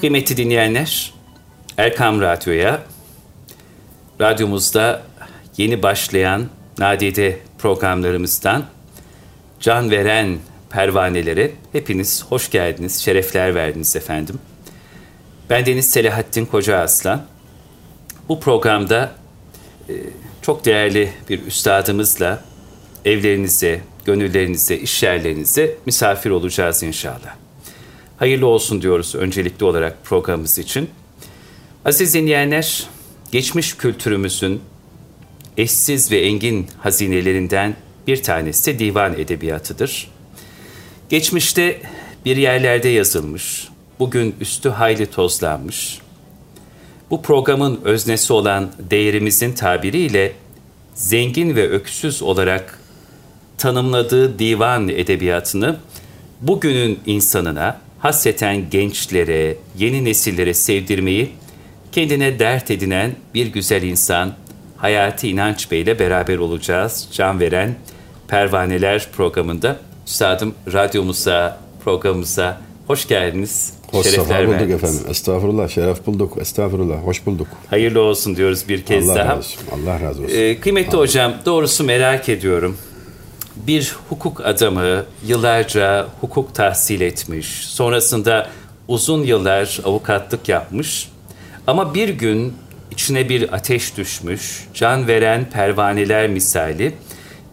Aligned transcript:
Kıymetli 0.00 0.36
dinleyenler, 0.36 1.14
Erkam 1.78 2.20
Radyo'ya, 2.20 2.82
radyomuzda 4.20 5.02
yeni 5.56 5.82
başlayan 5.82 6.48
nadide 6.78 7.38
programlarımızdan 7.58 8.64
can 9.60 9.90
veren 9.90 10.38
pervanelere 10.70 11.52
hepiniz 11.72 12.24
hoş 12.24 12.50
geldiniz, 12.50 13.00
şerefler 13.00 13.54
verdiniz 13.54 13.96
efendim. 13.96 14.38
Ben 15.50 15.66
Deniz 15.66 15.90
Selahattin 15.90 16.46
Koca 16.46 16.78
Aslan. 16.78 17.26
Bu 18.28 18.40
programda 18.40 19.12
e, 19.88 19.94
çok 20.42 20.64
değerli 20.64 21.12
bir 21.28 21.46
üstadımızla 21.46 22.44
evlerinize, 23.04 23.80
gönüllerinize, 24.04 24.76
iş 24.76 25.02
yerlerinize 25.02 25.76
misafir 25.86 26.30
olacağız 26.30 26.82
inşallah. 26.82 27.39
Hayırlı 28.20 28.46
olsun 28.46 28.82
diyoruz 28.82 29.14
öncelikli 29.14 29.64
olarak 29.64 30.04
programımız 30.04 30.58
için. 30.58 30.90
Aziz 31.84 32.14
dinleyenler, 32.14 32.86
geçmiş 33.32 33.76
kültürümüzün 33.76 34.60
eşsiz 35.56 36.12
ve 36.12 36.20
engin 36.20 36.66
hazinelerinden 36.78 37.76
bir 38.06 38.22
tanesi 38.22 38.78
divan 38.78 39.18
edebiyatıdır. 39.18 40.10
Geçmişte 41.08 41.82
bir 42.24 42.36
yerlerde 42.36 42.88
yazılmış, 42.88 43.68
bugün 43.98 44.34
üstü 44.40 44.68
hayli 44.68 45.06
tozlanmış. 45.06 45.98
Bu 47.10 47.22
programın 47.22 47.80
öznesi 47.84 48.32
olan 48.32 48.72
değerimizin 48.90 49.52
tabiriyle 49.52 50.32
zengin 50.94 51.56
ve 51.56 51.68
öksüz 51.68 52.22
olarak 52.22 52.80
tanımladığı 53.58 54.38
divan 54.38 54.88
edebiyatını 54.88 55.76
bugünün 56.40 57.00
insanına, 57.06 57.89
hasreten 58.00 58.70
gençlere, 58.70 59.56
yeni 59.78 60.04
nesillere 60.04 60.54
sevdirmeyi 60.54 61.30
kendine 61.92 62.38
dert 62.38 62.70
edinen 62.70 63.12
bir 63.34 63.46
güzel 63.46 63.82
insan 63.82 64.34
Hayati 64.76 65.28
İnanç 65.28 65.70
Bey 65.70 65.80
ile 65.80 65.98
beraber 65.98 66.38
olacağız. 66.38 67.08
Can 67.12 67.40
veren 67.40 67.74
Pervaneler 68.28 69.08
programında. 69.16 69.76
Üstadım 70.06 70.54
radyomuza, 70.72 71.58
programımıza 71.84 72.60
hoş 72.86 73.08
geldiniz. 73.08 73.72
Hoş 73.90 74.06
sefa 74.06 74.22
bulduk 74.38 74.50
verdiniz. 74.50 74.74
efendim. 74.74 75.00
Estağfurullah, 75.08 75.68
şeref 75.68 76.06
bulduk. 76.06 76.36
Estağfurullah, 76.40 76.96
hoş 76.96 77.26
bulduk. 77.26 77.48
Hayırlı 77.70 78.00
olsun 78.00 78.36
diyoruz 78.36 78.68
bir 78.68 78.82
kez 78.82 79.08
Allah 79.08 79.16
daha. 79.16 79.32
Allah 79.32 79.36
razı 79.36 79.38
olsun. 79.38 79.62
Allah 79.72 80.00
razı 80.00 80.22
olsun. 80.22 80.34
Ee, 80.36 80.60
kıymetli 80.60 80.90
Allah. 80.90 81.02
hocam, 81.02 81.34
doğrusu 81.46 81.84
merak 81.84 82.28
ediyorum. 82.28 82.76
Bir 83.56 83.96
hukuk 84.08 84.40
adamı 84.40 85.04
yıllarca 85.26 86.06
hukuk 86.20 86.54
tahsil 86.54 87.00
etmiş, 87.00 87.46
sonrasında 87.46 88.50
uzun 88.88 89.22
yıllar 89.22 89.80
avukatlık 89.84 90.48
yapmış. 90.48 91.08
Ama 91.66 91.94
bir 91.94 92.08
gün 92.08 92.54
içine 92.90 93.28
bir 93.28 93.52
ateş 93.52 93.96
düşmüş, 93.96 94.68
can 94.74 95.08
veren 95.08 95.50
pervaneler 95.50 96.28
misali 96.28 96.94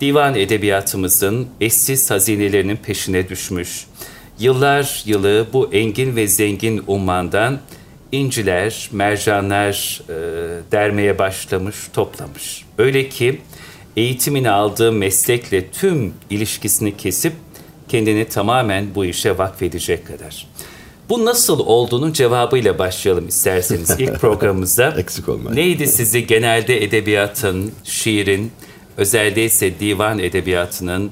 divan 0.02 0.36
edebiyatımızın 0.36 1.48
eşsiz 1.62 2.12
hazinelerinin 2.12 2.78
peşine 2.78 3.30
düşmüş. 3.30 3.86
Yıllar 4.40 5.04
yılı 5.06 5.48
bu 5.54 5.74
engin 5.74 6.16
ve 6.16 6.28
zengin 6.28 6.84
ummandan 6.88 7.60
inciler, 8.12 8.90
mercanlar 8.92 10.02
e, 10.10 10.14
dermeye 10.72 11.20
başlamış, 11.20 11.76
toplamış. 11.94 12.66
Öyle 12.78 13.10
ki 13.10 13.42
eğitimini 13.98 14.50
aldığı 14.50 14.92
meslekle 14.92 15.68
tüm 15.68 16.14
ilişkisini 16.30 16.98
kesip 16.98 17.34
kendini 17.90 18.26
tamamen 18.26 18.96
bu 18.96 19.06
işe 19.06 19.38
vakfedecek 19.38 20.08
kadar. 20.08 20.48
Bu 21.10 21.26
nasıl 21.26 21.60
olduğunun 21.60 22.14
cevabıyla 22.14 22.80
başlayalım 22.80 23.28
isterseniz 23.28 23.90
ilk 24.00 24.14
programımızda. 24.22 24.96
Eksik 24.98 25.30
olmayın. 25.30 25.56
Neydi 25.56 25.88
sizi 25.88 26.28
genelde 26.28 26.84
edebiyatın, 26.84 27.72
şiirin, 27.84 28.52
özellikle 28.98 29.46
ise 29.46 29.80
divan 29.80 30.20
edebiyatının, 30.20 31.12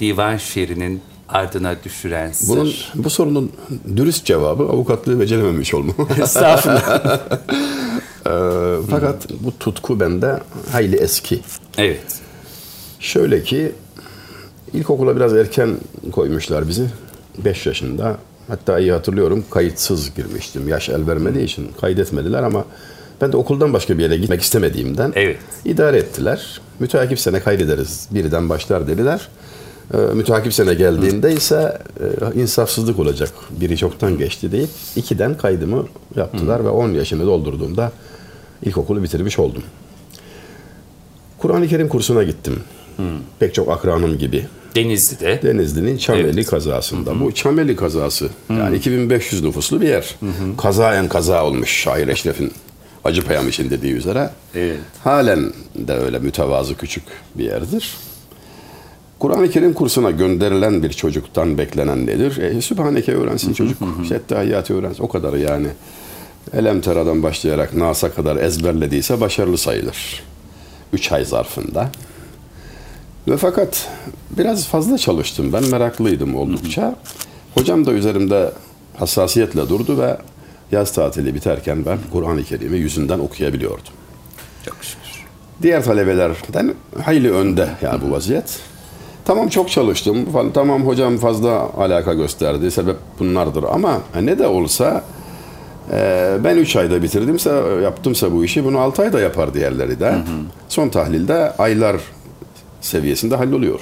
divan 0.00 0.36
şiirinin 0.36 1.00
ardına 1.28 1.76
düşüren 1.84 2.32
sır? 2.32 2.48
Bunun, 2.48 2.74
bu 2.94 3.10
sorunun 3.10 3.52
dürüst 3.96 4.24
cevabı 4.24 4.62
avukatlığı 4.62 5.20
becerememiş 5.20 5.74
olma. 5.74 5.92
Estağfurullah. 6.22 7.20
Ee, 8.26 8.30
fakat 8.90 9.26
bu 9.40 9.58
tutku 9.58 10.00
bende 10.00 10.40
hayli 10.72 10.96
eski. 10.96 11.40
evet. 11.78 12.21
Şöyle 13.02 13.42
ki 13.42 13.72
ilkokula 14.72 15.16
biraz 15.16 15.34
erken 15.34 15.76
koymuşlar 16.12 16.68
bizi. 16.68 16.86
5 17.44 17.66
yaşında. 17.66 18.16
Hatta 18.48 18.78
iyi 18.78 18.92
hatırlıyorum 18.92 19.44
kayıtsız 19.50 20.14
girmiştim. 20.14 20.68
Yaş 20.68 20.88
el 20.88 21.06
vermediği 21.06 21.44
için 21.44 21.68
kaydetmediler 21.80 22.42
ama 22.42 22.64
ben 23.20 23.32
de 23.32 23.36
okuldan 23.36 23.72
başka 23.72 23.98
bir 23.98 24.02
yere 24.02 24.16
gitmek 24.16 24.42
istemediğimden 24.42 25.12
Evet. 25.14 25.38
idare 25.64 25.96
ettiler. 25.96 26.60
Müteakip 26.78 27.20
sene 27.20 27.40
kaydederiz. 27.40 28.08
Birden 28.10 28.48
başlar 28.48 28.86
dediler. 28.86 29.28
Ee, 29.94 29.96
müteakip 29.96 30.54
sene 30.54 30.74
geldiğinde 30.74 31.32
ise 31.32 31.78
e, 32.34 32.40
insafsızlık 32.40 32.98
olacak. 32.98 33.30
Biri 33.50 33.76
çoktan 33.76 34.18
geçti 34.18 34.52
deyip 34.52 34.70
ikiden 34.96 35.36
kaydımı 35.36 35.86
yaptılar 36.16 36.64
ve 36.64 36.68
10 36.68 36.90
yaşını 36.92 37.26
doldurduğumda 37.26 37.92
ilkokulu 38.62 39.02
bitirmiş 39.02 39.38
oldum. 39.38 39.62
Kur'an-ı 41.38 41.68
Kerim 41.68 41.88
kursuna 41.88 42.22
gittim. 42.22 42.60
Pek 43.38 43.54
çok 43.54 43.68
akranım 43.70 44.18
gibi. 44.18 44.46
Denizli'de. 44.76 45.40
Denizli'nin 45.42 45.96
Çameli 45.96 46.30
Evet. 46.34 46.46
kazasında. 46.50 47.20
Bu 47.20 47.32
Çameli 47.34 47.76
kazası 47.76 48.28
yani 48.50 48.76
2500 48.76 49.42
nüfuslu 49.42 49.80
bir 49.80 49.88
yer. 49.88 50.14
Kazaen 50.58 51.08
kaza 51.08 51.44
olmuş 51.44 51.70
Şair 51.82 52.08
Eşref'in 52.08 52.52
Acıpayam 53.04 53.48
için 53.48 53.70
dediği 53.70 53.92
üzere. 53.92 54.30
Evet. 54.54 54.76
Halen 55.04 55.52
de 55.74 55.92
öyle 55.92 56.18
mütevazı 56.18 56.74
küçük 56.76 57.04
bir 57.34 57.44
yerdir. 57.44 57.94
Kur'an-ı 59.18 59.50
Kerim 59.50 59.72
kursuna 59.72 60.10
gönderilen 60.10 60.82
bir 60.82 60.90
çocuktan 60.92 61.58
beklenen 61.58 62.06
nedir? 62.06 62.38
E, 62.38 62.60
Sübhaneke 62.60 63.12
öğrensin 63.14 63.52
çocuk. 63.52 63.78
Settahiyatı 64.08 64.74
öğrensin. 64.74 65.02
O 65.02 65.08
kadar 65.08 65.32
yani. 65.34 65.66
Elem 66.52 66.80
Tera'dan 66.80 67.22
başlayarak 67.22 67.74
Nas'a 67.74 68.14
kadar 68.14 68.36
ezberlediyse 68.36 69.20
başarılı 69.20 69.58
sayılır. 69.58 70.22
Üç 70.92 71.12
ay 71.12 71.24
zarfında. 71.24 71.90
Ve 73.28 73.36
fakat 73.36 73.88
biraz 74.38 74.66
fazla 74.66 74.98
çalıştım. 74.98 75.52
Ben 75.52 75.64
meraklıydım 75.70 76.36
oldukça. 76.36 76.96
Hocam 77.54 77.86
da 77.86 77.92
üzerimde 77.92 78.52
hassasiyetle 78.96 79.68
durdu 79.68 79.98
ve 79.98 80.16
yaz 80.72 80.92
tatili 80.92 81.34
biterken 81.34 81.86
ben 81.86 81.98
Kur'an-ı 82.12 82.44
Kerim'i 82.44 82.78
yüzünden 82.78 83.18
okuyabiliyordum. 83.18 83.94
Çok 84.66 84.76
şükür. 84.84 85.24
Diğer 85.62 85.84
talebelerden 85.84 86.74
hayli 87.04 87.32
önde 87.32 87.68
yani 87.82 88.00
bu 88.06 88.12
vaziyet. 88.12 88.60
Tamam 89.24 89.48
çok 89.48 89.70
çalıştım. 89.70 90.26
Tamam 90.54 90.86
hocam 90.86 91.18
fazla 91.18 91.68
alaka 91.78 92.14
gösterdi. 92.14 92.70
Sebep 92.70 92.96
bunlardır 93.18 93.62
ama 93.62 94.00
ne 94.22 94.38
de 94.38 94.46
olsa 94.46 95.04
e, 95.92 96.36
ben 96.44 96.56
3 96.56 96.76
ayda 96.76 97.02
bitirdimse 97.02 97.50
yaptımsa 97.82 98.32
bu 98.32 98.44
işi 98.44 98.64
bunu 98.64 98.78
6 98.78 99.02
ayda 99.02 99.20
yapar 99.20 99.54
diğerleri 99.54 100.00
de. 100.00 100.14
Son 100.68 100.88
tahlilde 100.88 101.52
aylar 101.58 101.96
seviyesinde 102.82 103.36
halloluyor. 103.36 103.80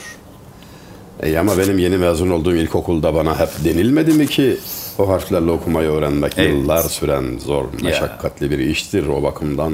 E 1.23 1.39
ama 1.39 1.59
benim 1.59 1.79
yeni 1.79 1.97
mezun 1.97 2.31
olduğum 2.31 2.55
ilkokulda 2.55 3.15
bana 3.15 3.39
hep 3.41 3.49
denilmedi 3.65 4.13
mi 4.13 4.27
ki 4.27 4.57
o 4.99 5.09
harflerle 5.09 5.51
okumayı 5.51 5.89
öğrenmek 5.89 6.33
Evet. 6.37 6.51
yıllar 6.55 6.83
süren 6.83 7.39
zor, 7.39 7.65
meşakkatli 7.83 8.51
bir 8.51 8.59
iştir. 8.59 9.07
O 9.07 9.23
bakımdan 9.23 9.73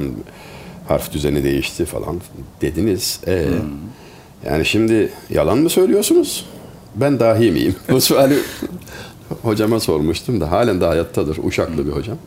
harf 0.87 1.13
düzeni 1.13 1.43
değişti 1.43 1.85
falan 1.85 2.21
dediniz. 2.61 3.19
E, 3.27 3.45
Yani 4.45 4.65
şimdi 4.65 5.09
yalan 5.29 5.57
mı 5.57 5.69
söylüyorsunuz? 5.69 6.45
Ben 6.95 7.19
dahi 7.19 7.51
miyim? 7.51 7.75
Bu 7.91 8.01
suali 8.01 8.37
hocama 9.41 9.79
sormuştum 9.79 10.41
da 10.41 10.51
halen 10.51 10.81
de 10.81 10.85
hayattadır. 10.85 11.37
Uşaklı 11.43 11.87
bir 11.87 11.91
hocam. 11.91 12.17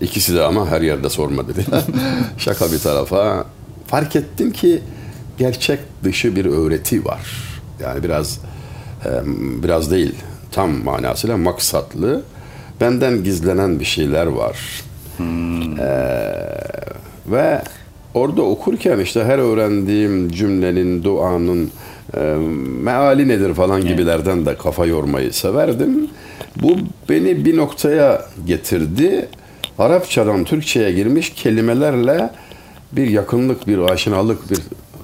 İkisi 0.00 0.34
de 0.34 0.42
ama 0.42 0.68
her 0.70 0.80
yerde 0.80 1.08
sorma 1.08 1.48
dedi. 1.48 1.66
Şaka 2.38 2.72
bir 2.72 2.78
tarafa. 2.78 3.44
Fark 3.86 4.16
ettim 4.16 4.52
ki 4.52 4.82
gerçek 5.40 5.78
dışı 6.04 6.36
bir 6.36 6.44
öğreti 6.44 7.04
var. 7.04 7.20
Yani 7.80 8.02
biraz 8.02 8.40
biraz 9.62 9.90
değil 9.90 10.14
tam 10.52 10.84
manasıyla 10.84 11.36
maksatlı 11.36 12.22
benden 12.80 13.24
gizlenen 13.24 13.80
bir 13.80 13.84
şeyler 13.84 14.26
var. 14.26 14.58
Ee, 15.20 15.90
ve 17.26 17.62
orada 18.14 18.42
okurken 18.42 18.98
işte 18.98 19.24
her 19.24 19.38
öğrendiğim 19.38 20.30
cümlenin, 20.30 21.04
duanın 21.04 21.70
e, 22.16 22.20
meali 22.82 23.28
nedir 23.28 23.54
falan 23.54 23.80
gibilerden 23.80 24.46
de 24.46 24.56
kafa 24.56 24.86
yormayı 24.86 25.32
severdim. 25.32 26.08
Bu 26.62 26.76
beni 27.08 27.44
bir 27.44 27.56
noktaya 27.56 28.24
getirdi. 28.46 29.28
Arapçadan 29.78 30.44
Türkçe'ye 30.44 30.92
girmiş 30.92 31.30
kelimelerle 31.30 32.30
bir 32.92 33.06
yakınlık, 33.06 33.66
bir 33.66 33.78
aşinalık, 33.78 34.50
bir 34.50 34.58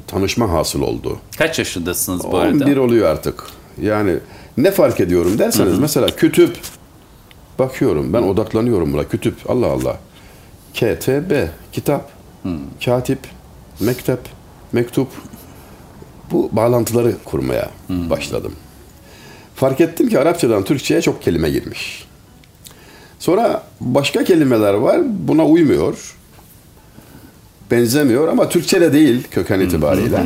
tanışma 0.07 0.53
hasıl 0.53 0.83
oldu. 0.83 1.19
Kaç 1.39 1.59
yaşındasınız 1.59 2.25
bu 2.25 2.39
arada? 2.39 2.65
11 2.65 2.77
oluyor 2.77 3.09
artık. 3.11 3.45
Yani 3.83 4.17
ne 4.57 4.71
fark 4.71 5.01
ediyorum 5.01 5.39
derseniz 5.39 5.79
mesela 5.79 6.07
kütüp 6.07 6.57
Bakıyorum 7.59 8.13
ben 8.13 8.23
odaklanıyorum 8.23 8.93
buna. 8.93 9.05
Kütüp 9.09 9.51
Allah 9.51 9.67
Allah. 9.67 9.99
KTB 10.75 11.33
kitap, 11.73 12.11
katip, 12.85 13.19
mektep, 13.81 14.21
mektup. 14.73 15.09
Bu 16.31 16.49
bağlantıları 16.53 17.15
kurmaya 17.25 17.71
başladım. 17.89 18.53
Fark 19.55 19.81
ettim 19.81 20.09
ki 20.09 20.19
Arapçadan 20.19 20.65
Türkçe'ye 20.65 21.03
çok 21.03 21.23
kelime 21.23 21.51
girmiş. 21.51 22.05
Sonra 23.19 23.63
başka 23.81 24.25
kelimeler 24.25 24.75
var 24.75 25.01
buna 25.05 25.47
uymuyor. 25.47 26.16
Benzemiyor 27.71 28.29
ama 28.29 28.49
Türkçe'de 28.49 28.93
değil 28.93 29.29
köken 29.31 29.61
itibariyle. 29.61 30.23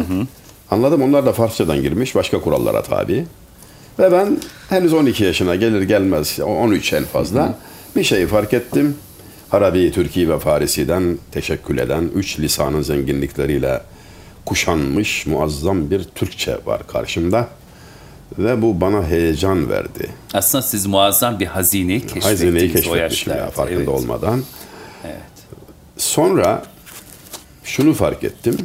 Anladım 0.71 1.03
onlar 1.03 1.27
da 1.27 1.33
Farsçadan 1.33 1.83
girmiş 1.83 2.15
başka 2.15 2.41
kurallara 2.41 2.83
tabi. 2.83 3.27
Ve 3.99 4.13
ben 4.13 4.39
henüz 4.69 4.93
12 4.93 5.25
yaşına 5.25 5.55
gelir 5.55 5.83
gelmez 5.83 6.41
13 6.41 6.93
en 6.93 7.05
fazla 7.05 7.59
bir 7.97 8.05
şeyi 8.05 8.27
fark 8.27 8.53
ettim. 8.55 8.95
Arabi, 9.53 9.93
Türki 9.93 10.29
ve 10.31 10.39
Farisi'den 10.39 11.19
teşekkül 11.33 11.79
eden 11.79 12.11
üç 12.15 12.41
lisanın 12.41 12.83
zenginlikleriyle 12.83 13.81
kuşanmış 14.45 15.27
muazzam 15.27 15.91
bir 15.91 16.05
Türkçe 16.05 16.59
var 16.67 16.87
karşımda. 16.87 17.49
Ve 18.39 18.63
bu 18.63 18.81
bana 18.81 19.07
heyecan 19.07 19.71
verdi. 19.71 20.11
Aslında 20.35 20.63
siz 20.63 20.87
muazzam 20.87 21.41
bir 21.41 21.47
hazineyi 21.47 22.01
keşfettiniz 22.01 22.25
Hazineyi 22.25 22.73
o 22.91 22.95
yaşlarda. 22.95 23.39
ya 23.39 23.51
farkında 23.51 23.77
Evet. 23.79 23.89
olmadan. 23.89 24.43
Evet. 25.05 25.17
Sonra 25.97 26.63
şunu 27.65 27.95
fark 27.95 28.25
ettim. 28.25 28.57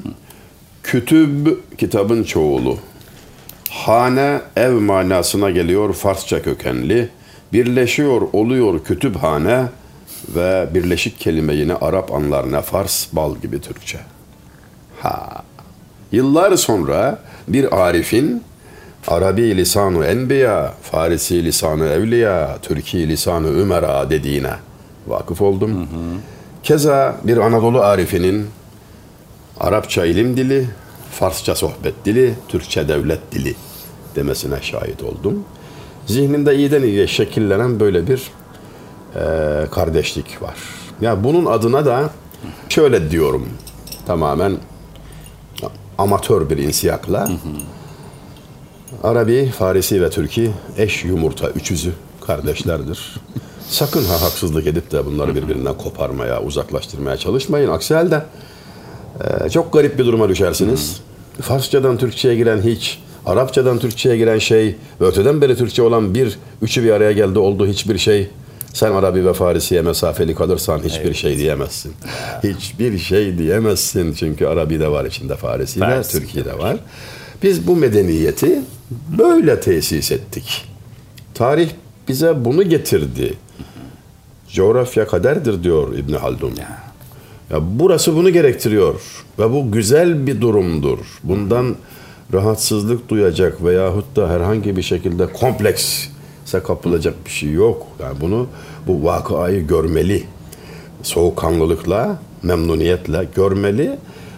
Kütüb 0.84 1.48
kitabın 1.78 2.24
çoğulu. 2.24 2.78
Hane 3.70 4.42
ev 4.56 4.72
manasına 4.72 5.50
geliyor 5.50 5.94
Farsça 5.94 6.42
kökenli. 6.42 7.10
Birleşiyor 7.54 8.22
oluyor 8.34 8.84
kütüphane 8.84 9.66
ve 10.36 10.68
birleşik 10.74 11.20
kelime 11.20 11.54
yine 11.54 11.74
Arap 11.74 12.14
anlar 12.14 12.52
ne 12.52 12.62
Fars 12.62 13.08
bal 13.14 13.36
gibi 13.36 13.62
Türkçe. 13.62 14.00
Ha. 15.00 15.44
Yıllar 16.12 16.56
sonra 16.58 17.20
bir 17.48 17.86
arifin 17.86 18.44
Arabi 19.08 19.58
lisanı 19.58 20.06
enbiya, 20.06 20.74
Farisi 20.82 21.44
lisanı 21.46 21.88
evliya, 21.88 22.58
Türki 22.62 23.10
lisanı 23.10 23.48
ümera 23.48 24.10
dediğine 24.10 24.54
vakıf 25.08 25.42
oldum. 25.42 25.88
Keza 26.64 27.16
bir 27.24 27.38
Anadolu 27.38 27.82
arifinin 27.82 28.48
Arapça 29.60 30.06
ilim 30.06 30.38
dili, 30.38 30.68
Farsça 31.12 31.56
sohbet 31.56 32.06
dili, 32.06 32.36
Türkçe 32.48 32.88
devlet 32.88 33.32
dili 33.32 33.56
demesine 34.16 34.62
şahit 34.62 35.04
oldum. 35.04 35.44
Zihnimde 36.06 36.56
iyiden 36.56 36.84
iyiye 36.84 37.08
şekillenen 37.08 37.80
böyle 37.80 38.08
bir 38.08 38.32
e, 39.16 39.22
kardeşlik 39.72 40.42
var. 40.42 40.56
Ya 41.02 41.24
bunun 41.24 41.46
adına 41.46 41.86
da 41.86 42.10
şöyle 42.70 43.12
diyorum 43.12 43.50
tamamen 44.08 44.58
amatör 45.98 46.50
bir 46.50 46.58
insiyakla. 46.58 47.30
Arabi, 49.04 49.52
Farisi 49.58 50.02
ve 50.02 50.10
Türki 50.10 50.52
eş 50.78 51.06
yumurta 51.06 51.50
üçüzü 51.50 51.94
kardeşlerdir. 52.28 53.16
Sakın 53.70 54.06
ha 54.06 54.22
haksızlık 54.22 54.68
edip 54.68 54.92
de 54.92 55.06
bunları 55.06 55.36
birbirinden 55.36 55.78
koparmaya, 55.78 56.42
uzaklaştırmaya 56.42 57.18
çalışmayın. 57.18 57.70
Aksi 57.70 57.94
halde 57.94 58.24
e, 59.24 59.50
çok 59.50 59.74
garip 59.74 60.00
bir 60.00 60.06
duruma 60.06 60.30
düşersiniz. 60.30 61.02
Farsçadan 61.42 61.98
Türkçe'ye 61.98 62.36
giren 62.36 62.62
hiç, 62.62 63.00
Arapçadan 63.26 63.80
Türkçe'ye 63.80 64.18
giren 64.18 64.40
şey 64.40 64.76
ve 65.02 65.06
öteden 65.06 65.42
beri 65.42 65.56
Türkçe 65.56 65.82
olan 65.82 66.14
bir, 66.14 66.38
üçü 66.62 66.84
bir 66.84 66.92
araya 66.92 67.12
geldi 67.12 67.40
oldu 67.40 67.68
hiçbir 67.68 67.98
şey. 67.98 68.30
Sen 68.74 68.92
Arabi 68.92 69.26
ve 69.26 69.34
Farisi'ye 69.34 69.82
mesafeli 69.82 70.36
kalırsan 70.36 70.80
hiçbir 70.80 71.14
şey 71.14 71.38
diyemezsin. 71.38 71.94
Hiçbir 72.44 72.98
şey 72.98 73.38
diyemezsin. 73.38 74.14
Çünkü 74.14 74.46
Arabi 74.46 74.80
de 74.80 74.92
var 74.92 75.06
içinde, 75.06 75.36
Farisi 75.36 75.82
de, 75.82 76.02
Türkiye 76.02 76.46
de 76.46 76.58
var. 76.58 76.78
Biz 77.44 77.68
bu 77.68 77.76
medeniyeti 77.76 78.62
böyle 79.18 79.60
tesis 79.60 80.12
ettik. 80.12 80.66
Tarih 81.34 81.70
bize 82.08 82.46
bunu 82.46 82.64
getirdi. 82.64 83.34
Coğrafya 84.54 85.08
kaderdir 85.08 85.64
diyor 85.64 85.98
İbn 85.98 86.14
Haldun. 86.14 86.56
Ya 86.60 86.85
burası 87.52 88.16
bunu 88.16 88.30
gerektiriyor 88.30 89.02
ve 89.40 89.52
bu 89.52 89.72
güzel 89.72 90.28
bir 90.28 90.42
durumdur. 90.42 91.00
Bundan 91.24 91.76
rahatsızlık 92.34 93.10
duyacak 93.10 93.64
veyahut 93.64 94.16
da 94.16 94.30
herhangi 94.30 94.78
bir 94.78 94.82
şekilde 94.82 95.34
komplekse 95.34 96.60
kapılacak 96.64 97.14
bir 97.26 97.30
şey 97.30 97.52
yok. 97.52 97.88
Yani 98.00 98.22
bunu 98.22 98.48
bu 98.88 99.04
vakayı 99.04 99.68
görmeli. 99.68 100.24
Soğukkanlılıkla, 101.04 102.20
memnuniyetle 102.44 103.28
görmeli. 103.36 103.98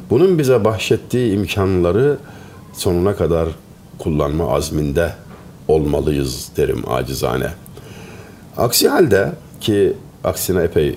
Bunun 0.09 0.39
bize 0.39 0.65
bahşettiği 0.65 1.33
imkanları 1.33 2.18
sonuna 2.74 3.15
kadar 3.15 3.50
kullanma 3.98 4.54
azminde 4.54 5.13
olmalıyız 5.68 6.50
derim 6.57 6.83
acizane. 6.89 7.50
Aksi 8.57 8.89
halde 8.89 9.31
ki 9.62 9.94
aksine 10.24 10.63
epey 10.63 10.95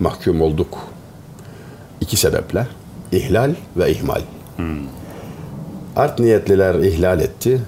mahkum 0.00 0.40
olduk. 0.40 0.78
İki 2.08 2.16
sebeple. 2.16 2.66
ihlal 3.12 3.54
ve 3.76 3.90
ihmal. 3.92 4.20
Art 5.96 6.18
niyetliler 6.18 6.74
ihlal 6.74 7.20
etti. 7.20 7.60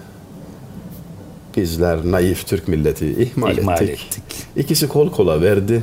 Bizler 1.56 1.98
naif 2.10 2.46
Türk 2.46 2.68
milleti 2.68 3.06
ihmal, 3.22 3.58
İhmal 3.58 3.82
ettik. 3.82 4.06
ettik. 4.06 4.22
İkisi 4.56 4.88
kol 4.88 5.10
kola 5.10 5.40
verdi 5.42 5.82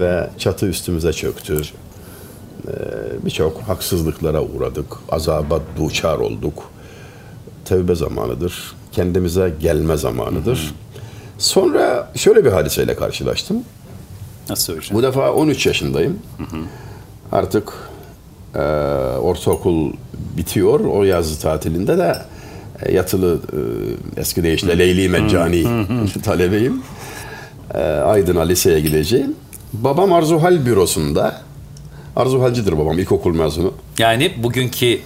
ve 0.00 0.30
çatı 0.38 0.66
üstümüze 0.66 1.12
çöktü. 1.12 1.62
Ee, 2.68 2.72
Birçok 3.24 3.60
haksızlıklara 3.62 4.42
uğradık. 4.42 4.86
Azaba 5.10 5.60
duçar 5.78 6.18
olduk. 6.18 6.70
Tevbe 7.64 7.94
zamanıdır. 7.94 8.74
Kendimize 8.92 9.54
gelme 9.60 9.96
zamanıdır. 9.96 10.74
Sonra 11.38 12.12
şöyle 12.16 12.44
bir 12.44 12.50
hadiseyle 12.52 12.96
karşılaştım. 12.96 13.56
Nasıl 14.48 14.76
hocam? 14.76 14.98
Bu 14.98 15.02
defa 15.02 15.32
13 15.32 15.66
yaşındayım. 15.66 16.18
Artık 17.32 17.72
e, 18.54 18.58
ortaokul 19.22 19.92
bitiyor. 20.36 20.80
O 20.80 21.04
yaz 21.04 21.38
tatilinde 21.38 21.98
de 21.98 22.16
e, 22.82 22.92
yatılı 22.92 23.40
e, 24.16 24.20
eski 24.20 24.42
deyişle 24.42 24.78
Leyli 24.78 25.08
Meccani 25.08 25.66
talebeyim. 26.24 26.82
E, 27.74 27.78
Aydın'a 27.82 28.42
liseye 28.42 28.80
gideceğim. 28.80 29.34
Babam 29.72 30.12
Arzuhal 30.12 30.66
bürosunda. 30.66 31.42
Arzuhalcidir 32.16 32.78
babam 32.78 32.98
ilkokul 32.98 33.34
mezunu. 33.34 33.74
Yani 33.98 34.32
bugünkü 34.36 34.98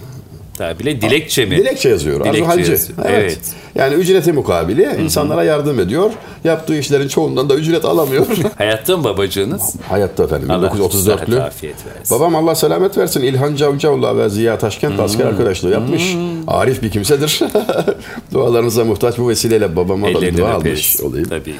tabirle 0.57 1.01
dilekçe 1.01 1.45
mi? 1.45 1.57
Dilekçe 1.57 1.89
yazıyor. 1.89 2.21
Dilekçe 2.21 2.39
Arzuhalci. 2.45 2.71
yazıyor, 2.71 2.99
Evet. 3.05 3.23
evet. 3.23 3.39
Yani 3.75 3.95
ücreti 3.95 4.33
mukabili 4.33 4.89
insanlara 5.05 5.45
yardım 5.45 5.81
ediyor. 5.81 6.11
Yaptığı 6.45 6.79
işlerin 6.79 7.09
çoğundan 7.09 7.49
da 7.49 7.55
ücret 7.55 7.85
alamıyor. 7.85 8.27
Hayatta 8.59 8.97
mı 8.97 9.05
babacığınız? 9.05 9.75
Hayatta 9.89 10.25
efendim. 10.25 10.51
Allah 10.51 10.67
1934'lü. 10.67 10.91
sıhhat, 11.03 11.29
afiyet 11.29 11.77
versin. 11.87 12.17
Babam 12.17 12.37
Allah 12.37 12.55
selamet 12.55 12.99
versin. 12.99 13.23
İlhan 13.23 13.57
Cavcav'la 13.57 14.17
ve 14.19 14.29
Ziya 14.29 14.59
Taşkent 14.59 15.01
asker 15.01 15.25
arkadaşlığı 15.27 15.71
yapmış. 15.71 16.17
Arif 16.47 16.83
bir 16.83 16.91
kimsedir. 16.91 17.41
Dualarınıza 18.33 18.85
muhtaç 18.85 19.19
bu 19.19 19.29
vesileyle 19.29 19.77
babama 19.77 20.15
da 20.15 20.23
bir 20.23 20.37
dua 20.37 20.55
almış 20.55 21.01
olayım. 21.01 21.29
Tabii 21.29 21.45
ki. 21.53 21.59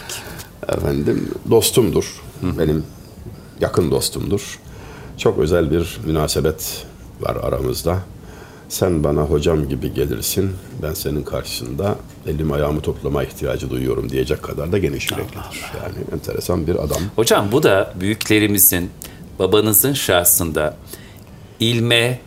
Efendim 0.69 1.29
dostumdur. 1.51 2.23
Benim 2.43 2.85
yakın 3.61 3.91
dostumdur. 3.91 4.59
Çok 5.19 5.39
özel 5.39 5.71
bir 5.71 6.01
münasebet 6.07 6.85
var 7.21 7.37
aramızda. 7.43 7.99
Sen 8.69 9.05
bana 9.05 9.21
hocam 9.21 9.69
gibi 9.69 9.95
gelirsin. 9.95 10.53
Ben 10.83 10.95
senin 10.95 11.23
karşısında 11.23 11.95
elim 12.27 12.53
ayağımı 12.53 12.81
toplama 12.81 13.25
ihtiyacı 13.25 13.71
duyuyorum 13.71 14.11
diyecek 14.11 14.43
kadar 14.43 14.73
da 14.73 14.79
geniş 14.79 15.11
yüreklidir. 15.11 15.63
Yani 15.83 15.95
enteresan 16.15 16.67
bir 16.67 16.75
adam. 16.77 16.99
Hocam 17.17 17.53
bu 17.53 17.63
da 17.63 17.93
büyüklerimizin, 18.01 18.91
babanızın 19.39 19.93
şahsında 19.93 20.77
ilme, 21.61 22.19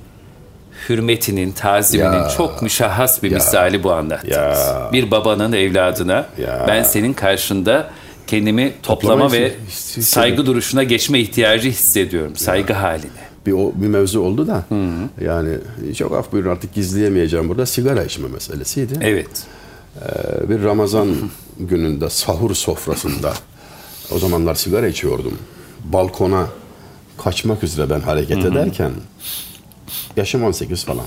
hürmetinin, 0.89 1.51
taziminin 1.51 2.11
Ya. 2.11 2.29
çok 2.37 2.61
müşahhas 2.61 3.23
bir 3.23 3.31
misali 3.31 3.83
bu 3.83 3.91
anlattınız. 3.91 4.35
Ya. 4.37 4.89
Bir 4.93 5.11
babanın 5.11 5.53
evladına 5.53 6.25
Ya. 6.37 6.65
ben 6.67 6.83
senin 6.83 7.13
karşında 7.13 7.89
kendimi 8.27 8.73
toplama 8.83 9.13
Toplama 9.27 9.31
ve 9.45 9.53
his- 9.67 9.97
his- 9.97 10.07
saygı 10.07 10.45
duruşuna 10.45 10.83
geçme 10.83 11.19
ihtiyacı 11.19 11.69
hissediyorum. 11.69 12.35
Saygı 12.35 12.73
haline. 12.73 13.28
Bir, 13.49 13.53
o, 13.53 13.71
bir 13.75 13.87
mevzu 13.87 14.19
oldu 14.19 14.47
da 14.47 14.65
yani 15.21 15.57
çok 15.97 16.13
af 16.13 16.31
buyurun 16.31 16.49
artık 16.49 16.73
gizleyemeyeceğim 16.73 17.49
burada 17.49 17.65
sigara 17.65 18.03
içme 18.03 18.27
meselesiydi. 18.29 18.93
Evet. 19.01 19.45
Ee, 19.95 20.49
bir 20.49 20.63
Ramazan 20.63 21.07
gününde 21.59 22.09
sahur 22.09 22.55
sofrasında 22.55 23.33
o 24.15 24.19
zamanlar 24.19 24.55
sigara 24.55 24.87
içiyordum. 24.87 25.33
Balkona 25.83 26.47
kaçmak 27.17 27.63
üzere 27.63 27.89
ben 27.89 27.99
hareket 27.99 28.45
ederken 28.45 28.91
yaşım 30.17 30.43
18 30.43 30.83
falan. 30.85 31.05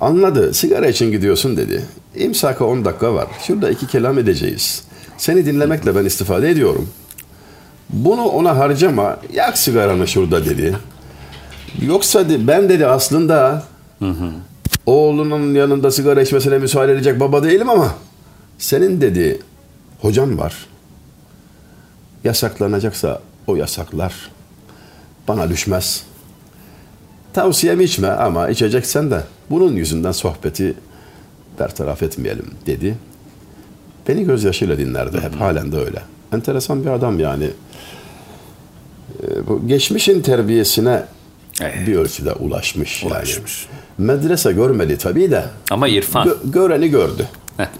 Anladı. 0.00 0.54
Sigara 0.54 0.86
için 0.86 1.10
gidiyorsun 1.10 1.56
dedi. 1.56 1.82
İmsaka 2.16 2.64
10 2.64 2.84
dakika 2.84 3.14
var. 3.14 3.28
Şurada 3.46 3.70
iki 3.70 3.86
kelam 3.86 4.18
edeceğiz. 4.18 4.84
Seni 5.16 5.46
dinlemekle 5.46 5.96
ben 5.96 6.04
istifade 6.04 6.50
ediyorum. 6.50 6.88
Bunu 7.90 8.22
ona 8.24 8.56
harcama. 8.58 9.16
Yak 9.32 9.58
sigaranı 9.58 10.08
şurada 10.08 10.44
dedi. 10.44 10.76
Yoksa 11.82 12.28
de, 12.28 12.46
ben 12.46 12.68
dedi 12.68 12.86
aslında 12.86 13.62
oğlunun 14.86 15.54
yanında 15.54 15.90
sigara 15.90 16.22
içmesine 16.22 16.58
müsaade 16.58 16.92
edecek 16.92 17.20
baba 17.20 17.42
değilim 17.42 17.68
ama 17.70 17.94
senin 18.58 19.00
dedi 19.00 19.38
hocam 20.00 20.38
var. 20.38 20.66
Yasaklanacaksa 22.24 23.20
o 23.46 23.56
yasaklar. 23.56 24.14
Bana 25.28 25.48
düşmez. 25.48 26.04
Tavsiyem 27.32 27.80
içme 27.80 28.08
ama 28.08 28.48
içeceksen 28.48 29.10
de 29.10 29.20
bunun 29.50 29.72
yüzünden 29.72 30.12
sohbeti 30.12 30.74
bertaraf 31.58 32.02
etmeyelim 32.02 32.50
dedi. 32.66 32.96
Beni 34.08 34.24
gözyaşıyla 34.24 34.78
dinlerdi 34.78 35.20
hep 35.20 35.40
halen 35.40 35.72
de 35.72 35.78
öyle. 35.78 36.02
Enteresan 36.32 36.84
bir 36.84 36.90
adam 36.90 37.20
yani. 37.20 37.50
Ee, 39.22 39.46
Bu 39.48 39.68
geçmişin 39.68 40.20
terbiyesine 40.22 41.04
Evet. 41.60 41.86
bir 41.86 41.96
ölçüde 41.96 42.32
ulaşmış. 42.32 43.04
Ulaşmış. 43.04 43.66
Yani. 43.98 44.06
Medrese 44.12 44.52
görmedi 44.52 44.98
tabii 44.98 45.30
de. 45.30 45.44
Ama 45.70 45.88
İrfan. 45.88 46.28
Gö- 46.28 46.52
göreni 46.52 46.88
gördü. 46.88 47.26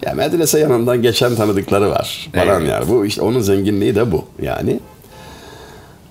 ya 0.07 0.15
medrese 0.15 0.59
yanından 0.59 1.03
geçen 1.03 1.35
tanıdıkları 1.37 1.91
var 1.91 2.29
falan 2.35 2.61
Evet. 2.61 2.71
yani. 2.71 2.89
Bu 2.89 3.07
işte 3.07 3.23
onun 3.23 3.41
zenginliği 3.41 3.95
de 3.95 4.13
bu 4.13 4.25
yani. 4.43 4.81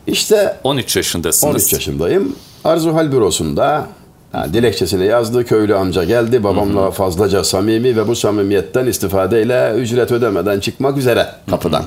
İşte 0.07 0.57
13 0.63 0.95
yaşındasınız. 0.95 1.53
13 1.55 1.73
yaşındayım. 1.73 2.35
Arzuhal 2.63 3.11
bürosunda 3.11 3.87
yani 4.33 4.53
dilekçesini 4.53 5.05
yazdı. 5.05 5.45
Köylü 5.45 5.75
amca 5.75 6.03
geldi. 6.03 6.43
Babamla 6.43 6.91
fazlaca 6.91 7.43
samimi 7.43 7.95
ve 7.97 8.07
bu 8.07 8.15
samimiyetten 8.15 8.85
istifadeyle 8.85 9.73
ücret 9.77 10.11
ödemeden 10.11 10.59
çıkmak 10.59 10.97
üzere 10.97 11.27
kapıdan. 11.49 11.83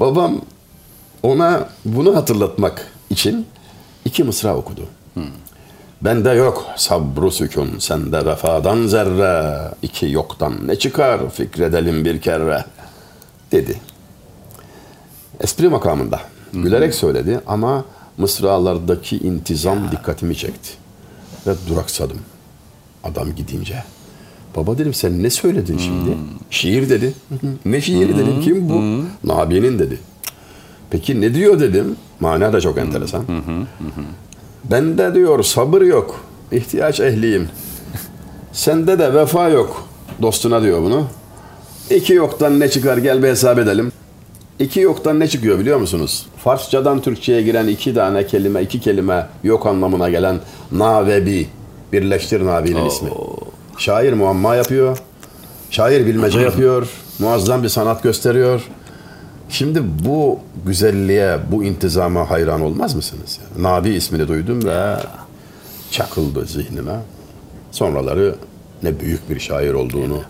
Babam 0.00 0.40
ona 1.22 1.64
bunu 1.84 2.16
hatırlatmak 2.16 2.86
için 3.10 3.46
iki 4.06 4.24
mısra 4.24 4.56
okudu. 4.56 4.82
Bende 6.02 6.30
yok 6.30 6.66
sabru 6.76 7.30
sükun, 7.30 7.78
sende 7.78 8.26
vefadan 8.26 8.86
zerre. 8.86 9.74
iki 9.82 10.10
yoktan 10.10 10.68
ne 10.68 10.76
çıkar 10.76 11.30
fikredelim 11.30 12.04
bir 12.04 12.20
kere 12.20 12.64
dedi. 13.52 13.80
Espri 15.40 15.68
makamında. 15.68 16.20
Gülerek 16.52 16.94
söyledi 16.94 17.40
ama 17.46 17.84
mısralardaki 18.18 19.16
intizam 19.16 19.90
dikkatimi 19.92 20.36
çekti. 20.36 20.70
Ve 21.46 21.54
duraksadım. 21.68 22.18
Adam 23.04 23.34
gidince. 23.34 23.84
Baba 24.56 24.78
dedim 24.78 24.94
sen 24.94 25.22
ne 25.22 25.30
söyledin 25.30 25.78
şimdi? 25.78 26.16
Şiir 26.50 26.90
dedi. 26.90 27.14
ne 27.64 27.80
şiiri 27.80 28.16
dedim. 28.18 28.40
Kim 28.44 28.68
bu? 28.68 29.04
Nabi'nin 29.28 29.78
dedi. 29.78 29.98
Peki 30.90 31.20
ne 31.20 31.34
diyor 31.34 31.60
dedim. 31.60 31.96
Mana 32.20 32.52
da 32.52 32.60
çok 32.60 32.78
enteresan. 32.78 33.24
Bende 34.70 35.14
diyor 35.14 35.42
sabır 35.42 35.82
yok. 35.82 36.20
İhtiyaç 36.52 37.00
ehliyim. 37.00 37.48
Sende 38.52 38.98
de 38.98 39.14
vefa 39.14 39.48
yok. 39.48 39.88
Dostuna 40.22 40.62
diyor 40.62 40.82
bunu. 40.82 41.06
İki 41.90 42.12
yoktan 42.12 42.60
ne 42.60 42.68
çıkar 42.70 42.96
gel 42.96 43.22
bir 43.22 43.28
hesap 43.28 43.58
edelim. 43.58 43.92
İki 44.58 44.80
yoktan 44.80 45.20
ne 45.20 45.28
çıkıyor 45.28 45.58
biliyor 45.58 45.78
musunuz? 45.78 46.26
Farsçadan 46.44 47.00
Türkçe'ye 47.00 47.42
giren 47.42 47.66
iki 47.66 47.94
tane 47.94 48.26
kelime, 48.26 48.62
iki 48.62 48.80
kelime 48.80 49.26
yok 49.44 49.66
anlamına 49.66 50.10
gelen 50.10 50.36
na 50.72 51.06
ve 51.06 51.26
bi. 51.26 51.48
Birleştir 51.92 52.46
Nabi'nin 52.46 52.86
ismi. 52.86 53.08
Şair 53.78 54.12
muamma 54.12 54.54
yapıyor. 54.54 54.98
Şair 55.70 56.06
bilmece 56.06 56.40
yapıyor. 56.48 56.88
Muazzam 57.18 57.62
bir 57.62 57.68
sanat 57.68 58.02
gösteriyor. 58.02 58.62
Şimdi 59.48 59.82
bu 60.04 60.40
güzelliğe, 60.66 61.38
bu 61.50 61.64
intizama 61.64 62.30
hayran 62.30 62.60
olmaz 62.60 62.94
mısınız? 62.94 63.38
Yani 63.42 63.62
Nabi 63.62 63.88
ismini 63.88 64.28
duydum 64.28 64.64
ve 64.64 64.96
çakıldı 65.90 66.46
zihnime. 66.46 66.96
Sonraları 67.70 68.34
ne 68.82 69.00
büyük 69.00 69.30
bir 69.30 69.40
şair 69.40 69.72
olduğunu 69.72 70.22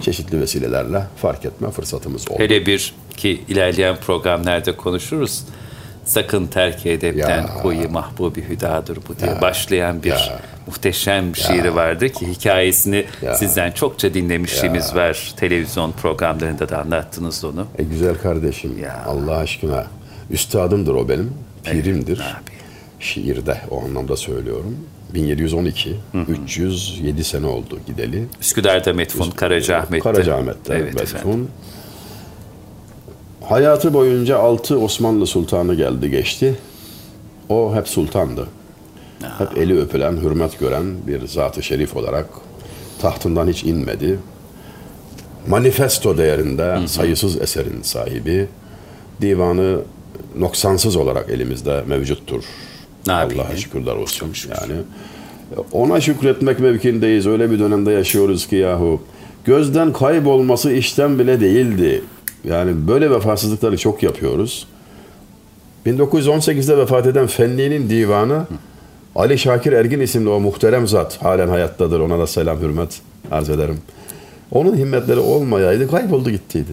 çeşitli 0.00 0.40
vesilelerle 0.40 1.02
fark 1.16 1.44
etme 1.44 1.70
fırsatımız 1.70 2.30
oldu. 2.30 2.38
Hele 2.38 2.66
bir 2.66 2.94
ki 3.16 3.40
ilerleyen 3.48 3.96
programlarda 3.96 4.76
konuşuruz. 4.76 5.42
Sakın 6.10 6.46
terk 6.46 6.86
edepten 6.86 7.42
Ya. 7.42 7.46
koyu 7.62 7.90
mahbubi 7.90 8.42
hüdadır 8.48 8.98
bu 9.08 9.18
diye 9.18 9.40
başlayan 9.40 10.02
bir 10.02 10.32
muhteşem 10.66 11.36
şiiri 11.36 11.74
vardı 11.74 12.08
ki 12.08 12.26
hikayesini 12.28 13.04
Ya. 13.22 13.34
sizden 13.34 13.70
çokça 13.72 14.14
dinlemişliğimiz 14.14 14.94
var. 14.94 15.34
Televizyon 15.36 15.92
programlarında 15.92 16.68
da 16.68 16.78
anlattınız 16.78 17.44
onu. 17.44 17.66
E 17.78 17.82
güzel 17.82 18.14
kardeşim 18.18 18.78
Ya. 18.78 19.04
Allah 19.06 19.36
aşkına 19.36 19.86
üstadımdır 20.30 20.94
o 20.94 21.08
benim. 21.08 21.32
Pirimdir. 21.64 22.18
Nabi. 22.18 22.50
Şiirde 23.00 23.56
o 23.70 23.84
anlamda 23.84 24.16
söylüyorum. 24.16 24.76
1712, 25.14 25.96
307 26.28 27.24
sene 27.24 27.46
oldu 27.46 27.78
gideli. 27.86 28.24
Üsküdar'da 28.40 28.92
Metfun 28.92 29.30
Karacaahmet'te. 29.30 30.10
Karacaahmet'te 30.10 30.74
Evet 30.74 30.94
Bedfun. 31.00 31.18
efendim. 31.18 31.48
Hayatı 33.50 33.94
boyunca 33.94 34.38
altı 34.38 34.78
Osmanlı 34.78 35.26
sultanı 35.26 35.74
geldi 35.74 36.10
geçti. 36.10 36.54
O 37.48 37.74
hep 37.74 37.88
sultandı. 37.88 38.48
Hep 39.38 39.58
eli 39.58 39.80
öpülen, 39.80 40.16
hürmet 40.16 40.58
gören 40.58 40.84
bir 41.06 41.26
zat-ı 41.26 41.62
şerif 41.62 41.96
olarak 41.96 42.26
tahtından 43.00 43.48
hiç 43.48 43.64
inmedi. 43.64 44.18
Manifesto 45.48 46.18
değerinde 46.18 46.78
sayısız 46.86 47.40
eserin 47.40 47.82
sahibi. 47.82 48.48
Divanı 49.20 49.80
noksansız 50.38 50.96
olarak 50.96 51.30
elimizde 51.30 51.82
mevcuttur. 51.86 52.44
Allah'a 53.08 53.56
şükürler 53.56 53.96
olsun. 53.96 54.32
Yani 54.60 54.80
ona 55.72 56.00
şükretmek 56.00 56.60
mevkindeyiz. 56.60 57.26
Öyle 57.26 57.50
bir 57.50 57.58
dönemde 57.58 57.90
yaşıyoruz 57.92 58.46
ki 58.46 58.56
yahu. 58.56 59.00
Gözden 59.44 59.92
kaybolması 59.92 60.72
işten 60.72 61.18
bile 61.18 61.40
değildi. 61.40 62.02
Yani 62.44 62.88
böyle 62.88 63.10
vefasızlıkları 63.10 63.76
çok 63.78 64.02
yapıyoruz. 64.02 64.66
1918'de 65.86 66.76
vefat 66.78 67.06
eden 67.06 67.26
Fenli'nin 67.26 67.90
divanı 67.90 68.44
Ali 69.16 69.38
Şakir 69.38 69.72
Ergin 69.72 70.00
isimli 70.00 70.28
o 70.28 70.40
muhterem 70.40 70.88
zat 70.88 71.22
halen 71.22 71.48
hayattadır. 71.48 72.00
Ona 72.00 72.18
da 72.18 72.26
selam 72.26 72.60
hürmet 72.60 73.00
arz 73.30 73.50
ederim. 73.50 73.78
Onun 74.52 74.76
himmetleri 74.76 75.18
olmayaydı 75.20 75.90
kayboldu 75.90 76.30
gittiydi. 76.30 76.72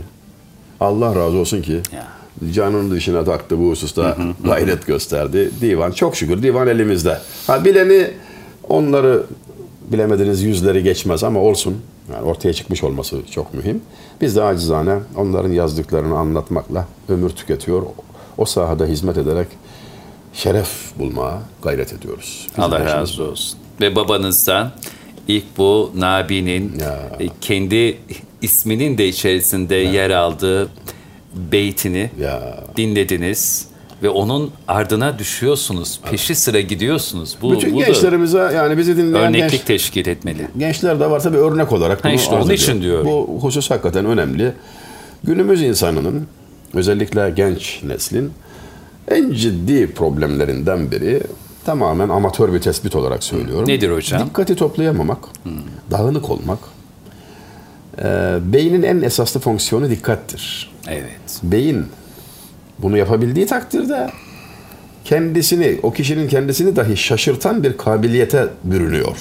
Allah 0.80 1.16
razı 1.16 1.38
olsun 1.38 1.62
ki 1.62 1.80
Ya. 1.96 2.08
canının 2.54 2.92
dışına 2.92 3.24
taktı 3.24 3.60
bu 3.60 3.70
hususta 3.70 4.18
gayret 4.44 4.88
gösterdi. 4.88 5.52
Divan 5.62 5.92
çok 5.92 6.16
şükür 6.16 6.44
divan 6.44 6.68
elimizde. 6.68 7.18
Ha 7.48 7.66
bileni 7.66 8.08
onları 8.70 9.24
bilemediniz 9.92 10.44
yüzleri 10.44 10.84
geçmez 10.84 11.24
ama 11.24 11.40
olsun. 11.40 11.78
Yani 12.14 12.26
ortaya 12.26 12.54
çıkmış 12.54 12.84
olması 12.84 13.18
çok 13.32 13.54
mühim. 13.54 13.82
Biz 14.22 14.36
de 14.36 14.44
acizane 14.44 15.00
onların 15.16 15.52
yazdıklarını 15.52 16.18
anlatmakla 16.18 16.88
ömür 17.10 17.30
tüketiyor. 17.30 17.84
O 18.38 18.46
sahada 18.46 18.86
hizmet 18.86 19.18
ederek 19.18 19.48
şeref 20.34 20.70
bulmaya 21.00 21.42
gayret 21.64 21.94
ediyoruz. 21.94 22.48
Bizim 22.52 22.64
Allah 22.64 22.76
işimiz 22.78 22.94
razı 22.94 23.24
olsun. 23.24 23.60
Ve 23.82 23.96
babanızdan 23.96 24.72
ilk 25.28 25.58
bu 25.58 25.92
Nabi'nin 25.96 26.80
Ya. 26.80 27.00
e, 27.20 27.28
kendi 27.42 27.98
isminin 28.42 28.98
de 28.98 29.08
içerisinde 29.08 29.76
yer 29.76 30.10
aldığı 30.10 30.70
beytini 31.52 32.12
Ya. 32.20 32.64
dinlediniz 32.78 33.68
ve 34.04 34.10
onun 34.10 34.52
ardına 34.68 35.20
düşüyorsunuz. 35.20 36.00
Peşi 36.10 36.36
sıra 36.36 36.62
gidiyorsunuz. 36.62 37.38
Bu, 37.42 37.52
Bütün 37.52 37.76
bu 37.76 37.82
da 37.82 37.86
gençlerimize 37.86 38.38
yani 38.38 38.78
bizi 38.78 38.98
dinleyen 38.98 39.28
örneklik 39.30 39.52
genç, 39.52 39.62
teşkil 39.64 40.08
etmeli. 40.08 40.48
gençler 40.58 41.00
de 41.00 41.10
varsa 41.10 41.34
bir 41.34 41.38
örnek 41.38 41.72
olarak 41.72 42.00
Ha 42.06 42.10
bunu 42.10 42.16
işte 42.16 42.36
arz 42.36 42.46
onun 42.46 42.54
için 42.54 42.82
diyorum. 42.82 43.08
Bu 43.08 43.40
husus 43.42 43.70
hakikaten 43.72 44.06
önemli. 44.06 44.54
Günümüz 45.24 45.62
insanının 45.62 46.28
özellikle 46.74 47.30
genç 47.36 47.84
neslin 47.84 48.32
en 49.12 49.32
ciddi 49.32 49.94
problemlerinden 49.94 50.92
biri 50.92 51.22
tamamen 51.66 52.10
amatör 52.10 52.54
bir 52.54 52.62
tespit 52.62 52.96
olarak 52.96 53.24
söylüyorum. 53.24 53.68
Nedir 53.68 53.90
hocam? 53.90 54.26
Dikkati 54.30 54.56
toplayamamak, 54.56 55.20
dağınık 55.92 56.30
olmak. 56.30 56.60
Ee, 58.04 58.38
beynin 58.42 58.84
en 58.84 59.02
esaslı 59.02 59.40
fonksiyonu 59.40 59.90
dikkattir. 59.90 60.72
Evet. 60.88 61.40
Beyin 61.44 61.86
bunu 62.82 62.98
yapabildiği 62.98 63.46
takdirde 63.46 64.10
kendisini, 65.06 65.80
o 65.84 65.92
kişinin 65.92 66.28
kendisini 66.28 66.76
dahi 66.76 66.98
şaşırtan 66.98 67.64
bir 67.64 67.78
kabiliyete 67.78 68.48
bürünüyor. 68.64 69.18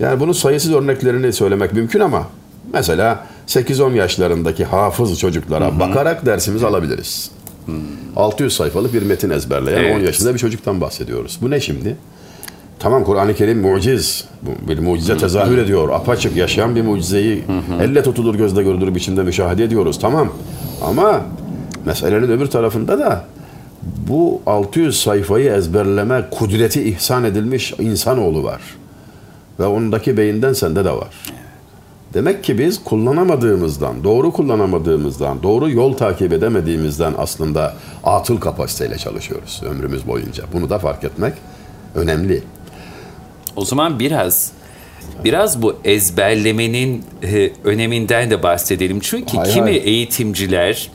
Yani 0.00 0.20
bunun 0.20 0.32
sayısız 0.32 0.72
örneklerini 0.72 1.32
söylemek 1.32 1.72
mümkün 1.72 2.00
ama 2.00 2.26
mesela 2.72 3.26
8-10 3.46 3.94
yaşlarındaki 3.94 4.64
hafız 4.64 5.18
çocuklara 5.18 5.80
bakarak 5.80 6.26
dersimizi 6.26 6.66
alabiliriz. 6.66 7.30
600 8.16 8.56
sayfalık 8.56 8.94
bir 8.94 9.02
metin 9.02 9.30
ezberleyen 9.30 9.78
Evet. 9.78 9.96
10 9.96 10.00
yaşında 10.00 10.34
bir 10.34 10.38
çocuktan 10.38 10.80
bahsediyoruz. 10.80 11.38
Bu 11.42 11.50
ne 11.50 11.60
şimdi? 11.60 11.96
Tamam 12.78 13.04
Kur'an-ı 13.04 13.34
Kerim 13.34 13.60
muciz. 13.60 14.24
Bir 14.68 14.78
mucize 14.78 15.18
tezahür 15.18 15.58
ediyor. 15.58 15.88
Apaçık 15.88 16.36
yaşayan 16.36 16.76
bir 16.76 16.82
mucizeyi 16.82 17.44
elle 17.82 18.02
tutulur 18.02 18.34
gözle 18.34 18.62
görülür 18.62 18.94
biçimde 18.94 19.22
müşahede 19.22 19.64
ediyoruz. 19.64 19.98
Tamam. 20.00 20.32
Ama 20.82 21.20
meselenin 21.88 22.30
öbür 22.30 22.46
tarafında 22.46 22.98
da 22.98 23.24
bu 23.82 24.42
600 24.46 25.00
sayfayı 25.00 25.52
ezberleme 25.52 26.24
kudreti 26.30 26.82
ihsan 26.82 27.24
edilmiş 27.24 27.72
insanoğlu 27.72 28.44
var. 28.44 28.60
Ve 29.60 29.66
ondaki 29.66 30.16
beyinden 30.16 30.52
sende 30.52 30.84
de 30.84 30.90
var. 30.90 31.08
Demek 32.14 32.44
ki 32.44 32.58
biz 32.58 32.84
kullanamadığımızdan, 32.84 34.04
doğru 34.04 34.32
kullanamadığımızdan, 34.32 35.42
doğru 35.42 35.70
yol 35.70 35.92
takip 35.92 36.32
edemediğimizden 36.32 37.14
aslında 37.18 37.74
atıl 38.04 38.40
kapasiteyle 38.40 38.98
çalışıyoruz 38.98 39.62
ömrümüz 39.64 40.06
boyunca. 40.06 40.44
Bunu 40.52 40.70
da 40.70 40.78
fark 40.78 41.04
etmek 41.04 41.34
önemli. 41.94 42.42
O 43.56 43.64
zaman 43.64 43.98
biraz 43.98 44.52
biraz 45.24 45.62
bu 45.62 45.76
ezberlemenin 45.84 47.04
e, 47.22 47.50
öneminden 47.64 48.30
de 48.30 48.42
bahsedelim. 48.42 49.00
Çünkü 49.00 49.36
Hay 49.36 49.50
kimi 49.50 49.70
hay. 49.70 49.76
eğitimciler 49.76 50.90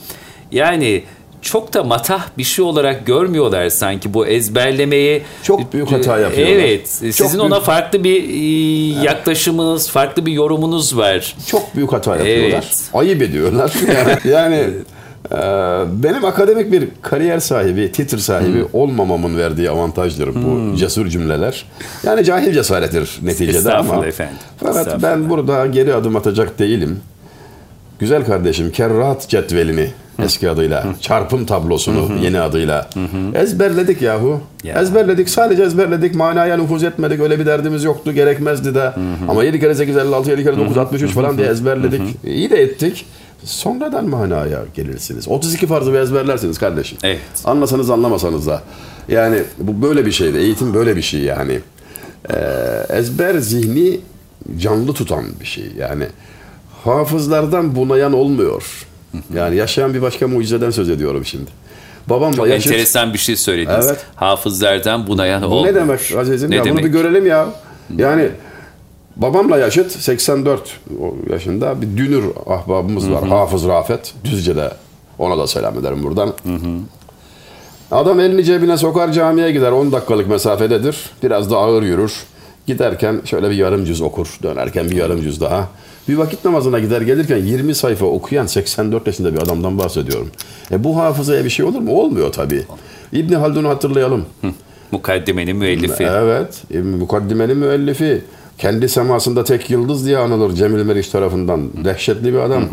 yani 0.54 1.04
çok 1.42 1.74
da 1.74 1.84
matah 1.84 2.28
bir 2.38 2.44
şey 2.44 2.66
olarak 2.66 3.06
görmüyorlar 3.06 3.70
sanki 3.70 4.14
bu 4.14 4.28
ezberlemeyi. 4.28 5.22
Çok 5.44 5.74
büyük 5.74 5.92
hata 5.92 6.20
yapıyorlar. 6.20 6.56
Evet. 6.56 6.88
Çok 7.02 7.14
Sizin 7.14 7.40
büyük- 7.40 7.44
ona 7.54 7.60
farklı 7.60 8.04
bir 8.04 8.30
e, 8.30 9.04
yaklaşımınız, 9.04 9.90
farklı 9.90 10.26
bir 10.26 10.32
yorumunuz 10.32 10.98
var. 10.98 11.36
Çok 11.48 11.76
büyük 11.76 11.94
hata 11.94 12.16
yapıyorlar. 12.16 12.50
Evet. 12.50 12.84
Ayıp 12.94 13.22
ediyorlar. 13.22 13.74
yani 14.26 14.70
e, 15.32 15.38
benim 16.04 16.26
akademik 16.26 16.72
bir 16.72 16.88
kariyer 17.02 17.40
sahibi, 17.40 17.92
titr 17.92 18.18
sahibi 18.18 18.66
olmamamın 18.74 19.38
verdiği 19.38 19.70
avantajdır 19.70 20.36
bu 20.36 20.76
cesur 20.78 21.08
cümleler. 21.08 21.66
Yani 22.04 22.24
cahil 22.26 22.54
cesaretidir 22.54 23.20
neticede 23.22 23.58
ama. 23.60 23.80
Estağfurullah 23.80 24.08
efendim. 24.08 24.38
Fakat 24.58 25.04
ben 25.04 25.30
burada 25.30 25.66
geri 25.66 25.94
adım 25.94 26.16
atacak 26.16 26.60
değilim. 26.60 27.00
Güzel 28.00 28.26
kardeşim 28.26 28.72
kerrat 28.72 29.30
cetvelini 29.30 29.88
eski 30.24 30.50
adıyla, 30.50 30.86
çarpım 31.02 31.46
tablosunu 31.46 32.24
yeni 32.24 32.40
adıyla 32.40 32.90
ezberledik 33.36 34.02
yahu. 34.02 34.42
Ya. 34.64 34.82
Ezberledik, 34.82 35.30
sadece 35.30 35.64
ezberledik, 35.64 36.16
manaya 36.16 36.58
nüfuz 36.58 36.84
etmedik, 36.84 37.20
öyle 37.20 37.40
bir 37.40 37.46
derdimiz 37.46 37.84
yoktu, 37.84 38.12
gerekmezdi 38.12 38.76
de. 38.76 38.94
Ama 39.30 39.44
7 39.44 39.60
kere 39.60 39.76
8 39.76 39.98
56, 39.98 40.32
7 40.32 40.44
kere 40.44 40.58
9 40.58 40.78
63 40.78 41.12
falan 41.12 41.38
diye 41.38 41.48
ezberledik. 41.48 42.02
İyi 42.24 42.50
de 42.50 42.62
ettik. 42.62 43.06
Sonradan 43.44 44.10
manaya 44.10 44.60
gelirsiniz. 44.76 45.28
32 45.28 45.68
farzı 45.68 45.94
bir 45.94 46.00
ezberlersiniz 46.00 46.60
kardeşim. 46.60 46.98
Evet. 47.04 47.20
Anlasanız 47.46 47.90
anlamasanız 47.90 48.48
da. 48.48 48.62
Yani 49.08 49.38
bu 49.60 49.88
böyle 49.88 50.06
bir 50.06 50.12
şeydi. 50.12 50.38
Eğitim 50.38 50.74
böyle 50.74 50.96
bir 50.96 51.02
şey 51.02 51.20
yani. 51.20 51.60
Ee, 52.30 52.36
ezber 52.90 53.38
zihni 53.38 54.00
canlı 54.58 54.94
tutan 54.94 55.26
bir 55.40 55.46
şey. 55.46 55.66
Yani 55.78 56.06
hafızlardan 56.84 57.76
bunayan 57.76 58.14
olmuyor. 58.14 58.86
Yani 59.34 59.56
yaşayan 59.56 59.94
bir 59.94 60.02
başka 60.02 60.28
mucizeden 60.28 60.70
söz 60.72 60.90
ediyorum 60.90 61.26
şimdi. 61.26 61.52
Babamla 62.08 62.36
Çok 62.36 62.48
yaşıt. 62.48 62.72
enteresan 62.72 63.14
bir 63.14 63.18
şey 63.18 63.36
söylediniz. 63.36 63.86
Evet. 63.88 64.06
Hafızlardan 64.16 65.08
bunayan 65.08 65.42
Bu 65.42 65.46
olmuyor. 65.46 65.74
ne 65.76 65.80
demek 65.80 66.00
azizim 66.20 66.52
Ne 66.52 66.56
ya? 66.56 66.66
demek? 66.66 66.78
Bunu 66.84 66.86
bir 66.86 66.92
görelim 66.92 67.26
ya. 67.26 67.46
Yani 67.98 68.30
babamla 69.16 69.58
yaşıt 69.58 69.92
84 69.92 70.80
o 71.02 71.16
yaşında 71.34 71.82
bir 71.82 71.98
dünür 71.98 72.24
ahbabımız 72.48 73.12
var. 73.12 73.28
Hafız 73.28 73.66
Rafet. 73.68 74.14
Düzce'de 74.26 74.72
ona 75.20 75.38
da 75.38 75.48
selam 75.48 75.80
ederim 75.80 76.04
buradan. 76.04 76.34
Adam 77.92 78.20
elini 78.20 78.44
cebine 78.44 78.78
sokar 78.78 79.12
camiye 79.12 79.52
gider. 79.52 79.72
10 79.72 79.92
dakikalık 79.92 80.28
mesafededir. 80.28 80.98
Biraz 81.24 81.52
da 81.52 81.58
ağır 81.58 81.84
yürür. 81.84 82.14
Giderken 82.68 83.22
şöyle 83.26 83.50
bir 83.50 83.56
yarım 83.56 83.86
cüz 83.86 84.02
okur. 84.02 84.38
Dönerken 84.44 84.90
bir 84.92 84.96
yarım 84.96 85.22
cüz 85.22 85.42
daha. 85.42 85.68
Bir 86.08 86.16
vakit 86.16 86.46
namazına 86.46 86.80
gider 86.80 87.02
gelirken 87.02 87.38
20 87.38 87.76
sayfa 87.76 88.06
okuyan 88.06 88.46
84 88.46 89.08
yaşında 89.08 89.34
bir 89.34 89.42
adamdan 89.42 89.78
bahsediyorum. 89.78 90.32
E 90.72 90.84
bu 90.84 90.98
hafızaya 90.98 91.46
bir 91.46 91.50
şey 91.50 91.66
olur 91.66 91.80
mu? 91.80 91.92
Olmuyor 91.96 92.32
tabii. 92.32 92.64
İbni 93.14 93.36
Haldun'u 93.36 93.70
hatırlayalım. 93.70 94.26
Mukaddimenin 94.92 95.56
müellifi. 95.58 96.04
Evet. 96.04 96.64
E, 96.74 96.78
Mukaddimenin 96.82 97.58
müellifi. 97.58 98.22
Kendi 98.58 98.90
semasında 98.90 99.44
tek 99.44 99.70
yıldız 99.70 100.06
diye 100.06 100.18
anılır 100.18 100.54
Cemil 100.56 100.84
Meriç 100.84 101.10
tarafından. 101.10 101.70
Dehşetli 101.86 102.34
bir 102.34 102.40
adam. 102.40 102.64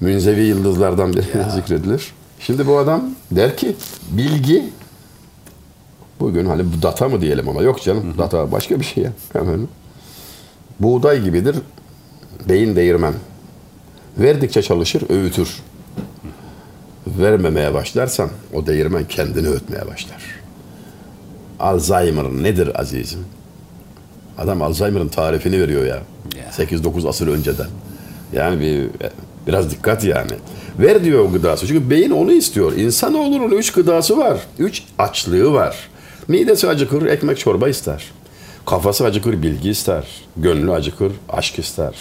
Münzevi 0.00 0.40
yıldızlardan 0.40 1.12
biri 1.12 1.24
zikredilir. 1.54 2.12
Şimdi 2.40 2.66
bu 2.66 2.78
adam 2.78 3.02
der 3.30 3.56
ki 3.56 3.76
bilgi 4.10 4.64
bugün 6.20 6.46
hani 6.46 6.62
bu 6.64 6.82
data 6.82 7.08
mı 7.08 7.20
diyelim 7.20 7.48
ama 7.48 7.62
yok 7.62 7.82
canım 7.82 8.14
data 8.18 8.52
başka 8.52 8.80
bir 8.80 8.84
şey 8.84 9.04
ya. 9.04 9.12
Hemen. 9.32 9.68
Buğday 10.80 11.22
gibidir. 11.22 11.56
Beyin 12.48 12.76
değirmen. 12.76 13.14
Verdikçe 14.18 14.62
çalışır, 14.62 15.02
öğütür. 15.10 15.56
Vermemeye 17.06 17.74
başlarsan 17.74 18.30
o 18.54 18.66
değirmen 18.66 19.04
kendini 19.04 19.48
öğütmeye 19.48 19.86
başlar. 19.86 20.22
Alzheimer 21.60 22.24
nedir 22.24 22.80
azizim? 22.80 23.24
Adam 24.38 24.62
Alzheimer'ın 24.62 25.08
tarifini 25.08 25.60
veriyor 25.60 25.84
ya. 25.84 26.02
Ya. 26.36 26.66
8-9 26.66 27.08
asır 27.08 27.28
önceden. 27.28 27.68
Yani 28.32 28.60
bir 28.60 28.88
biraz 29.46 29.70
dikkat 29.70 30.04
yani. 30.04 30.32
Ver 30.78 31.04
diyor 31.04 31.24
o 31.24 31.32
gıdası. 31.32 31.66
Çünkü 31.66 31.90
beyin 31.90 32.10
onu 32.10 32.32
istiyor. 32.32 32.72
İnsanoğlunun 32.72 33.50
üç 33.50 33.72
gıdası 33.72 34.18
var. 34.18 34.40
Üç 34.58 34.82
açlığı 34.98 35.52
var. 35.52 35.88
Midesi 36.28 36.68
acıkır, 36.68 37.06
ekmek 37.06 37.38
çorba 37.38 37.68
ister. 37.68 38.04
Kafası 38.66 39.04
acıkır, 39.04 39.42
bilgi 39.42 39.70
ister. 39.70 40.04
Gönlü 40.36 40.72
acıkır, 40.72 41.12
aşk 41.28 41.58
ister. 41.58 41.94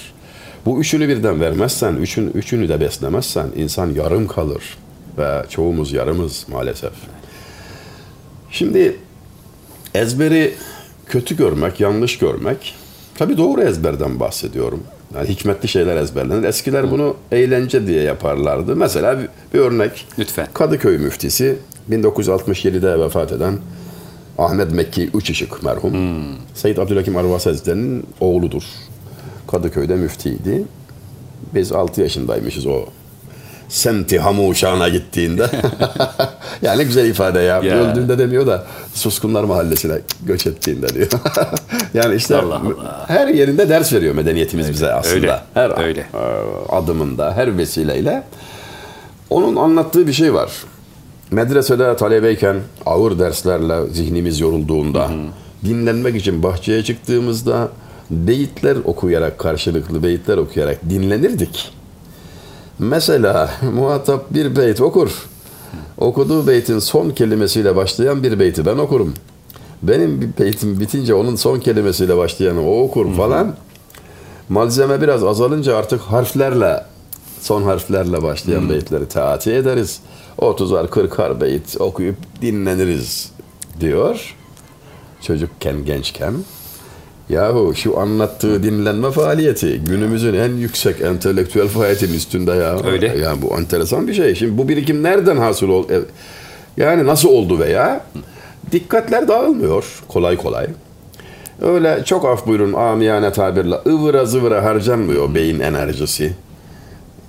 Bu 0.70 0.80
üçünü 0.80 1.08
birden 1.08 1.42
vermezsen, 1.42 1.96
üçün, 1.96 2.32
üçünü 2.32 2.70
de 2.70 2.82
beslemezsen 2.82 3.48
insan 3.56 3.94
yarım 3.94 4.28
kalır. 4.28 4.78
Ve 5.18 5.44
çoğumuz 5.50 5.94
yarımız 5.94 6.46
maalesef. 6.48 6.92
Şimdi 8.52 8.98
ezberi 9.94 10.54
kötü 11.06 11.38
görmek, 11.38 11.80
yanlış 11.80 12.18
görmek. 12.18 12.76
Tabii 13.16 13.38
doğru 13.38 13.62
ezberden 13.62 14.20
bahsediyorum. 14.20 14.84
Yani 15.16 15.30
hikmetli 15.30 15.68
şeyler 15.68 15.96
ezberlenir. 15.96 16.44
Eskiler 16.44 16.92
bunu 16.92 17.16
eğlence 17.32 17.88
diye 17.88 18.02
yaparlardı. 18.02 18.76
Mesela 18.76 19.20
bir, 19.54 19.60
örnek. 19.60 20.08
Lütfen. 20.20 20.48
Kadıköy 20.54 20.98
müftisi 20.98 21.58
1967'de 21.92 23.00
vefat 23.00 23.32
eden 23.32 23.58
Ahmet 24.38 24.72
Mekki 24.72 25.10
Üçışık 25.14 25.64
merhum. 25.64 25.94
Seyyid 26.54 26.78
Abdülhakim 26.78 27.18
Arvas 27.18 27.46
Hazretleri'nin 27.46 28.06
oğludur. 28.20 28.64
Kadıköy'de 29.52 29.96
müftiydi. 29.96 30.64
Biz 31.56 31.72
6 31.72 32.02
yaşındaymışız 32.02 32.66
o 32.66 32.86
semti 33.70 34.20
hamuşana 34.20 34.90
gittiğinde. 34.90 35.48
yani 36.62 36.84
güzel 36.86 37.06
ifade 37.10 37.40
ya. 37.40 37.58
Ya. 37.64 37.76
Öldüğünde 37.76 38.18
demiyor 38.20 38.48
da 38.48 38.66
Suskunlar 38.94 39.44
Mahallesi'ne 39.44 40.00
göç 40.26 40.48
ettiğinde 40.48 40.90
diyor. 40.90 41.08
yani 41.94 42.16
işte 42.16 42.36
Allah 42.36 42.56
Allah. 42.56 43.06
her 43.08 43.28
yerinde 43.28 43.70
ders 43.70 43.94
veriyor 43.94 44.16
medeniyetimiz 44.16 44.70
bize 44.70 44.94
aslında. 44.94 45.16
öyle, 45.16 45.40
Her 45.54 45.84
öyle. 45.84 46.06
adımında, 46.70 47.34
her 47.34 47.58
vesileyle. 47.58 48.24
Onun 49.30 49.56
anlattığı 49.56 50.08
bir 50.08 50.14
şey 50.14 50.34
var. 50.34 50.52
Medresede 51.32 51.96
talebeyken 51.96 52.56
ağır 52.86 53.20
derslerle 53.20 53.88
zihnimiz 53.88 54.40
yorulduğunda 54.40 55.10
dinlenmek 55.66 56.16
için 56.16 56.44
bahçeye 56.44 56.84
çıktığımızda 56.84 57.70
beyitler 58.10 58.78
okuyarak 58.86 59.40
karşılıklı 59.40 60.04
beyitler 60.04 60.38
okuyarak 60.38 60.90
dinlenirdik. 60.90 61.72
Mesela 62.80 63.52
muhatap 63.74 64.34
bir 64.34 64.56
beyt 64.56 64.82
okur. 64.82 65.30
Okuduğu 65.98 66.48
beytin 66.48 66.80
son 66.80 67.10
kelimesiyle 67.10 67.76
başlayan 67.76 68.24
bir 68.24 68.40
beyti 68.40 68.66
ben 68.66 68.78
okurum. 68.78 69.14
Benim 69.84 70.22
bir 70.22 70.44
beytim 70.44 70.80
bitince 70.80 71.14
onun 71.14 71.36
son 71.36 71.60
kelimesiyle 71.60 72.18
başlayanı 72.18 72.70
o 72.70 72.82
okur 72.82 73.14
falan. 73.16 73.56
Malzeme 74.50 75.02
biraz 75.02 75.24
azalınca 75.24 75.78
artık 75.78 76.02
harflerle 76.02 76.84
son 77.42 77.64
harflerle 77.64 78.24
başlayan 78.24 78.70
beyitleri 78.70 79.08
taati 79.08 79.52
ederiz. 79.52 80.00
30'ar 80.38 80.88
40'ar 80.88 81.42
beyit 81.42 81.76
okuyup 81.80 82.16
dinleniriz 82.42 83.32
diyor. 83.80 84.36
Çocukken 85.22 85.86
gençken. 85.86 86.34
Yahu 87.30 87.76
şu 87.76 88.00
anlattığı 88.00 88.64
dinlenme 88.64 89.12
faaliyeti 89.12 89.80
günümüzün 89.80 90.34
en 90.34 90.54
yüksek 90.54 91.02
entelektüel 91.02 91.68
faaliyetin 91.68 92.14
üstünde 92.14 92.52
ya. 92.52 92.84
Öyle. 92.86 93.18
Yani 93.18 93.42
bu 93.42 93.58
enteresan 93.58 94.08
bir 94.08 94.14
şey. 94.14 94.36
Şimdi 94.36 94.58
bu 94.58 94.70
birikim 94.70 95.04
nereden 95.04 95.38
hasıl 95.38 95.70
oldu? 95.70 96.06
Yani 96.78 97.06
nasıl 97.06 97.30
oldu 97.30 97.60
veya 97.60 98.06
dikkatler 98.72 99.28
dağılmıyor 99.28 99.86
kolay 100.08 100.38
kolay. 100.38 100.68
Öyle 101.62 102.02
çok 102.06 102.26
af 102.26 102.48
buyurun 102.48 102.74
amiyane 102.74 103.32
tabirle 103.32 103.76
ıvıra 103.88 104.26
zıvıra 104.26 104.64
harcanmıyor 104.64 105.36
beyin 105.36 105.60
enerjisi. 105.60 106.34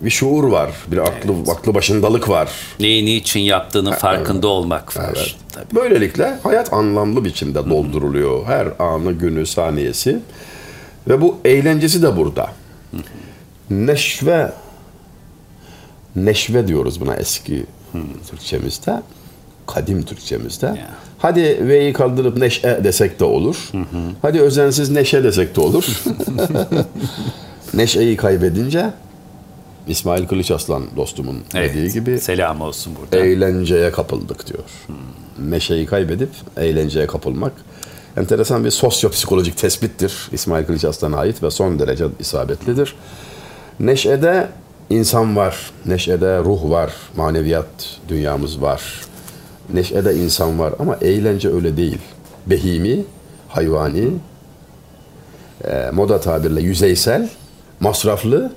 bir 0.01 0.11
şuur 0.11 0.45
var, 0.45 0.71
bir 0.87 0.99
aklı, 0.99 1.53
aklı 1.53 1.75
başındalık 1.75 2.29
var. 2.29 2.49
Neyi 2.81 3.05
niçin 3.07 3.41
yaptığının 3.41 3.93
farkında 3.93 4.49
olmak 4.49 4.97
var. 4.97 5.13
Evet. 5.17 5.35
Tabii. 5.53 5.75
Böylelikle 5.75 6.39
hayat 6.43 6.73
anlamlı 6.73 7.25
biçimde 7.25 7.71
dolduruluyor. 7.71 8.47
Her 8.47 8.69
anı, 8.79 9.13
günü, 9.13 9.47
saniyesi. 9.47 10.19
Ve 11.09 11.21
bu 11.21 11.39
eğlencesi 11.45 12.03
de 12.03 12.17
burada. 12.17 12.47
Neşve 13.71 14.53
neşve 16.17 16.69
diyoruz 16.69 17.01
buna 17.01 17.17
eski 17.17 17.67
Türkçemizde. 18.31 19.03
Kadim 19.67 20.03
Türkçemizde. 20.03 20.81
Hadi 21.19 21.69
V'yi 21.69 21.93
kaldırıp 21.93 22.37
neşe 22.37 22.85
desek 22.85 23.21
de 23.21 23.25
olur. 23.25 23.71
Hadi 24.23 24.41
özensiz 24.41 24.91
neşe 24.91 25.25
desek 25.25 25.57
de 25.57 25.61
olur. 25.61 25.85
Neşeyi 27.75 28.17
kaybedince 28.17 28.91
İsmail 29.89 30.27
Kılıç 30.27 30.51
Aslan 30.51 30.83
dostumun 30.97 31.39
Evet. 31.55 31.75
dediği 31.75 31.93
gibi 31.93 32.21
Selam 32.21 32.61
olsun 32.61 32.93
burada. 33.01 33.25
eğlenceye 33.25 33.91
kapıldık 33.93 34.47
diyor. 34.47 34.65
Neşeyi 35.39 35.87
kaybedip 35.87 36.29
eğlenceye 36.57 37.07
kapılmak 37.07 37.53
enteresan 38.17 38.65
bir 38.65 38.71
sosyopsikolojik 38.71 39.57
tespittir. 39.57 40.29
İsmail 40.33 40.65
Kılıç 40.65 40.85
Aslan'a 40.85 41.17
ait 41.17 41.43
ve 41.43 41.51
son 41.51 41.79
derece 41.79 42.05
isabetlidir. 42.21 42.95
Neşede 43.81 44.49
insan 44.91 45.37
var, 45.37 45.71
neşede 45.87 46.39
ruh 46.39 46.71
var, 46.71 46.93
maneviyat 47.17 47.67
dünyamız 48.09 48.63
var. 48.63 49.01
Neşede 49.73 50.15
insan 50.17 50.59
var 50.59 50.75
ama 50.79 50.97
eğlence 51.01 51.49
öyle 51.49 51.77
değil. 51.77 51.99
Behimi, 52.47 53.05
hayvani, 53.49 54.09
e, 55.65 55.91
moda 55.93 56.21
tabirle 56.21 56.61
yüzeysel, 56.63 57.29
masraflı 57.81 58.53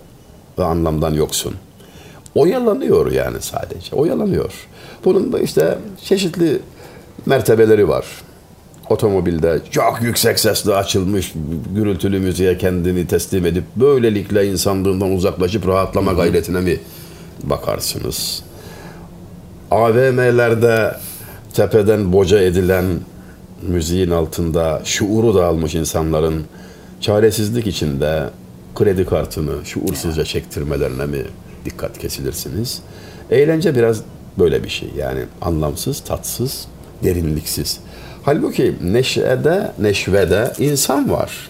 ve 0.58 0.64
anlamdan 0.64 1.14
yoksun. 1.14 1.56
Oyalanıyor 2.36 3.12
yani 3.12 3.38
sadece. 3.42 3.96
Oyalanıyor. 3.96 4.54
Bunun 5.06 5.34
da 5.34 5.40
işte 5.40 5.78
çeşitli 6.04 6.60
mertebeleri 7.26 7.88
var. 7.88 8.06
Otomobilde 8.90 9.62
çok 9.72 10.02
yüksek 10.02 10.40
sesle 10.40 10.76
açılmış 10.76 11.34
gürültülü 11.76 12.20
müziğe 12.20 12.58
kendini 12.58 13.08
teslim 13.08 13.46
edip 13.46 13.64
böylelikle 13.76 14.48
insanlığından 14.48 15.12
uzaklaşıp 15.12 15.68
rahatlama 15.68 16.14
gayretine 16.14 16.62
mi 16.62 16.80
bakarsınız? 17.44 18.44
AVM'lerde 19.72 20.98
tepeden 21.54 22.14
boca 22.14 22.40
edilen 22.40 22.86
müziğin 23.62 24.12
altında 24.12 24.82
şuuru 24.84 25.36
dağılmış 25.36 25.76
insanların 25.76 26.44
çaresizlik 27.02 27.68
içinde 27.68 28.30
kredi 28.76 29.06
kartını 29.06 29.66
şuursuzca 29.66 30.26
çektirmelerine 30.26 31.06
mi 31.06 31.24
dikkat 31.66 31.98
kesilirsiniz? 32.00 32.82
Eğlence 33.32 33.76
biraz 33.76 34.02
böyle 34.40 34.64
bir 34.64 34.70
şey. 34.70 34.90
Yani 34.98 35.20
anlamsız, 35.42 36.00
tatsız, 36.00 36.68
derinliksiz. 37.04 37.80
Halbuki 38.24 38.76
neşede, 38.84 39.72
neşvede 39.80 40.54
insan 40.60 41.12
var. 41.12 41.50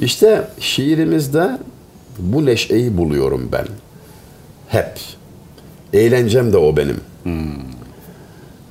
İşte 0.00 0.48
şiirimizde 0.60 1.58
bu 2.18 2.46
neşeyi 2.46 2.96
buluyorum 2.96 3.48
ben. 3.52 3.66
Hep. 4.68 5.00
Eğlencem 5.92 6.52
de 6.52 6.56
o 6.56 6.76
benim. 6.76 7.00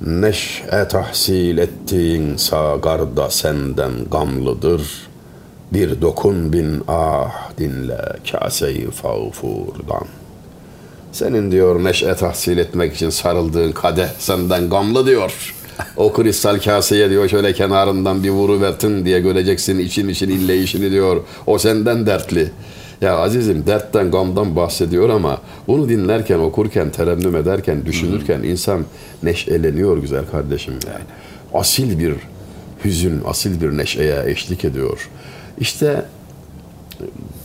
Neşe 0.00 0.88
tahsil 0.88 1.58
ettiğin 1.58 2.36
sagarda 2.36 3.30
senden 3.30 3.92
gamlıdır. 4.10 5.08
Bir 5.72 6.00
dokun 6.00 6.52
bin 6.52 6.82
ah 6.88 7.50
dinle 7.58 8.00
kaseyi 8.30 8.90
fağfurdan. 8.90 10.06
Senin 11.12 11.52
diyor 11.52 11.84
neşe 11.84 12.14
tahsil 12.14 12.58
etmek 12.58 12.94
için 12.94 13.10
sarıldığın 13.10 13.72
kadeh 13.72 14.08
senden 14.18 14.70
gamlı 14.70 15.06
diyor. 15.06 15.54
O 15.96 16.12
kristal 16.12 16.60
kaseye 16.60 17.10
diyor 17.10 17.28
şöyle 17.28 17.52
kenarından 17.52 18.24
bir 18.24 18.30
vuruvertin 18.30 19.04
diye 19.04 19.20
göreceksin 19.20 19.78
için 19.78 20.08
için 20.08 20.28
ille 20.28 20.58
işini 20.62 20.90
diyor. 20.90 21.22
O 21.46 21.58
senden 21.58 22.06
dertli. 22.06 22.50
Ya 23.00 23.16
azizim 23.16 23.66
dertten 23.66 24.10
gamdan 24.10 24.56
bahsediyor 24.56 25.08
ama 25.08 25.40
bunu 25.68 25.88
dinlerken, 25.88 26.38
okurken, 26.38 26.90
terennüm 26.90 27.36
ederken, 27.36 27.86
düşünürken 27.86 28.42
insan 28.42 28.84
neşeleniyor 29.22 29.98
güzel 29.98 30.24
kardeşim. 30.30 30.74
Yani. 30.86 31.04
Asil 31.54 31.98
bir 31.98 32.14
hüzün, 32.84 33.20
asil 33.26 33.60
bir 33.60 33.78
neşeye 33.78 34.22
eşlik 34.26 34.64
ediyor. 34.64 35.08
İşte 35.58 36.04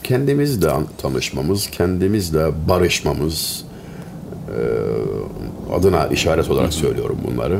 kendimizle 0.04 0.71
tanışmamız, 0.97 1.67
kendimizle 1.67 2.67
barışmamız 2.67 3.65
e, 4.47 4.62
adına 5.74 6.08
işaret 6.08 6.50
olarak 6.50 6.74
söylüyorum 6.74 7.17
bunları. 7.28 7.60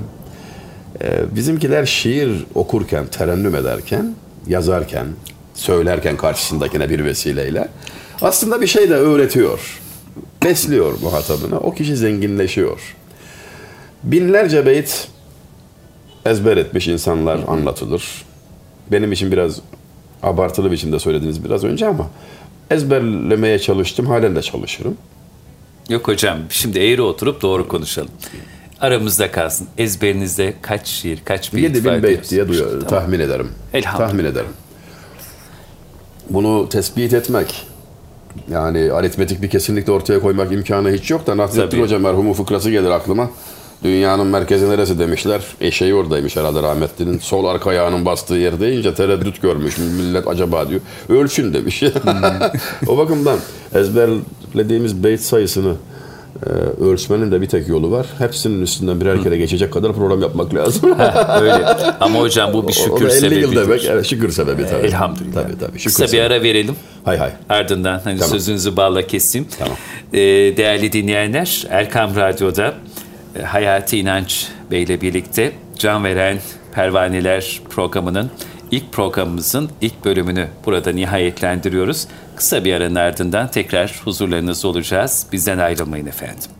E, 1.02 1.36
bizimkiler 1.36 1.86
şiir 1.86 2.46
okurken, 2.56 3.06
terennüm 3.08 3.56
ederken, 3.56 4.16
yazarken, 4.48 5.08
söylerken 5.54 6.18
karşısındakine 6.18 6.90
bir 6.90 7.06
vesileyle 7.06 7.68
aslında 8.22 8.62
bir 8.62 8.68
şey 8.68 8.90
de 8.90 8.96
öğretiyor. 8.96 9.82
Besliyor 10.44 11.00
muhatabına. 11.02 11.60
O 11.60 11.74
kişi 11.74 11.98
zenginleşiyor. 11.98 12.96
Binlerce 14.04 14.66
beyt 14.66 15.08
ezber 16.26 16.58
etmiş 16.58 16.88
insanlar 16.88 17.40
anlatılır. 17.48 18.26
Benim 18.92 19.12
için 19.12 19.32
biraz 19.32 19.62
abartılı 20.24 20.72
biçimde 20.72 21.00
söylediniz 21.00 21.46
biraz 21.46 21.64
önce 21.64 21.88
ama 21.88 22.08
ezberlemeye 22.70 23.60
çalıştım. 23.60 24.06
Halen 24.06 24.36
de 24.36 24.42
çalışırım. 24.42 24.98
Yok 25.90 26.08
hocam 26.08 26.38
şimdi 26.50 26.80
eğri 26.80 27.02
oturup 27.02 27.42
doğru 27.42 27.68
konuşalım. 27.68 28.10
Aramızda 28.80 29.32
kalsın. 29.32 29.68
Ezberinizde 29.78 30.54
kaç 30.62 30.88
şiir, 30.88 31.20
kaç 31.26 31.54
beyit 31.54 31.64
7000 31.76 31.90
var 31.90 32.04
beyt 32.04 32.30
diye 32.32 32.48
duyuyor, 32.48 32.68
Tamam. 32.70 32.88
tahmin 32.88 33.20
ederim. 33.20 33.50
Elhamdülillah. 33.74 34.08
Tahmin 34.10 34.26
ederim. 34.26 34.50
Bunu 36.30 36.70
tespit 36.70 37.14
etmek 37.14 37.68
yani 38.52 38.92
aritmetik 38.94 39.42
bir 39.42 39.50
kesinlikle 39.50 39.92
ortaya 39.92 40.20
koymak 40.20 40.52
imkanı 40.52 40.92
hiç 40.92 41.12
yok 41.12 41.28
da 41.28 41.38
Nasrettin. 41.38 41.82
Hoca 41.82 42.00
merhumu 42.00 42.34
fıkrası 42.34 42.72
gelir 42.72 42.90
aklıma. 42.90 43.30
Dünyanın 43.84 44.28
merkezi 44.28 44.70
neresi 44.70 45.00
demişler. 45.00 45.42
Eşeği 45.62 45.94
oradaymış 45.96 46.36
herhalde 46.36 46.64
rahmetlinin. 46.64 47.20
Sol 47.20 47.46
arka 47.46 47.70
ayağının 47.70 48.06
bastığı 48.06 48.36
yer 48.36 48.60
deyince 48.60 48.94
tereddüt 48.94 49.42
görmüş. 49.42 49.78
Millet 49.78 50.28
acaba 50.28 50.70
diyor. 50.70 50.82
Ölçün 51.10 51.54
demiş. 51.54 51.84
o 52.88 52.98
bakımdan 52.98 53.40
ezberlediğimiz 53.76 55.04
beyt 55.04 55.22
sayısını 55.22 55.74
e, 56.46 56.50
ölçmenin 56.84 57.32
de 57.32 57.42
bir 57.42 57.46
tek 57.46 57.68
yolu 57.68 57.92
var. 57.92 58.06
Hepsinin 58.18 58.62
üstünden 58.62 59.02
birer 59.02 59.24
kere 59.24 59.38
geçecek 59.38 59.74
kadar 59.74 59.94
program 59.94 60.22
yapmak 60.22 60.54
lazım. 60.56 60.92
Öyle. 61.42 61.66
Ama 62.00 62.20
hocam 62.20 62.54
bu 62.54 62.62
bir 62.68 62.78
O- 62.90 62.94
o 62.94 63.00
şükür 63.00 63.10
da 63.22 63.28
50 63.28 63.40
yıl 63.42 63.56
demek. 63.56 63.86
Evet, 63.86 64.06
şükür 64.06 64.32
sebebi 64.32 64.66
tabii. 64.66 64.86
Elhamdülillah. 64.88 65.34
Tabii 65.44 65.60
tabii. 65.60 65.80
Şükür 65.80 65.84
Kısa 65.90 66.04
bir 66.04 66.08
sebebi. 66.08 66.24
ara 66.26 66.44
verelim. 66.44 66.76
Hay 67.06 67.18
hay. 67.18 67.30
Ardından 67.50 68.02
hani 68.04 68.20
Tamam. 68.20 68.32
sözünüzü 68.32 68.78
bağla 68.78 69.08
keseyim. 69.08 69.48
Tamam. 69.60 69.76
Ee, 70.14 70.18
değerli 70.58 70.92
dinleyenler, 70.94 71.66
Erkam 71.70 72.16
Radyo'da 72.16 72.74
Hayati 73.40 73.98
İnanç 73.98 74.48
Bey 74.72 74.84
ile 74.84 75.02
birlikte 75.02 75.52
Can 75.78 76.04
Veren 76.04 76.40
Pervaneler 76.74 77.62
programının 77.70 78.32
ilk 78.72 78.94
programımızın 78.94 79.72
ilk 79.82 80.06
bölümünü 80.06 80.48
burada 80.66 80.92
nihayetlendiriyoruz. 80.92 82.08
Kısa 82.36 82.66
bir 82.66 82.74
aranın 82.74 82.96
ardından 82.96 83.52
tekrar 83.52 84.02
huzurlarınızda 84.04 84.68
olacağız. 84.68 85.28
Bizden 85.32 85.58
ayrılmayın 85.58 86.06
efendim. 86.06 86.52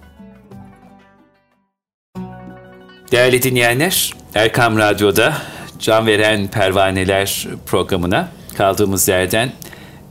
Değerli 3.12 3.44
dinleyenler, 3.44 4.14
Erkam 4.36 4.78
Radyo'da 4.78 5.34
Can 5.80 6.08
Veren 6.08 6.48
Pervaneler 6.48 7.48
programına 7.66 8.28
kaldığımız 8.58 9.08
yerden 9.08 9.52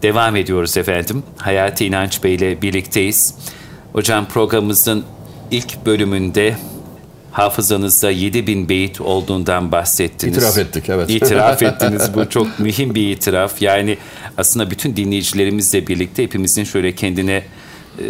devam 0.02 0.36
ediyoruz 0.36 0.76
efendim. 0.76 1.22
Hayati 1.36 1.86
İnanç 1.86 2.24
Bey 2.24 2.34
ile 2.34 2.62
birlikteyiz. 2.62 3.34
Hocam 3.92 4.26
programımızın 4.26 5.04
ilk 5.50 5.86
bölümünde 5.86 6.56
hafızanızda 7.32 8.10
7000 8.10 8.68
beyit 8.68 9.00
olduğundan 9.00 9.72
bahsettiniz. 9.72 10.36
İtiraf 10.36 10.58
ettik, 10.58 10.88
evet. 10.88 11.10
İtiraf 11.10 11.62
ettiniz. 11.62 12.14
Bu 12.14 12.28
çok 12.28 12.58
mühim 12.58 12.94
bir 12.94 13.08
itiraf. 13.10 13.62
Yani 13.62 13.98
aslında 14.38 14.70
bütün 14.70 14.96
dinleyicilerimizle 14.96 15.86
birlikte 15.86 16.22
hepimizin 16.22 16.64
şöyle 16.64 16.94
kendine 16.94 17.42
e, 17.98 18.04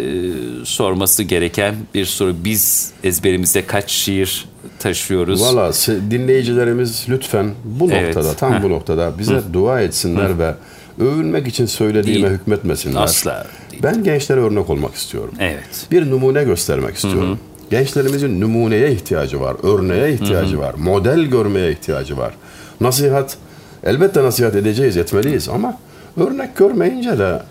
sorması 0.63 1.23
gereken 1.23 1.75
bir 1.93 2.05
soru. 2.05 2.35
Biz 2.43 2.91
ezberimizde 3.03 3.65
kaç 3.65 3.91
şiir 3.91 4.45
taşıyoruz? 4.79 5.41
Valla 5.41 5.71
dinleyicilerimiz 6.11 7.05
lütfen 7.09 7.51
bu 7.63 7.91
Evet. 7.91 8.15
noktada, 8.15 8.33
tam 8.35 8.53
Heh. 8.53 8.63
bu 8.63 8.69
noktada 8.69 9.19
bize 9.19 9.41
dua 9.53 9.81
etsinler 9.81 10.39
ve 10.39 10.53
övünmek 10.99 11.47
için 11.47 11.65
söylediğime 11.65 12.27
Değil. 12.29 12.39
hükmetmesinler. 12.39 13.01
Asla. 13.01 13.47
Ben 13.83 14.03
gençlere 14.03 14.39
örnek 14.39 14.69
olmak 14.69 14.95
istiyorum. 14.95 15.33
Evet. 15.39 15.87
Bir 15.91 16.11
numune 16.11 16.43
göstermek 16.43 16.95
istiyorum. 16.95 17.39
Gençlerimizin 17.69 18.41
numuneye 18.41 18.91
ihtiyacı 18.91 19.41
var, 19.41 19.55
örneğe 19.63 20.13
ihtiyacı 20.13 20.59
var, 20.59 20.73
model 20.77 21.21
görmeye 21.21 21.71
ihtiyacı 21.71 22.17
var. 22.17 22.33
Nasihat, 22.81 23.37
elbette 23.83 24.23
nasihat 24.23 24.55
edeceğiz, 24.55 24.97
etmeliyiz 24.97 25.49
ama 25.49 25.77
örnek 26.17 26.57
görmeyince 26.57 27.19
de 27.19 27.41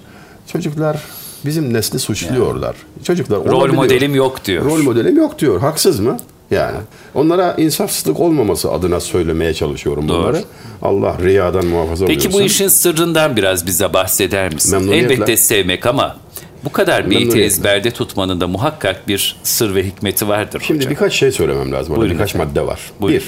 çocuklar 0.47 1.03
bizim 1.45 1.73
nesli 1.73 1.99
suçluyorlar. 1.99 2.77
Çocuklar 3.05 3.39
Rol 3.39 3.53
olabiliyor. 3.53 3.83
modelim 3.83 4.15
yok 4.15 4.45
diyor. 4.45 4.65
Rol 4.65 4.83
modelim 4.83 5.17
yok 5.17 5.39
diyor. 5.39 5.61
Haksız 5.61 6.01
mı? 6.01 6.17
Yani. 6.51 6.77
Onlara 7.15 7.55
insafsızlık 7.59 8.21
olmaması 8.21 8.73
adına 8.73 9.01
söylemeye 9.01 9.55
çalışıyorum 9.55 10.09
Doğru. 10.09 10.19
bunları. 10.23 10.45
Allah 10.83 11.17
riyadan 11.23 11.67
muhafaza 11.67 12.07
Peki 12.07 12.29
bu 12.29 12.33
buyursun. 12.33 12.47
işin 12.55 12.69
sırrından 12.69 13.37
biraz 13.37 13.67
bize 13.67 13.93
bahseder 13.93 14.55
misin? 14.55 14.89
Elbette 14.93 15.37
sevmek 15.37 15.87
ama 15.87 16.17
bu 16.65 16.73
kadar 16.73 17.11
beyti 17.11 17.41
ezberde 17.43 17.91
tutmanın 17.91 18.41
da 18.41 18.47
muhakkak 18.47 19.09
bir 19.09 19.37
sır 19.43 19.75
ve 19.75 19.87
hikmeti 19.87 20.29
vardır 20.29 20.63
Şimdi 20.67 20.79
hocam. 20.79 20.91
birkaç 20.91 21.13
şey 21.15 21.33
söylemem 21.33 21.73
lazım. 21.73 21.97
Buyurun 21.97 22.15
birkaç 22.15 22.35
efendim. 22.35 22.49
madde 22.49 22.67
var. 22.67 22.81
Buyurun. 23.01 23.27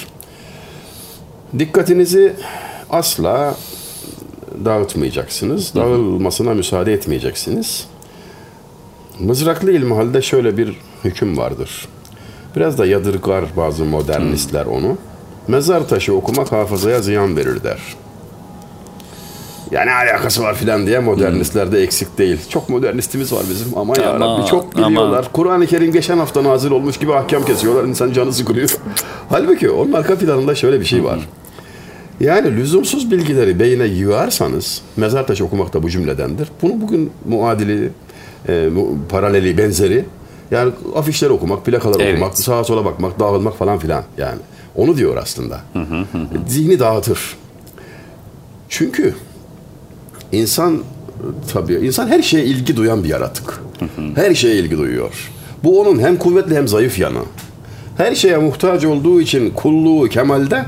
Bir, 1.52 1.58
dikkatinizi 1.58 2.32
asla 2.90 3.54
dağıtmayacaksınız. 4.64 5.74
Dağılmasına 5.74 6.54
müsaade 6.54 6.92
etmeyeceksiniz. 6.92 7.87
Mızraklı 9.18 9.72
ilmihalde 9.72 10.22
şöyle 10.22 10.56
bir 10.56 10.76
hüküm 11.04 11.37
vardır. 11.38 11.88
Biraz 12.56 12.78
da 12.78 12.86
yadırgar 12.86 13.44
bazı 13.56 13.84
modernistler 13.84 14.66
onu. 14.66 14.96
Mezar 15.48 15.88
taşı 15.88 16.14
okumak 16.14 16.52
hafızaya 16.52 17.00
ziyan 17.02 17.36
verir 17.36 17.62
der. 17.64 17.78
Yani 19.70 19.90
alakası 19.92 20.42
var 20.42 20.54
filan 20.54 20.86
diye 20.86 20.98
modernistlerde 20.98 21.82
eksik 21.82 22.18
değil. 22.18 22.38
Çok 22.48 22.68
modernistimiz 22.68 23.32
var 23.32 23.42
bizim. 23.50 23.78
Aman 23.78 23.96
Aman, 23.98 24.06
yarabbi 24.08 24.46
çok 24.46 24.66
aman. 24.76 24.90
biliyorlar. 24.90 25.28
Kur'an-ı 25.32 25.66
Kerim 25.66 25.92
geçen 25.92 26.18
hafta 26.18 26.44
nazil 26.44 26.70
olmuş 26.70 26.96
gibi 26.98 27.14
ahkam 27.14 27.44
kesiyorlar. 27.44 27.84
İnsan 27.84 28.12
canı 28.12 28.32
sıkılıyor. 28.32 28.76
Halbuki 29.28 29.70
onun 29.70 29.92
arka 29.92 30.18
planında 30.18 30.54
şöyle 30.54 30.80
bir 30.80 30.84
şey 30.84 31.04
var. 31.04 31.28
Yani 32.20 32.56
lüzumsuz 32.56 33.10
bilgileri 33.10 33.60
beyine 33.60 33.84
yığarsanız, 33.84 34.82
mezar 34.96 35.26
taşı 35.26 35.44
okumak 35.44 35.72
da 35.74 35.82
bu 35.82 35.90
cümledendir. 35.90 36.48
Bunu 36.62 36.80
bugün 36.80 37.10
muadili, 37.28 37.88
e, 38.48 38.68
paraleli, 39.08 39.58
benzeri, 39.58 40.04
yani 40.52 40.72
afişleri 40.96 41.32
okumak, 41.32 41.64
plakaları 41.66 42.02
Evet. 42.02 42.14
okumak, 42.14 42.38
sağa 42.38 42.64
sola 42.64 42.84
bakmak, 42.84 43.20
dağılmak 43.20 43.56
falan 43.56 43.78
filan 43.78 44.04
yani. 44.18 44.38
Onu 44.76 44.96
diyor 44.96 45.16
aslında. 45.16 45.60
Zihni 46.48 46.78
dağıtır. 46.78 47.36
Çünkü 48.68 49.14
insan 50.32 50.78
tabii 51.52 51.74
insan 51.74 52.08
her 52.08 52.22
şeye 52.22 52.44
ilgi 52.44 52.76
duyan 52.76 53.04
bir 53.04 53.08
yaratık. 53.08 53.60
Her 54.14 54.34
şeye 54.34 54.56
ilgi 54.56 54.78
duyuyor. 54.78 55.30
Bu 55.64 55.80
onun 55.80 55.98
hem 55.98 56.16
kuvvetli 56.16 56.56
hem 56.56 56.68
zayıf 56.68 56.98
yanı. 56.98 57.22
Her 57.96 58.14
şeye 58.14 58.36
muhtaç 58.38 58.84
olduğu 58.84 59.20
için 59.20 59.50
kulluğu 59.50 60.08
kemalde, 60.08 60.64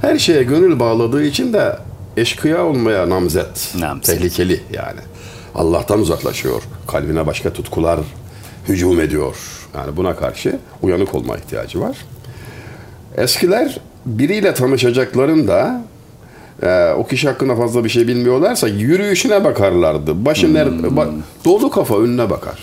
her 0.00 0.18
şeye 0.18 0.42
gönül 0.42 0.80
bağladığı 0.80 1.24
için 1.24 1.52
de 1.52 1.76
eşkıya 2.16 2.64
olmaya 2.64 3.08
namzet. 3.10 3.74
Namzet. 3.78 4.18
Tehlikeli 4.18 4.60
yani. 4.72 5.00
Allah'tan 5.54 6.00
uzaklaşıyor. 6.00 6.62
Kalbine 6.88 7.26
başka 7.26 7.52
tutkular 7.52 8.00
hücum 8.68 9.00
ediyor. 9.00 9.36
Yani 9.74 9.96
buna 9.96 10.16
karşı 10.16 10.58
uyanık 10.82 11.14
olma 11.14 11.36
ihtiyacı 11.36 11.80
var. 11.80 11.96
Eskiler 13.16 13.80
biriyle 14.06 14.54
tanışacaklarında 14.54 15.82
e, 16.62 16.90
o 16.98 17.06
kişi 17.06 17.28
hakkında 17.28 17.56
fazla 17.56 17.84
bir 17.84 17.88
şey 17.88 18.08
bilmiyorlarsa 18.08 18.68
yürüyüşüne 18.68 19.44
bakarlardı. 19.44 20.24
Başı 20.24 20.54
nerede? 20.54 20.86
ba- 20.86 21.10
dolu 21.44 21.70
kafa 21.70 21.98
önüne 21.98 22.30
bakar. 22.30 22.58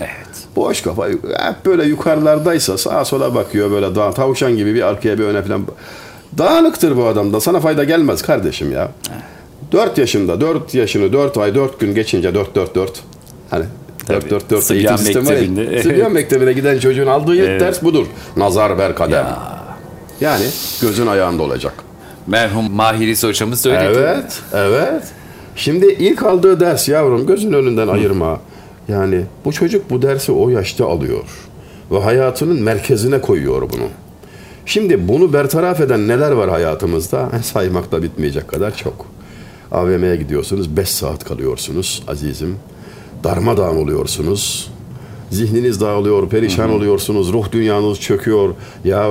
Evet. 0.00 0.26
Boş 0.56 0.82
kafa 0.82 1.08
hep 1.08 1.66
böyle 1.66 1.84
yukarılardaysa 1.84 2.78
sağa 2.78 3.04
sola 3.04 3.34
bakıyor 3.34 3.70
böyle 3.70 3.94
dağ, 3.94 4.12
tavşan 4.12 4.56
gibi 4.56 4.74
bir 4.74 4.82
arkaya 4.82 5.18
bir 5.18 5.24
öne 5.24 5.42
falan. 5.42 5.66
Dağınıktır 6.38 6.96
bu 6.96 7.06
adamda. 7.06 7.40
Sana 7.40 7.60
fayda 7.60 7.84
gelmez 7.84 8.22
kardeşim 8.22 8.72
ya. 8.72 8.88
4 9.72 9.98
yaşında 9.98 10.40
4 10.40 10.74
yaşını 10.74 11.12
4 11.12 11.38
ay 11.38 11.54
4 11.54 11.80
gün 11.80 11.94
geçince 11.94 12.34
4 12.34 12.54
4 12.54 12.74
4 12.74 13.02
hani 13.50 13.64
4 14.08 14.30
4 14.30 14.50
4 14.50 14.64
Sıbyan 14.64 14.98
eğitim 14.98 14.98
sistemi 14.98 15.74
var. 15.74 15.82
Sıbyan 15.82 16.12
mektebine 16.12 16.52
giden 16.52 16.78
çocuğun 16.78 17.06
aldığı 17.06 17.34
ilk 17.34 17.44
Evet. 17.48 17.60
ders 17.60 17.82
budur. 17.82 18.06
Nazar 18.36 18.78
ber 18.78 18.94
kadem. 18.94 19.26
Ya. 19.26 19.56
Yani 20.20 20.44
gözün 20.82 21.06
ayağında 21.06 21.42
olacak. 21.42 21.74
Merhum 22.26 22.72
Mahiriz 22.72 23.24
hocamız 23.24 23.66
mi? 23.66 23.72
Evet, 23.80 24.42
evet. 24.54 25.02
Şimdi 25.56 25.86
ilk 25.86 26.22
aldığı 26.22 26.60
ders 26.60 26.88
yavrum 26.88 27.26
gözün 27.26 27.52
önünden 27.52 27.88
ayırma. 27.88 28.40
Yani 28.88 29.22
bu 29.44 29.52
çocuk 29.52 29.90
bu 29.90 30.02
dersi 30.02 30.32
o 30.32 30.48
yaşta 30.48 30.86
alıyor. 30.86 31.24
Ve 31.90 32.00
hayatının 32.00 32.62
merkezine 32.62 33.20
koyuyor 33.20 33.62
bunu. 33.62 33.88
Şimdi 34.66 35.08
bunu 35.08 35.32
bertaraf 35.32 35.80
eden 35.80 36.08
neler 36.08 36.30
var 36.30 36.50
hayatımızda? 36.50 37.30
Saymakla 37.42 38.02
bitmeyecek 38.02 38.48
kadar 38.48 38.76
çok. 38.76 39.06
AVM'ye 39.72 40.16
gidiyorsunuz, 40.16 40.76
5 40.76 40.88
saat 40.88 41.24
kalıyorsunuz 41.24 42.02
azizim. 42.08 42.56
Darmadağın 43.26 43.76
oluyorsunuz. 43.76 44.70
Zihniniz 45.30 45.80
dağılıyor, 45.80 46.28
perişan 46.28 46.70
oluyorsunuz, 46.70 47.32
ruh 47.32 47.52
dünyanız 47.52 48.00
çöküyor. 48.00 48.54
Ya 48.84 49.08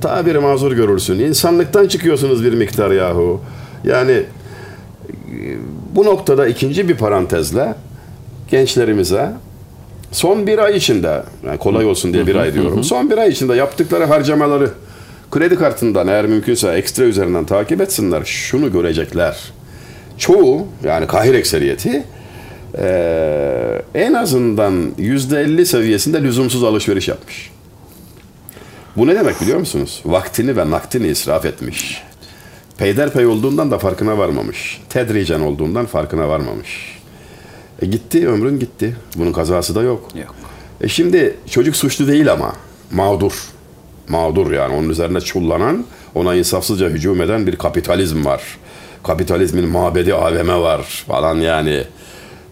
tabiri 0.00 0.38
mazur 0.38 0.72
görürsün. 0.72 1.18
İnsanlıktan 1.18 1.88
çıkıyorsunuz 1.88 2.44
bir 2.44 2.52
miktar 2.52 2.90
yahu. 2.90 3.40
Yani 3.84 4.22
bu 5.94 6.04
noktada 6.04 6.46
ikinci 6.46 6.88
bir 6.88 6.96
parantezle 6.96 7.74
gençlerimize 8.50 9.32
son 10.12 10.46
bir 10.46 10.58
ay 10.58 10.76
içinde, 10.76 11.22
yani 11.46 11.58
kolay 11.58 11.86
olsun 11.86 12.12
diye 12.14 12.26
bir 12.26 12.36
ay 12.36 12.54
diyorum, 12.54 12.84
son 12.84 13.10
bir 13.10 13.18
ay 13.18 13.30
içinde 13.30 13.54
yaptıkları 13.54 14.04
harcamaları 14.04 14.70
kredi 15.30 15.56
kartından 15.56 16.08
eğer 16.08 16.26
mümkünse 16.26 16.68
ekstra 16.68 17.04
üzerinden 17.04 17.44
takip 17.44 17.80
etsinler. 17.80 18.22
Şunu 18.24 18.72
görecekler. 18.72 19.52
Çoğu 20.18 20.66
yani 20.84 21.06
kahir 21.06 21.34
ekseriyeti 21.34 22.04
eee, 22.78 23.82
en 23.94 24.12
azından 24.12 24.92
yüzde 24.98 25.40
elli 25.40 25.66
seviyesinde 25.66 26.22
lüzumsuz 26.22 26.64
alışveriş 26.64 27.08
yapmış. 27.08 27.50
Bu 28.96 29.06
ne 29.06 29.14
demek 29.14 29.40
biliyor 29.40 29.58
musunuz? 29.58 30.02
Vaktini 30.04 30.56
ve 30.56 30.70
nakdini 30.70 31.06
israf 31.06 31.44
etmiş. 31.44 32.02
Peyderpey 32.78 33.26
olduğundan 33.26 33.70
da 33.70 33.78
farkına 33.78 34.18
varmamış. 34.18 34.80
Tedricen 34.88 35.40
olduğundan 35.40 35.86
farkına 35.86 36.28
varmamış. 36.28 36.98
E 37.82 37.86
gitti, 37.86 38.28
ömrün 38.28 38.58
gitti. 38.58 38.96
Bunun 39.16 39.32
kazası 39.32 39.74
da 39.74 39.82
yok. 39.82 40.08
Yok. 40.14 40.34
E 40.80 40.88
şimdi 40.88 41.36
çocuk 41.50 41.76
suçlu 41.76 42.08
değil 42.08 42.32
ama 42.32 42.52
mağdur. 42.90 43.32
Mağdur 44.08 44.52
yani 44.52 44.74
onun 44.74 44.88
üzerine 44.88 45.20
çullanan, 45.20 45.84
ona 46.14 46.34
insafsızca 46.34 46.88
hücum 46.88 47.22
eden 47.22 47.46
bir 47.46 47.56
kapitalizm 47.56 48.24
var. 48.24 48.42
Kapitalizmin 49.04 49.68
mabedi 49.68 50.14
AVM 50.14 50.48
var 50.48 51.04
falan 51.08 51.36
yani. 51.36 51.84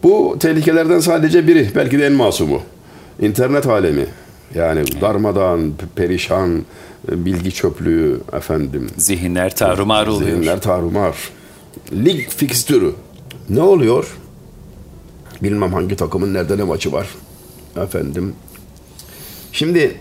Bu 0.03 0.37
tehlikelerden 0.41 1.01
sadece 1.01 1.47
biri, 1.49 1.69
belki 1.75 1.99
de 1.99 2.07
en 2.07 2.13
masumu. 2.13 2.63
İnternet 3.21 3.67
alemi. 3.67 4.07
Yani 4.55 4.85
darmadağın, 5.01 5.61
pe- 5.71 5.95
perişan, 5.97 6.65
e, 7.13 7.25
bilgi 7.25 7.53
çöplüğü 7.53 8.21
efendim. 8.33 8.91
Zihinler 8.97 9.57
tarumar 9.57 10.07
oluyor. 10.07 10.31
Zihinler 10.31 10.61
tarumar. 10.61 11.17
Lig 11.93 12.29
fikstürü. 12.29 12.93
Ne 13.49 13.63
oluyor? 13.63 14.17
Bilmem 15.43 15.73
hangi 15.73 15.97
takımın 15.97 16.35
nerede 16.35 16.59
ne 16.59 16.63
maçı 16.63 16.93
var. 16.93 17.09
Efendim. 17.83 18.33
Şimdi 19.53 20.01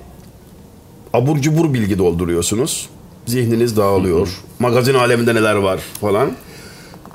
abur 1.13 1.37
cubur 1.37 1.73
bilgi 1.73 1.97
dolduruyorsunuz. 1.97 2.89
Zihniniz 3.25 3.77
dağılıyor. 3.77 4.39
Magazin 4.59 4.93
aleminde 4.93 5.35
neler 5.35 5.55
var 5.55 5.79
falan. 6.01 6.31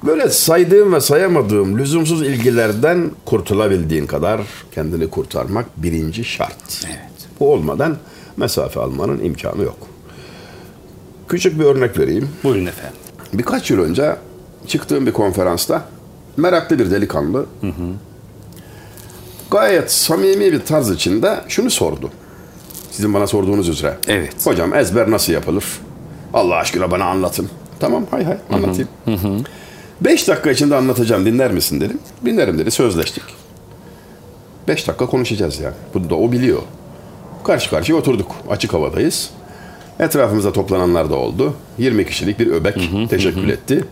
Böyle 0.07 0.31
saydığım 0.31 0.93
ve 0.93 1.01
sayamadığım 1.01 1.79
lüzumsuz 1.79 2.23
ilgilerden 2.23 3.11
kurtulabildiğin 3.25 4.07
kadar 4.07 4.41
kendini 4.75 5.11
kurtarmak 5.11 5.67
birinci 5.77 6.25
şart. 6.25 6.87
Evet. 6.87 6.99
Bu 7.41 7.53
olmadan 7.53 7.97
mesafe 8.37 8.81
almanın 8.81 9.25
imkanı 9.25 9.63
yok. 9.63 9.77
Küçük 11.29 11.59
bir 11.59 11.65
örnek 11.65 11.99
vereyim. 11.99 12.29
Buyurun 12.45 12.67
efendim. 12.67 12.99
Birkaç 13.33 13.71
yıl 13.71 13.79
önce 13.79 14.17
çıktığım 14.67 15.07
bir 15.07 15.13
konferansta 15.13 15.85
meraklı 16.37 16.79
bir 16.79 16.91
delikanlı 16.91 17.47
gayet 19.51 19.93
samimi 19.93 20.53
bir 20.53 20.61
tarz 20.61 20.91
içinde 20.91 21.41
şunu 21.49 21.71
sordu. 21.71 22.11
Sizin 22.91 23.15
bana 23.15 23.27
sorduğunuz 23.27 23.69
üzere. 23.69 23.97
Evet. 24.09 24.47
Hocam 24.47 24.75
ezber 24.75 25.11
nasıl 25.11 25.33
yapılır? 25.33 25.65
Allah 26.35 26.55
aşkına 26.57 26.91
bana 26.91 27.05
anlatın. 27.05 27.49
Tamam 27.81 28.07
hay 28.11 28.25
hay 28.25 28.37
anlatayım. 28.53 28.89
Beş 30.05 30.29
dakika 30.29 30.51
içinde 30.51 30.77
anlatacağım 30.77 31.27
dinler 31.27 31.53
misin 31.53 31.81
dedim. 31.81 31.99
Dinlerim 32.25 32.59
dedi 32.59 32.71
sözleştik. 32.71 33.23
Beş 34.69 34.89
dakika 34.89 35.07
konuşacağız 35.07 35.61
yani. 35.61 35.75
Bunu 35.95 36.11
da 36.11 36.15
o 36.15 36.33
biliyor. 36.33 36.63
Karşı 37.45 37.71
karşıya 37.71 37.99
oturduk. 37.99 38.33
Açık 38.51 38.75
havadayız. 38.75 39.31
Etrafımızda 40.01 40.53
toplananlar 40.53 41.11
da 41.11 41.15
oldu. 41.15 41.55
20 41.79 42.07
kişilik 42.07 42.39
bir 42.39 42.47
öbek 42.47 42.75
teşekkür 43.11 43.49
etti. 43.49 43.85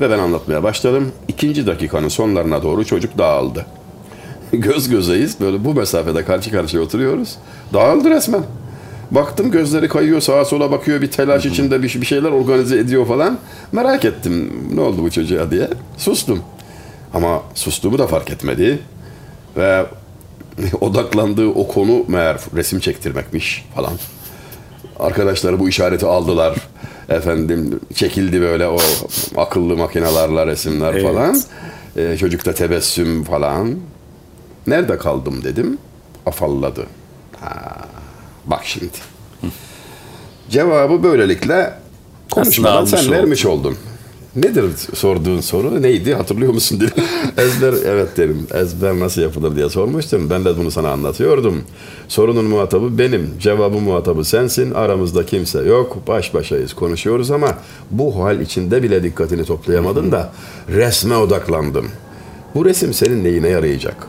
Ve 0.00 0.10
ben 0.10 0.18
anlatmaya 0.18 0.62
başladım. 0.62 1.12
İkinci 1.28 1.66
dakikanın 1.66 2.08
sonlarına 2.08 2.62
doğru 2.62 2.84
çocuk 2.84 3.18
dağıldı. 3.18 3.66
Göz 4.52 4.88
gözeyiz. 4.88 5.40
Böyle 5.40 5.64
bu 5.64 5.74
mesafede 5.74 6.24
karşı 6.24 6.50
karşıya 6.50 6.82
oturuyoruz. 6.82 7.36
Dağıldı 7.72 8.10
resmen. 8.10 8.42
Baktım 9.10 9.50
gözleri 9.50 9.88
kayıyor 9.88 10.20
sağa 10.20 10.44
sola 10.44 10.70
bakıyor 10.72 11.00
bir 11.02 11.10
telaş 11.10 11.46
içinde 11.46 11.82
bir, 11.82 12.00
bir 12.00 12.06
şeyler 12.06 12.30
organize 12.30 12.78
ediyor 12.78 13.06
falan. 13.06 13.38
Merak 13.72 14.04
ettim 14.04 14.52
ne 14.74 14.80
oldu 14.80 15.02
bu 15.02 15.10
çocuğa 15.10 15.50
diye. 15.50 15.68
Sustum. 15.96 16.40
Ama 17.14 17.42
sustuğumu 17.54 17.98
da 17.98 18.06
fark 18.06 18.30
etmedi. 18.30 18.78
Ve 19.56 19.86
odaklandığı 20.80 21.48
o 21.48 21.68
konu 21.68 22.04
meğer 22.08 22.36
resim 22.56 22.80
çektirmekmiş 22.80 23.66
falan. 23.74 23.92
Arkadaşları 25.00 25.60
bu 25.60 25.68
işareti 25.68 26.06
aldılar. 26.06 26.56
Efendim 27.08 27.80
çekildi 27.94 28.40
böyle 28.40 28.68
o 28.68 28.78
akıllı 29.36 29.76
makinelerle 29.76 30.46
resimler 30.46 30.92
Evet. 30.94 31.02
falan. 31.02 31.40
Ee, 31.96 32.16
çocukta 32.16 32.54
tebessüm 32.54 33.24
falan. 33.24 33.74
Nerede 34.66 34.98
kaldım 34.98 35.44
dedim. 35.44 35.78
Afalladı. 36.26 36.86
Ha, 37.40 37.76
bak 38.46 38.60
şimdi. 38.64 38.90
Cevabı 40.50 41.02
böylelikle 41.02 41.74
konuşmadan 42.30 42.84
sen 42.84 42.98
oldun. 42.98 43.12
vermiş 43.12 43.46
oldun. 43.46 43.76
Nedir 44.36 44.64
sorduğun 44.94 45.40
soru? 45.40 45.82
Neydi? 45.82 46.14
Hatırlıyor 46.14 46.52
musun 46.52 46.80
dedim. 46.80 47.04
ezber 47.38 47.74
evet 47.86 48.16
dedim. 48.16 48.46
Ezber 48.54 49.00
nasıl 49.00 49.22
yapılır 49.22 49.56
diye 49.56 49.68
sormuştum. 49.68 50.30
Ben 50.30 50.44
de 50.44 50.58
bunu 50.58 50.70
sana 50.70 50.90
anlatıyordum. 50.90 51.62
Sorunun 52.08 52.44
muhatabı 52.44 52.98
benim. 52.98 53.30
Cevabı 53.40 53.78
muhatabı 53.80 54.24
sensin. 54.24 54.70
Aramızda 54.70 55.26
kimse 55.26 55.58
yok. 55.58 55.96
Baş 56.08 56.34
başayız. 56.34 56.74
Konuşuyoruz 56.74 57.30
ama 57.30 57.58
bu 57.90 58.24
hal 58.24 58.40
içinde 58.40 58.82
bile 58.82 59.02
dikkatini 59.02 59.44
toplayamadın 59.44 60.12
da 60.12 60.32
resme 60.68 61.16
odaklandım. 61.16 61.86
Bu 62.54 62.64
resim 62.64 62.94
senin 62.94 63.24
neyine 63.24 63.48
yarayacak? 63.48 64.08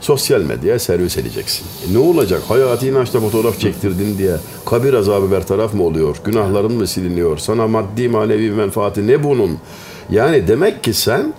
Sosyal 0.00 0.40
medyaya 0.40 0.78
servis 0.78 1.18
edeceksin. 1.18 1.66
E 1.90 1.94
ne 1.94 1.98
olacak? 1.98 2.42
Hayati 2.48 2.88
inançta 2.88 3.20
fotoğraf 3.20 3.60
çektirdin 3.60 4.18
diye 4.18 4.36
kabir 4.66 4.94
azabı 4.94 5.30
bertaraf 5.30 5.74
mı 5.74 5.82
oluyor? 5.82 6.16
Günahların 6.24 6.72
mı 6.72 6.86
siliniyor? 6.86 7.38
Sana 7.38 7.68
maddi 7.68 8.08
manevi 8.08 8.50
menfaati 8.50 9.06
ne 9.06 9.24
bunun? 9.24 9.58
Yani 10.10 10.48
demek 10.48 10.84
ki 10.84 10.94
sen 10.94 11.34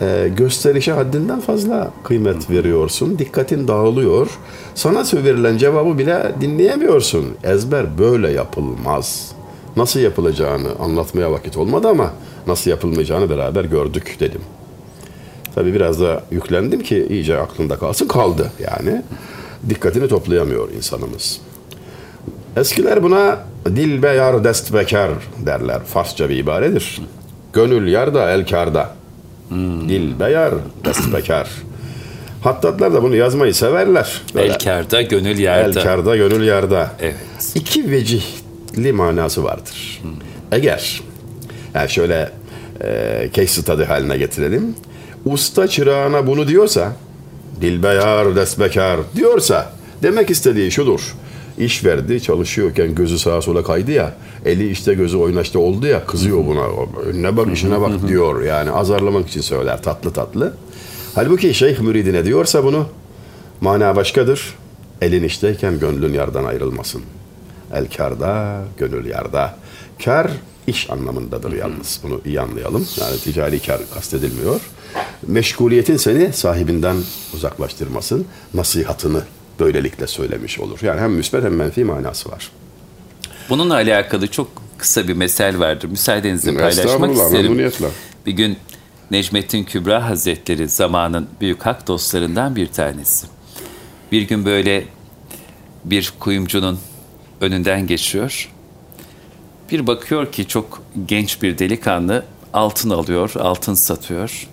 e, 0.00 0.30
gösterişe 0.36 0.92
haddinden 0.92 1.40
fazla 1.40 1.90
kıymet 2.04 2.50
veriyorsun. 2.50 3.18
Dikkatin 3.18 3.68
dağılıyor. 3.68 4.38
Sana 4.74 5.04
verilen 5.14 5.58
cevabı 5.58 5.98
bile 5.98 6.32
dinleyemiyorsun. 6.40 7.24
Ezber 7.44 7.98
böyle 7.98 8.30
yapılmaz. 8.30 9.32
Nasıl 9.76 10.00
yapılacağını 10.00 10.68
anlatmaya 10.80 11.32
vakit 11.32 11.56
olmadı 11.56 11.88
ama 11.88 12.10
nasıl 12.46 12.70
yapılmayacağını 12.70 13.30
beraber 13.30 13.64
gördük 13.64 14.16
dedim. 14.20 14.40
Tabii 15.54 15.74
biraz 15.74 16.00
da 16.00 16.22
yüklendim 16.30 16.82
ki 16.82 17.06
iyice 17.10 17.38
aklında 17.38 17.76
kalsın. 17.78 18.08
Kaldı 18.08 18.50
yani. 18.60 19.02
Dikkatini 19.68 20.08
toplayamıyor 20.08 20.70
insanımız. 20.72 21.40
Eskiler 22.56 23.02
buna 23.02 23.38
dil 23.66 24.02
beyar 24.02 24.44
dest 24.44 24.74
bekar 24.74 25.10
derler. 25.46 25.80
Farsça 25.84 26.28
bir 26.28 26.36
ibaredir. 26.36 27.00
Gönül 27.52 27.88
yarda 27.88 28.30
el 28.30 28.46
karda. 28.46 28.90
Dil 29.88 30.20
beyar 30.20 30.54
dest 30.84 31.12
bekar. 31.14 31.48
Hattatlar 32.42 32.94
da 32.94 33.02
bunu 33.02 33.16
yazmayı 33.16 33.54
severler. 33.54 34.22
Böyle 34.34 34.46
Elkarda, 34.52 35.02
gönül 35.02 35.30
el 35.30 35.38
yerde. 35.38 35.80
karda 35.80 36.16
gönül 36.16 36.46
yarda. 36.46 36.90
Evet. 37.00 37.14
İki 37.54 37.90
vecihli 37.90 38.92
manası 38.92 39.44
vardır. 39.44 40.02
Eğer 40.52 41.00
yani 41.74 41.90
şöyle 41.90 42.30
e, 42.84 43.28
case 43.34 43.62
study 43.62 43.82
haline 43.84 44.16
getirelim. 44.18 44.74
Usta 45.24 45.68
çırağına 45.68 46.26
bunu 46.26 46.48
diyorsa 46.48 46.92
dilbeyar 47.60 48.36
desbekar 48.36 49.00
diyorsa 49.16 49.72
demek 50.02 50.30
istediği 50.30 50.70
şudur. 50.70 51.14
İş 51.58 51.84
verdi 51.84 52.22
çalışıyorken 52.22 52.94
gözü 52.94 53.18
sağa 53.18 53.42
sola 53.42 53.64
kaydı 53.64 53.90
ya 53.90 54.14
eli 54.44 54.70
işte 54.70 54.94
gözü 54.94 55.16
oynaşta 55.16 55.58
oldu 55.58 55.86
ya 55.86 56.06
kızıyor 56.06 56.46
buna 56.46 56.66
önüne 57.02 57.36
bak 57.36 57.52
işine 57.52 57.80
bak 57.80 58.08
diyor 58.08 58.42
yani 58.42 58.70
azarlamak 58.70 59.28
için 59.28 59.40
söyler 59.40 59.82
tatlı 59.82 60.10
tatlı. 60.10 60.54
Halbuki 61.14 61.54
şeyh 61.54 61.80
müridine 61.80 62.24
diyorsa 62.24 62.64
bunu 62.64 62.86
mana 63.60 63.96
başkadır. 63.96 64.54
Elin 65.00 65.22
işteyken 65.22 65.78
gönlün 65.78 66.12
yardan 66.12 66.44
ayrılmasın. 66.44 67.02
El 67.74 67.86
karda, 67.96 68.62
gönül 68.78 69.06
yarda. 69.06 69.54
Kar 70.04 70.30
iş 70.66 70.90
anlamındadır 70.90 71.52
yalnız. 71.52 72.00
Bunu 72.02 72.20
iyi 72.24 72.40
anlayalım. 72.40 72.88
Yani 73.00 73.18
ticari 73.18 73.60
kar 73.60 73.80
kastedilmiyor. 73.94 74.60
Meşguliyetin 75.26 75.96
seni 75.96 76.32
sahibinden 76.32 76.96
uzaklaştırmasın. 77.34 78.26
Nasihatını 78.54 79.22
böylelikle 79.60 80.06
söylemiş 80.06 80.58
olur. 80.60 80.78
Yani 80.82 81.00
hem 81.00 81.12
müsbet 81.12 81.44
hem 81.44 81.54
menfi 81.54 81.84
manası 81.84 82.30
var. 82.30 82.50
Bununla 83.48 83.74
alakalı 83.74 84.28
çok 84.28 84.48
kısa 84.78 85.08
bir 85.08 85.14
mesel 85.14 85.58
vardır. 85.58 85.88
Müsaadenizle 85.88 86.54
paylaşmak 86.54 87.16
isterim. 87.16 87.72
Bir 88.26 88.32
gün 88.32 88.56
Necmettin 89.10 89.64
Kübra 89.64 90.08
Hazretleri 90.08 90.68
zamanın 90.68 91.28
büyük 91.40 91.66
hak 91.66 91.86
dostlarından 91.86 92.56
bir 92.56 92.66
tanesi. 92.66 93.26
Bir 94.12 94.22
gün 94.22 94.44
böyle 94.44 94.84
bir 95.84 96.12
kuyumcunun 96.20 96.78
önünden 97.40 97.86
geçiyor. 97.86 98.48
Bir 99.70 99.86
bakıyor 99.86 100.32
ki 100.32 100.48
çok 100.48 100.82
genç 101.06 101.42
bir 101.42 101.58
delikanlı 101.58 102.24
altın 102.52 102.90
alıyor, 102.90 103.32
altın 103.38 103.74
satıyor. 103.74 104.48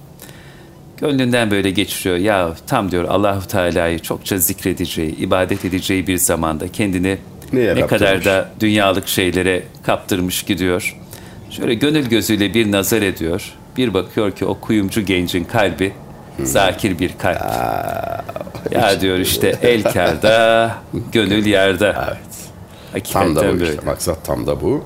Gönlünden 0.97 1.51
böyle 1.51 1.71
geçiriyor. 1.71 2.17
Ya 2.17 2.55
tam 2.67 2.91
diyor 2.91 3.03
Allahu 3.03 3.47
Teala'yı 3.47 3.99
çokça 3.99 4.37
zikredeceği, 4.37 5.15
ibadet 5.15 5.65
edeceği 5.65 6.07
bir 6.07 6.17
zamanda 6.17 6.67
kendini 6.67 7.17
Neye 7.53 7.75
ne 7.75 7.87
kadar 7.87 8.25
da 8.25 8.49
dünyalık 8.59 9.07
şeylere 9.07 9.63
kaptırmış 9.83 10.43
gidiyor. 10.43 10.97
Şöyle 11.49 11.73
gönül 11.73 12.05
gözüyle 12.05 12.53
bir 12.53 12.71
nazar 12.71 13.01
ediyor. 13.01 13.53
Bir 13.77 13.93
bakıyor 13.93 14.31
ki 14.31 14.45
o 14.45 14.59
kuyumcu 14.59 15.01
gencin 15.01 15.43
kalbi 15.43 15.93
zakir 16.43 16.99
bir 16.99 17.11
kalp. 17.17 17.41
ya 18.71 19.01
diyor 19.01 19.17
işte 19.17 19.55
el 19.61 19.83
kârda, 19.83 20.75
gönül 21.11 21.45
yerde. 21.45 21.95
Evet. 22.07 22.17
Hakikaten 22.93 23.27
Tam 23.27 23.35
da 23.35 23.41
bu 23.41 23.59
böyle. 23.59 23.69
işte. 23.71 23.85
Maksat 23.85 24.25
tam 24.25 24.47
da 24.47 24.61
bu. 24.61 24.83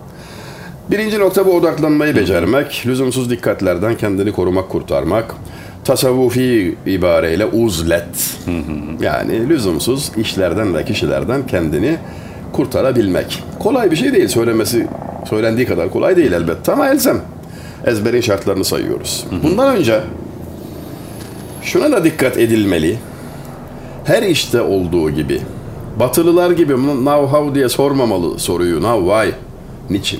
Birinci 0.91 1.19
nokta 1.19 1.45
bu 1.45 1.51
odaklanmayı 1.51 2.15
becermek. 2.15 2.83
Lüzumsuz 2.85 3.29
dikkatlerden 3.29 3.97
kendini 3.97 4.31
korumak, 4.31 4.69
kurtarmak. 4.69 5.35
Tasavvufi 5.85 6.75
ibareyle 6.85 7.45
uzlet. 7.45 8.37
Yani 9.01 9.49
lüzumsuz 9.49 10.11
işlerden 10.17 10.75
ve 10.75 10.85
kişilerden 10.85 11.47
kendini 11.47 11.97
kurtarabilmek. 12.53 13.43
Kolay 13.59 13.91
bir 13.91 13.95
şey 13.95 14.13
değil. 14.13 14.27
Söylemesi 14.27 14.87
söylendiği 15.29 15.67
kadar 15.67 15.89
kolay 15.89 16.17
değil 16.17 16.31
elbette 16.31 16.71
ama 16.71 16.87
elzem. 16.87 17.21
Ezberin 17.85 18.21
şartlarını 18.21 18.65
sayıyoruz. 18.65 19.25
Bundan 19.43 19.75
önce 19.77 19.99
şuna 21.61 21.91
da 21.91 22.03
dikkat 22.03 22.37
edilmeli. 22.37 22.97
Her 24.05 24.23
işte 24.23 24.61
olduğu 24.61 25.09
gibi 25.09 25.41
Batılılar 25.99 26.51
gibi 26.51 26.73
now 27.05 27.37
how 27.37 27.55
diye 27.55 27.69
sormamalı 27.69 28.39
soruyu. 28.39 28.81
Now 28.81 29.05
why? 29.09 29.35
Niçin? 29.89 30.19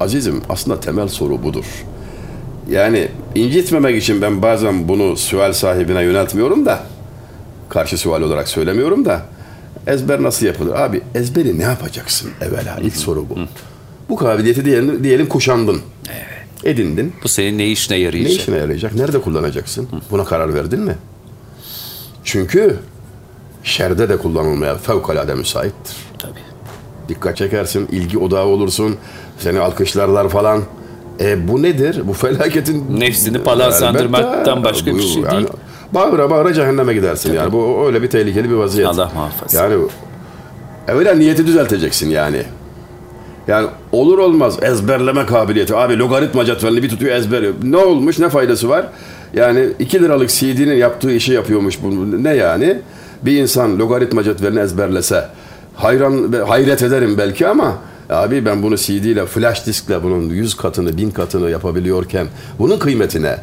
Azizim 0.00 0.42
aslında 0.48 0.80
temel 0.80 1.08
soru 1.08 1.42
budur. 1.42 1.64
Yani 2.70 3.08
incitmemek 3.34 4.02
için 4.02 4.22
ben 4.22 4.42
bazen 4.42 4.88
bunu 4.88 5.16
sual 5.16 5.52
sahibine 5.52 6.02
yöneltmiyorum 6.02 6.66
da 6.66 6.82
karşı 7.68 7.98
sual 7.98 8.22
olarak 8.22 8.48
söylemiyorum 8.48 9.04
da 9.04 9.22
ezber 9.86 10.22
nasıl 10.22 10.46
yapılır? 10.46 10.74
Abi 10.74 11.02
ezberi 11.14 11.58
ne 11.58 11.62
yapacaksın 11.62 12.30
evvela? 12.40 12.76
İlk 12.82 12.96
soru 12.96 13.26
bu. 13.30 13.34
Bu 14.08 14.16
kabiliyeti 14.16 14.64
diyelim, 14.64 15.04
diyelim 15.04 15.26
kuşandın. 15.28 15.80
Edindin. 16.64 17.12
Bu 17.24 17.28
senin 17.28 17.58
ne 17.58 17.66
işine 17.68 17.96
Ne 17.96 18.00
yarayacak? 18.00 18.32
işine 18.40 18.56
yarayacak? 18.56 18.94
Nerede 18.94 19.20
kullanacaksın? 19.20 19.88
Buna 20.10 20.24
karar 20.24 20.54
verdin 20.54 20.80
mi? 20.80 20.94
Çünkü 22.24 22.78
şerde 23.64 24.08
de 24.08 24.16
kullanılmaya 24.16 24.76
fevkalade 24.76 25.34
müsaittir. 25.34 25.96
Tabii. 26.18 26.40
Dikkat 27.08 27.36
çekersin, 27.36 27.88
ilgi 27.92 28.18
odağı 28.18 28.44
olursun, 28.46 28.96
seni 29.38 29.60
alkışlarlar 29.60 30.28
falan. 30.28 30.62
E 31.20 31.48
bu 31.48 31.62
nedir? 31.62 32.02
Bu 32.04 32.12
felaketin... 32.12 33.00
Nefsini 33.00 33.38
palansandırmaktan 33.38 34.40
Elbette. 34.40 34.64
başka 34.64 34.86
bir 34.86 34.98
Bu 34.98 35.02
şey 35.02 35.22
yani 35.22 35.32
değil. 35.32 35.48
Bağıra 35.92 36.30
bağıra 36.30 36.54
cehenneme 36.54 36.94
gidersin 36.94 37.32
yani. 37.32 37.52
Bu 37.52 37.86
öyle 37.86 38.02
bir 38.02 38.10
tehlikeli 38.10 38.50
bir 38.50 38.54
vaziyet. 38.54 38.88
Allah 38.88 39.10
muhafaza. 39.14 39.62
Yani 39.62 39.84
evvela 40.88 41.14
niyeti 41.14 41.46
düzelteceksin 41.46 42.10
yani. 42.10 42.42
Yani 43.48 43.68
olur 43.92 44.18
olmaz 44.18 44.58
ezberleme 44.62 45.26
kabiliyeti. 45.26 45.76
Abi 45.76 45.98
logaritma 45.98 46.44
cetvelini 46.44 46.82
bir 46.82 46.88
tutuyor 46.88 47.16
ezberi. 47.16 47.52
Ne 47.62 47.76
olmuş 47.76 48.18
ne 48.18 48.28
faydası 48.28 48.68
var? 48.68 48.86
Yani 49.34 49.68
2 49.78 50.02
liralık 50.02 50.30
CD'nin 50.30 50.76
yaptığı 50.76 51.12
işi 51.12 51.32
yapıyormuş 51.32 51.82
bu. 51.82 52.22
Ne 52.24 52.34
yani? 52.34 52.78
Bir 53.22 53.36
insan 53.36 53.78
logaritma 53.78 54.22
cetvelini 54.22 54.60
ezberlese 54.60 55.28
hayran 55.74 56.32
hayret 56.48 56.82
ederim 56.82 57.18
belki 57.18 57.46
ama 57.48 57.74
abi 58.10 58.44
ben 58.44 58.62
bunu 58.62 58.76
CD 58.76 58.88
ile 59.04 59.26
flash 59.26 59.66
diskle 59.66 60.02
bunun 60.02 60.28
100 60.28 60.56
katını 60.56 60.96
1000 60.96 61.10
katını 61.10 61.50
yapabiliyorken 61.50 62.26
bunun 62.58 62.78
kıymetine 62.78 63.36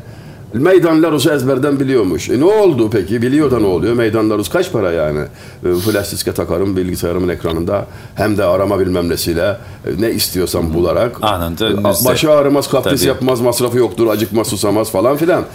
Meydan 0.54 1.04
Larus'u 1.04 1.32
ezberden 1.32 1.80
biliyormuş. 1.80 2.30
E 2.30 2.40
ne 2.40 2.46
oldu 2.46 2.90
peki? 2.90 3.22
Biliyor 3.22 3.52
da 3.52 3.60
ne 3.60 3.66
oluyor? 3.66 3.94
Meydan 3.94 4.30
Larus 4.30 4.50
kaç 4.50 4.72
para 4.72 4.92
yani? 4.92 5.20
E, 5.66 5.76
flash 5.76 6.12
diske 6.12 6.32
takarım 6.34 6.78
bilgisayarımın 6.78 7.30
ekranında. 7.30 7.86
Hem 8.16 8.38
de 8.38 8.44
arama 8.44 8.80
bilmem 8.80 9.10
nesiyle. 9.10 9.58
e, 9.88 10.02
ne 10.02 10.12
istiyorsam 10.12 10.74
bularak. 10.74 11.18
Anında 11.22 11.70
E. 11.70 11.84
Başı 11.84 12.32
ağrımaz, 12.32 12.70
kapris 12.70 13.00
Tabii. 13.00 13.10
yapmaz, 13.10 13.42
masrafı 13.42 13.78
yoktur, 13.78 14.08
acıkmaz, 14.08 14.48
susamaz 14.48 14.92
falan 14.92 15.18
filan. 15.18 15.46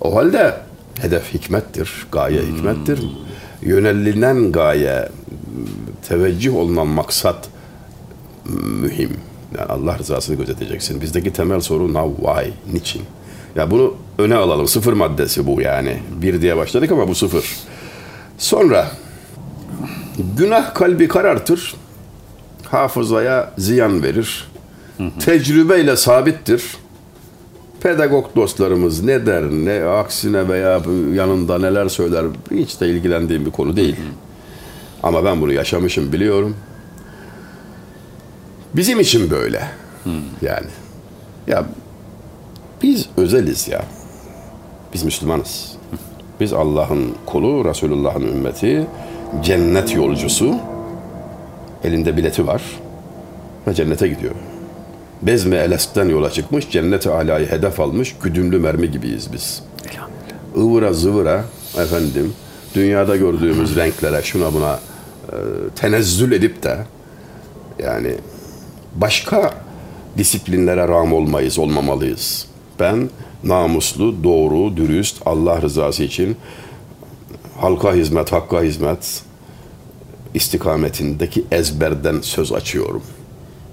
O 0.00 0.16
halde 0.16 0.54
Hedef 1.00 1.34
hikmettir, 1.34 2.06
gaye 2.12 2.42
hikmettir. 2.42 3.00
Yönelilen 3.62 4.52
gaye, 4.52 5.08
teveccüh 6.08 6.56
olunan 6.56 6.86
maksat 6.86 7.48
mühim. 8.82 9.10
Yani 9.58 9.68
Allah 9.68 9.98
rızasını 9.98 10.36
gözeteceksin. 10.36 11.00
Bizdeki 11.00 11.32
temel 11.32 11.60
soru 11.60 11.94
now, 11.94 12.26
why, 12.26 12.52
niçin? 12.72 13.02
Ya 13.56 13.70
bunu 13.70 13.94
öne 14.18 14.34
alalım. 14.34 14.68
Sıfır 14.68 14.92
maddesi 14.92 15.46
bu 15.46 15.60
yani. 15.60 15.98
Bir 16.22 16.42
diye 16.42 16.56
başladık 16.56 16.92
ama 16.92 17.08
bu 17.08 17.14
sıfır. 17.14 17.56
Sonra 18.38 18.90
günah 20.38 20.74
kalbi 20.74 21.08
karartır. 21.08 21.74
Hafızaya 22.64 23.52
ziyan 23.58 24.02
verir. 24.02 24.48
Tecrübeyle 25.20 25.96
sabittir. 25.96 26.76
Pedagog 27.80 28.36
dostlarımız 28.36 29.02
ne 29.02 29.26
der, 29.26 29.44
ne 29.44 29.84
aksine 29.84 30.48
veya 30.48 30.80
yanında 31.14 31.58
neler 31.58 31.88
söyler 31.88 32.24
hiç 32.50 32.80
de 32.80 32.88
ilgilendiğim 32.88 33.46
bir 33.46 33.50
konu 33.50 33.76
değil. 33.76 33.96
Ama 35.02 35.24
ben 35.24 35.40
bunu 35.40 35.52
yaşamışım 35.52 36.12
biliyorum. 36.12 36.56
Bizim 38.74 39.00
için 39.00 39.30
böyle. 39.30 39.62
Yani. 40.42 40.66
Ya 41.46 41.64
biz 42.82 43.08
özeliz 43.16 43.68
ya. 43.68 43.82
Biz 44.94 45.02
Müslümanız. 45.02 45.72
Biz 46.40 46.52
Allah'ın 46.52 47.14
kulu, 47.26 47.64
Resulullah'ın 47.64 48.22
ümmeti, 48.22 48.86
cennet 49.42 49.94
yolcusu. 49.94 50.54
Elinde 51.84 52.16
bileti 52.16 52.46
var 52.46 52.62
ve 53.66 53.74
cennete 53.74 54.08
gidiyor. 54.08 54.34
Bezme 55.22 55.56
Elesk'ten 55.56 56.08
yola 56.08 56.30
çıkmış, 56.30 56.70
cennet-i 56.70 57.10
alayı 57.10 57.50
hedef 57.50 57.80
almış, 57.80 58.16
güdümlü 58.22 58.58
mermi 58.58 58.90
gibiyiz 58.90 59.32
biz. 59.32 59.62
Ivıra 60.56 60.92
zıvıra 60.92 61.44
efendim, 61.78 62.32
dünyada 62.74 63.16
gördüğümüz 63.16 63.76
renklere, 63.76 64.22
şuna 64.22 64.54
buna 64.54 64.80
e, 65.32 65.36
tenezzül 65.76 66.32
edip 66.32 66.62
de 66.62 66.78
yani 67.78 68.14
başka 68.94 69.54
disiplinlere 70.18 70.88
ram 70.88 71.12
olmayız, 71.12 71.58
olmamalıyız. 71.58 72.46
Ben 72.80 73.10
namuslu, 73.44 74.24
doğru, 74.24 74.76
dürüst, 74.76 75.16
Allah 75.26 75.62
rızası 75.62 76.02
için 76.02 76.36
halka 77.60 77.94
hizmet, 77.94 78.32
hakka 78.32 78.62
hizmet 78.62 79.22
istikametindeki 80.34 81.44
ezberden 81.52 82.20
söz 82.20 82.52
açıyorum. 82.52 83.02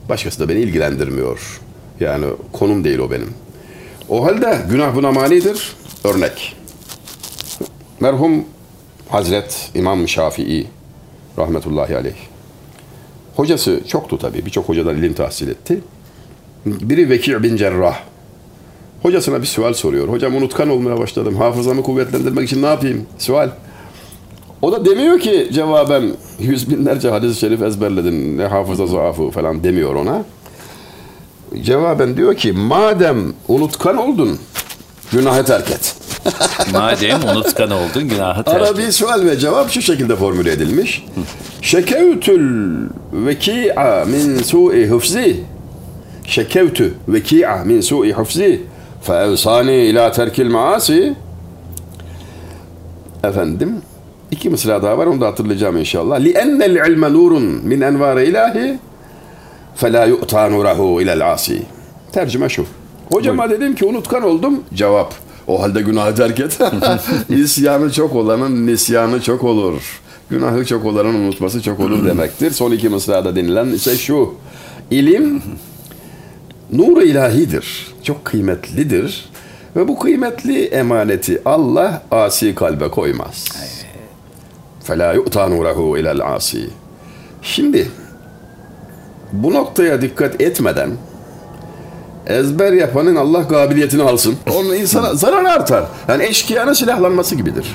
Başkası 0.09 0.39
da 0.39 0.49
beni 0.49 0.59
ilgilendirmiyor. 0.59 1.61
Yani 1.99 2.26
konum 2.51 2.84
değil 2.84 2.99
o 2.99 3.11
benim. 3.11 3.34
O 4.09 4.26
halde 4.26 4.61
günah 4.70 4.95
buna 4.95 5.11
manidir. 5.11 5.76
Örnek. 6.03 6.55
Merhum 7.99 8.45
Hazret 9.09 9.72
İmam 9.76 10.07
Şafii 10.07 10.68
rahmetullahi 11.38 11.95
aleyh. 11.97 12.34
Hocası 13.36 13.81
çoktu 13.88 14.17
tabii. 14.17 14.45
Birçok 14.45 14.69
hocadan 14.69 14.97
ilim 14.97 15.13
tahsil 15.13 15.47
etti. 15.47 15.79
Biri 16.65 17.09
Veki' 17.09 17.43
bin 17.43 17.57
Cerrah. 17.57 17.99
Hocasına 19.01 19.41
bir 19.41 19.47
sual 19.47 19.73
soruyor. 19.73 20.07
Hocam 20.07 20.36
unutkan 20.36 20.69
olmaya 20.69 20.99
başladım. 20.99 21.36
Hafızamı 21.36 21.83
kuvvetlendirmek 21.83 22.45
için 22.47 22.61
ne 22.61 22.65
yapayım? 22.65 23.05
Sual. 23.17 23.49
O 24.61 24.71
da 24.71 24.86
demiyor 24.86 25.19
ki 25.19 25.49
cevaben 25.53 26.11
yüz 26.39 26.69
binlerce 26.69 27.09
hadis-i 27.09 27.39
şerif 27.39 27.61
ezberledin. 27.61 28.38
Ne 28.38 28.45
hafıza 28.45 28.88
zaafı 28.88 29.29
falan 29.29 29.63
demiyor 29.63 29.95
ona. 29.95 30.23
Cevaben 31.61 32.17
diyor 32.17 32.36
ki 32.36 32.51
madem 32.51 33.33
unutkan 33.47 33.97
oldun 33.97 34.39
günahı 35.11 35.45
terk 35.45 35.71
et. 35.71 35.95
Madem 36.73 37.23
unutkan 37.23 37.71
oldun 37.71 38.09
günahı 38.09 38.43
terk 38.43 38.61
Arabi 38.61 38.91
sual 38.91 39.26
ve 39.26 39.39
cevap 39.39 39.69
şu 39.71 39.82
şekilde 39.82 40.15
formüle 40.15 40.51
edilmiş. 40.51 41.05
Şekevtül 41.61 42.76
veki'a 43.13 44.05
min 44.05 44.38
su'i 44.38 44.88
hıfzi. 44.88 45.43
Şekevtü 46.26 46.93
veki'a 47.07 47.63
min 47.65 47.82
su'i 47.82 48.13
hıfzi. 48.13 48.61
Feevsani 49.01 49.76
ila 49.76 50.11
terkil 50.11 50.47
maasi. 50.49 51.15
Efendim 53.23 53.82
iki 54.32 54.49
mısra 54.49 54.84
daha 54.84 54.97
var 54.97 55.05
onu 55.07 55.21
da 55.21 55.28
hatırlayacağım 55.28 55.78
inşallah. 55.78 56.19
Li 56.19 56.32
ennel 56.32 56.89
ilme 56.91 57.13
nurun 57.13 57.43
min 57.43 57.82
envari 57.82 58.26
ilahi 58.26 58.80
fe 59.76 59.93
la 59.93 60.05
yu'ta 60.05 60.49
nurahu 60.49 61.01
ilel 61.01 61.32
asi. 61.34 61.61
Tercüme 62.11 62.49
şu. 62.49 62.65
Hocama 63.11 63.49
Buyur. 63.49 63.59
dedim 63.59 63.76
ki 63.76 63.86
unutkan 63.86 64.23
oldum. 64.23 64.63
Cevap. 64.73 65.13
O 65.46 65.62
halde 65.62 65.82
günahı 65.82 66.14
terk 66.14 66.40
et. 66.40 66.59
İsyanı 67.28 67.92
çok 67.92 68.14
olanın 68.14 68.66
nisyanı 68.66 69.22
çok 69.22 69.44
olur. 69.44 70.01
Günahı 70.30 70.64
çok 70.64 70.84
olanın 70.84 71.14
unutması 71.14 71.62
çok 71.62 71.80
olur 71.80 72.05
demektir. 72.05 72.51
Son 72.51 72.72
iki 72.72 72.88
mısrada 72.88 73.36
denilen 73.36 73.66
ise 73.66 73.96
şu. 73.96 74.34
İlim 74.90 75.42
nur 76.72 77.03
ilahidir. 77.03 77.86
Çok 78.03 78.24
kıymetlidir. 78.24 79.30
Ve 79.76 79.88
bu 79.88 79.98
kıymetli 79.98 80.64
emaneti 80.64 81.42
Allah 81.44 82.03
asi 82.11 82.55
kalbe 82.55 82.88
koymaz. 82.88 83.44
فَلَا 84.86 85.14
يُؤْتَى 85.16 85.42
نُورَهُ 85.53 86.01
اِلَى 86.01 86.18
الْعَاسِي 86.18 86.64
Şimdi 87.42 87.90
bu 89.32 89.55
noktaya 89.55 90.03
dikkat 90.03 90.40
etmeden 90.40 90.90
ezber 92.28 92.73
yapanın 92.73 93.15
Allah 93.15 93.47
kabiliyetini 93.47 94.03
alsın. 94.03 94.36
Onun 94.55 94.76
insana 94.76 95.13
zarar 95.13 95.45
artar. 95.45 95.84
Yani 96.07 96.23
eşkıyanın 96.23 96.73
silahlanması 96.73 97.36
gibidir. 97.36 97.65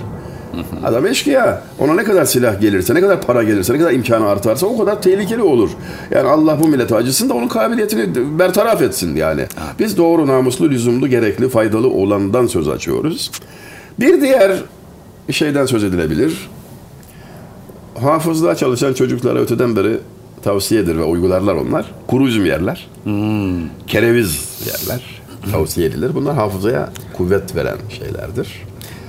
Adam 0.84 1.06
eşkıya. 1.06 1.62
Ona 1.78 1.94
ne 1.94 2.04
kadar 2.04 2.24
silah 2.24 2.60
gelirse, 2.60 2.94
ne 2.94 3.00
kadar 3.00 3.22
para 3.22 3.42
gelirse, 3.42 3.74
ne 3.74 3.78
kadar 3.78 3.92
imkanı 3.92 4.28
artarsa 4.28 4.66
o 4.66 4.78
kadar 4.78 5.02
tehlikeli 5.02 5.42
olur. 5.42 5.70
Yani 6.10 6.28
Allah 6.28 6.58
bu 6.62 6.68
millete 6.68 6.94
acısın 6.96 7.28
da 7.28 7.34
onun 7.34 7.48
kabiliyetini 7.48 8.38
bertaraf 8.38 8.82
etsin 8.82 9.16
yani. 9.16 9.46
Biz 9.78 9.96
doğru, 9.96 10.26
namuslu, 10.26 10.70
lüzumlu, 10.70 11.08
gerekli, 11.08 11.48
faydalı 11.48 11.88
olandan 11.88 12.46
söz 12.46 12.68
açıyoruz. 12.68 13.30
Bir 14.00 14.20
diğer 14.20 14.52
şeyden 15.30 15.66
söz 15.66 15.84
edilebilir. 15.84 16.50
Hafızlığa 18.00 18.54
çalışan 18.54 18.92
çocuklara 18.92 19.38
öteden 19.38 19.76
beri 19.76 19.98
tavsiyedir 20.44 20.96
ve 20.96 21.04
uygularlar 21.04 21.54
onlar. 21.54 21.86
Kuru 22.06 22.28
üzüm 22.28 22.46
yerler. 22.46 22.86
Kereviz 23.86 24.58
yerler. 24.66 25.20
Tavsiye 25.52 25.86
edilir. 25.86 26.14
Bunlar 26.14 26.34
hafızaya 26.34 26.90
kuvvet 27.16 27.56
veren 27.56 27.76
şeylerdir. 27.98 28.48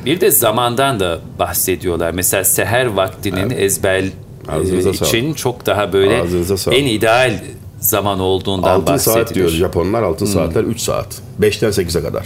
Bir 0.06 0.22
de 0.22 0.32
zamandan 0.32 1.00
da 1.00 1.20
bahsediyorlar. 1.40 2.12
Mesela 2.12 2.44
seher 2.44 2.86
vaktinin 2.86 3.50
ezber 3.50 4.04
Ağzınıza 4.50 4.90
e, 4.90 4.92
için 4.92 5.34
çok 5.34 5.66
daha 5.66 5.94
böyle 5.94 6.46
sağlık. 6.58 6.80
en 6.80 6.86
ideal 6.86 7.40
zaman 7.80 8.20
olduğundan 8.20 8.70
6 8.82 8.86
saat 9.04 9.18
bahsediliyor. 9.18 9.50
diyor 9.50 9.60
Japonlar 9.60 10.04
altın 10.04 10.26
saatler 10.26 10.64
3 10.64 10.80
saat. 10.80 11.22
5'ten 11.42 11.70
8'e 11.70 12.02
kadar. 12.02 12.26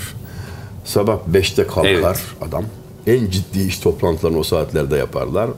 Sabah 0.86 1.18
5'te 1.34 1.68
kalkar 1.68 1.84
Evet. 1.90 2.24
adam. 2.50 2.64
En 3.08 3.30
ciddi 3.30 3.60
iş 3.62 3.80
toplantılarını 3.80 4.40
o 4.40 4.44
saatlerde 4.44 4.98
yaparlar. 4.98 5.50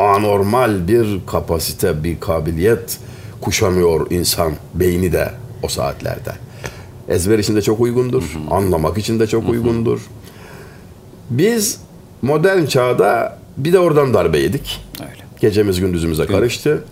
Anormal 0.00 0.88
bir 0.88 1.20
kapasite, 1.26 2.04
bir 2.04 2.20
kabiliyet 2.20 2.98
kuşanıyor 3.40 4.10
insan 4.10 4.52
beyni 4.74 5.12
de 5.12 5.32
o 5.62 5.68
saatlerde. 5.68 6.32
Ezber 7.08 7.38
için 7.38 7.56
de 7.56 7.62
çok 7.62 7.80
uygundur. 7.80 8.22
Anlamak 8.50 8.98
için 8.98 9.20
de 9.20 9.26
çok 9.26 9.48
uygundur. 9.48 10.00
Biz 11.30 11.80
modern 12.22 12.66
çağda 12.66 13.38
bir 13.56 13.72
de 13.72 13.78
oradan 13.78 14.14
darbe 14.14 14.38
yedik. 14.38 14.84
Öyle. 15.00 15.20
Gecemiz 15.40 15.80
gündüzümüze 15.80 16.26
karıştı. 16.26 16.84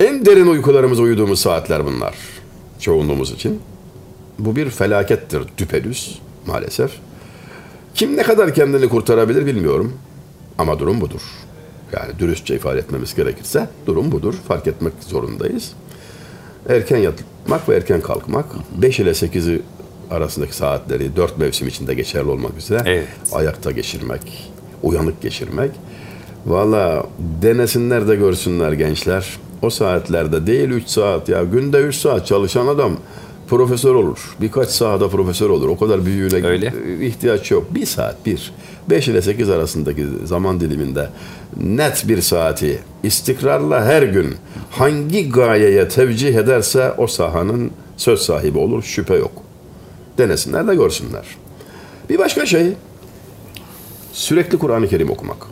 En 0.00 0.26
derin 0.26 0.46
uykularımıza 0.46 1.02
uyuduğumuz 1.02 1.40
saatler 1.40 1.86
bunlar. 1.86 2.14
Çoğunluğumuz 2.80 3.32
için. 3.32 3.60
Bu 4.38 4.56
bir 4.56 4.70
felakettir 4.70 5.42
düpedüz 5.58 6.18
maalesef. 6.46 6.90
Kim 7.94 8.16
ne 8.16 8.22
kadar 8.22 8.54
kendini 8.54 8.88
kurtarabilir 8.88 9.46
bilmiyorum. 9.46 9.92
Ama 10.58 10.78
durum 10.78 11.00
budur. 11.00 11.22
Yani 11.92 12.18
dürüstçe 12.18 12.54
ifade 12.54 12.78
etmemiz 12.78 13.14
gerekirse 13.14 13.68
durum 13.86 14.12
budur. 14.12 14.34
Fark 14.48 14.66
etmek 14.66 14.92
zorundayız. 15.00 15.72
Erken 16.68 16.96
yatmak 16.98 17.68
ve 17.68 17.76
erken 17.76 18.00
kalkmak. 18.00 18.46
5 18.82 19.00
ile 19.00 19.10
8'i 19.10 19.62
arasındaki 20.10 20.56
saatleri 20.56 21.16
4 21.16 21.38
mevsim 21.38 21.68
içinde 21.68 21.94
geçerli 21.94 22.28
olmak 22.30 22.56
üzere 22.58 22.82
Evet. 22.86 23.08
ayakta 23.32 23.70
geçirmek, 23.70 24.52
uyanık 24.82 25.22
geçirmek. 25.22 25.70
Valla 26.46 27.06
denesinler 27.42 28.08
de 28.08 28.16
görsünler 28.16 28.72
gençler. 28.72 29.26
O 29.62 29.70
saatlerde 29.70 30.46
değil 30.46 30.68
3 30.70 30.88
saat 30.88 31.28
ya 31.28 31.44
günde 31.44 31.78
3 31.78 31.94
saat 31.96 32.26
çalışan 32.26 32.66
adam 32.66 32.92
profesör 33.48 33.94
olur. 33.94 34.36
Birkaç 34.40 34.68
sahada 34.68 35.08
profesör 35.08 35.50
olur. 35.50 35.68
O 35.68 35.78
kadar 35.78 36.06
büyüğüne 36.06 36.46
Öyle. 36.46 36.72
ihtiyaç 37.00 37.50
yok. 37.50 37.74
Bir 37.74 37.86
saat 37.86 38.26
bir. 38.26 38.52
5 38.90 39.08
ile 39.08 39.22
8 39.22 39.50
arasındaki 39.50 40.06
zaman 40.24 40.60
diliminde 40.60 41.08
net 41.56 42.08
bir 42.08 42.20
saati 42.20 42.78
istikrarla 43.02 43.84
her 43.84 44.02
gün 44.02 44.34
hangi 44.70 45.30
gayeye 45.30 45.88
tevcih 45.88 46.34
ederse 46.34 46.92
o 46.98 47.06
sahanın 47.06 47.70
söz 47.96 48.20
sahibi 48.20 48.58
olur. 48.58 48.82
Şüphe 48.82 49.14
yok. 49.14 49.32
Denesinler 50.18 50.68
de 50.68 50.74
görsünler. 50.74 51.24
Bir 52.10 52.18
başka 52.18 52.46
şey 52.46 52.66
Sürekli 54.12 54.58
Kur'an-ı 54.58 54.88
Kerim 54.88 55.10
okumak. 55.10 55.46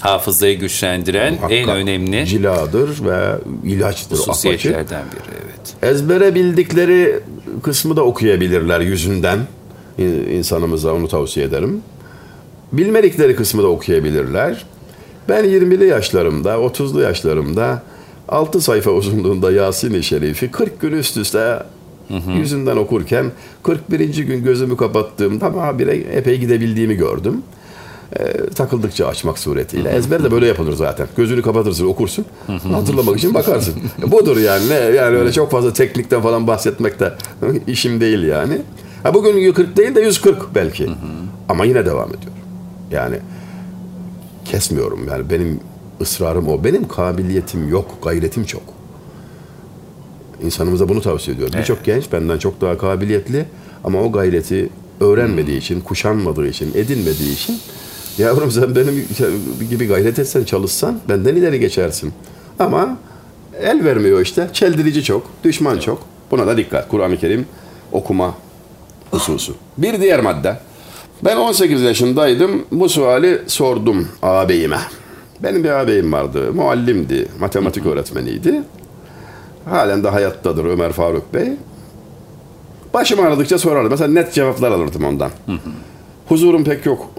Hafızayı 0.00 0.58
güçlendiren 0.58 1.26
en 1.26 1.34
Muhakkak 1.34 1.76
önemli 1.76 2.26
ciladır 2.26 3.04
ve 3.04 3.34
ilaçtır. 3.64 4.16
apaçık. 4.16 4.28
hususiyetlerden 4.28 5.04
biri. 5.12 5.34
Evet. 5.44 5.94
Ezbere 5.94 6.34
bildikleri 6.34 7.20
kısmı 7.62 7.96
da 7.96 8.02
okuyabilirler 8.02 8.80
yüzünden. 8.80 9.38
İnsanımıza 10.32 10.94
onu 10.94 11.08
tavsiye 11.08 11.46
ederim. 11.46 11.82
Bilmedikleri 12.78 13.36
kısmı 13.36 13.62
da 13.62 13.66
okuyabilirler. 13.66 14.64
Ben 15.28 15.44
20'li 15.44 15.86
yaşlarımda, 15.86 16.54
30'lu 16.54 17.00
yaşlarımda 17.00 17.82
6 18.28 18.60
sayfa 18.60 18.90
uzunluğunda 18.90 19.52
Yasin-i 19.52 20.02
Şerif'i 20.02 20.50
40 20.50 20.80
gün 20.80 20.92
üst 20.92 21.16
üste 21.16 21.62
yüzünden 22.36 22.76
okurken 22.76 23.32
41. 23.62 24.16
gün 24.16 24.44
gözümü 24.44 24.76
kapattığımda 24.76 25.46
habire 25.46 25.96
epey 25.96 26.38
gidebildiğimi 26.38 26.94
gördüm. 26.94 27.42
Ee, 28.18 28.46
takıldıkça 28.54 29.06
açmak 29.06 29.38
suretiyle. 29.38 29.90
Ezber 29.90 30.24
de 30.24 30.30
böyle 30.30 30.46
yapılır 30.46 30.72
zaten. 30.72 31.06
Gözünü 31.16 31.42
kapatırsın, 31.42 31.86
okursun. 31.86 32.24
Hatırlamak 32.72 33.18
için 33.18 33.34
bakarsın. 33.34 33.74
Budur 34.06 34.36
yani. 34.36 34.68
Ne? 34.68 34.74
Yani 34.74 35.16
öyle 35.16 35.32
çok 35.32 35.50
fazla 35.50 35.72
teknikten 35.72 36.22
falan 36.22 36.46
bahsetmek 36.46 37.00
de 37.00 37.12
işim 37.66 38.00
değil 38.00 38.22
yani. 38.22 38.58
Ha 39.02 39.14
bugün 39.14 39.52
40 39.52 39.76
değil 39.76 39.94
de 39.94 40.00
140 40.00 40.54
belki. 40.54 40.88
Ama 41.48 41.64
yine 41.64 41.86
devam 41.86 42.08
ediyorum. 42.08 42.33
Yani 42.90 43.16
kesmiyorum. 44.44 45.08
Yani 45.08 45.30
benim 45.30 45.60
ısrarım 46.00 46.48
o. 46.48 46.64
Benim 46.64 46.88
kabiliyetim 46.88 47.68
yok, 47.68 47.98
gayretim 48.02 48.44
çok. 48.44 48.62
İnsanımıza 50.42 50.88
bunu 50.88 51.00
tavsiye 51.00 51.36
ediyorum. 51.36 51.58
Birçok 51.58 51.84
genç 51.84 52.12
benden 52.12 52.38
çok 52.38 52.60
daha 52.60 52.78
kabiliyetli 52.78 53.46
ama 53.84 54.02
o 54.02 54.12
gayreti 54.12 54.70
öğrenmediği 55.00 55.58
için, 55.58 55.80
kuşanmadığı 55.80 56.46
için, 56.46 56.70
edinmediği 56.74 57.32
için 57.32 57.58
yavrum 58.18 58.50
sen 58.50 58.76
benim 58.76 59.06
gibi 59.70 59.86
gayret 59.86 60.18
etsen, 60.18 60.44
çalışsan 60.44 61.00
benden 61.08 61.36
ileri 61.36 61.60
geçersin. 61.60 62.12
Ama 62.58 62.98
el 63.60 63.84
vermiyor 63.84 64.20
işte. 64.20 64.48
Çeldirici 64.52 65.04
çok, 65.04 65.26
düşman 65.44 65.78
çok. 65.78 66.02
Buna 66.30 66.46
da 66.46 66.56
dikkat. 66.56 66.88
Kur'an-ı 66.88 67.16
Kerim 67.16 67.46
okuma 67.92 68.34
hususu. 69.10 69.54
Bir 69.78 70.00
diğer 70.00 70.20
madde. 70.20 70.58
Ben 71.24 71.36
18 71.36 71.82
yaşındaydım. 71.82 72.62
Bu 72.72 72.88
suali 72.88 73.42
sordum 73.46 74.08
ağabeyime. 74.22 74.78
Benim 75.42 75.64
bir 75.64 75.68
ağabeyim 75.70 76.12
vardı. 76.12 76.52
Muallimdi. 76.52 77.28
Matematik 77.40 77.86
öğretmeniydi. 77.86 78.62
Halen 79.64 80.04
de 80.04 80.08
hayattadır 80.08 80.64
Ömer 80.64 80.92
Faruk 80.92 81.34
Bey. 81.34 81.52
Başım 82.94 83.20
ağrıdıkça 83.20 83.58
sorardı. 83.58 83.90
Mesela 83.90 84.12
net 84.12 84.32
cevaplar 84.32 84.70
alırdım 84.70 85.04
ondan. 85.04 85.30
Huzurum 86.28 86.64
pek 86.64 86.86
yok. 86.86 87.10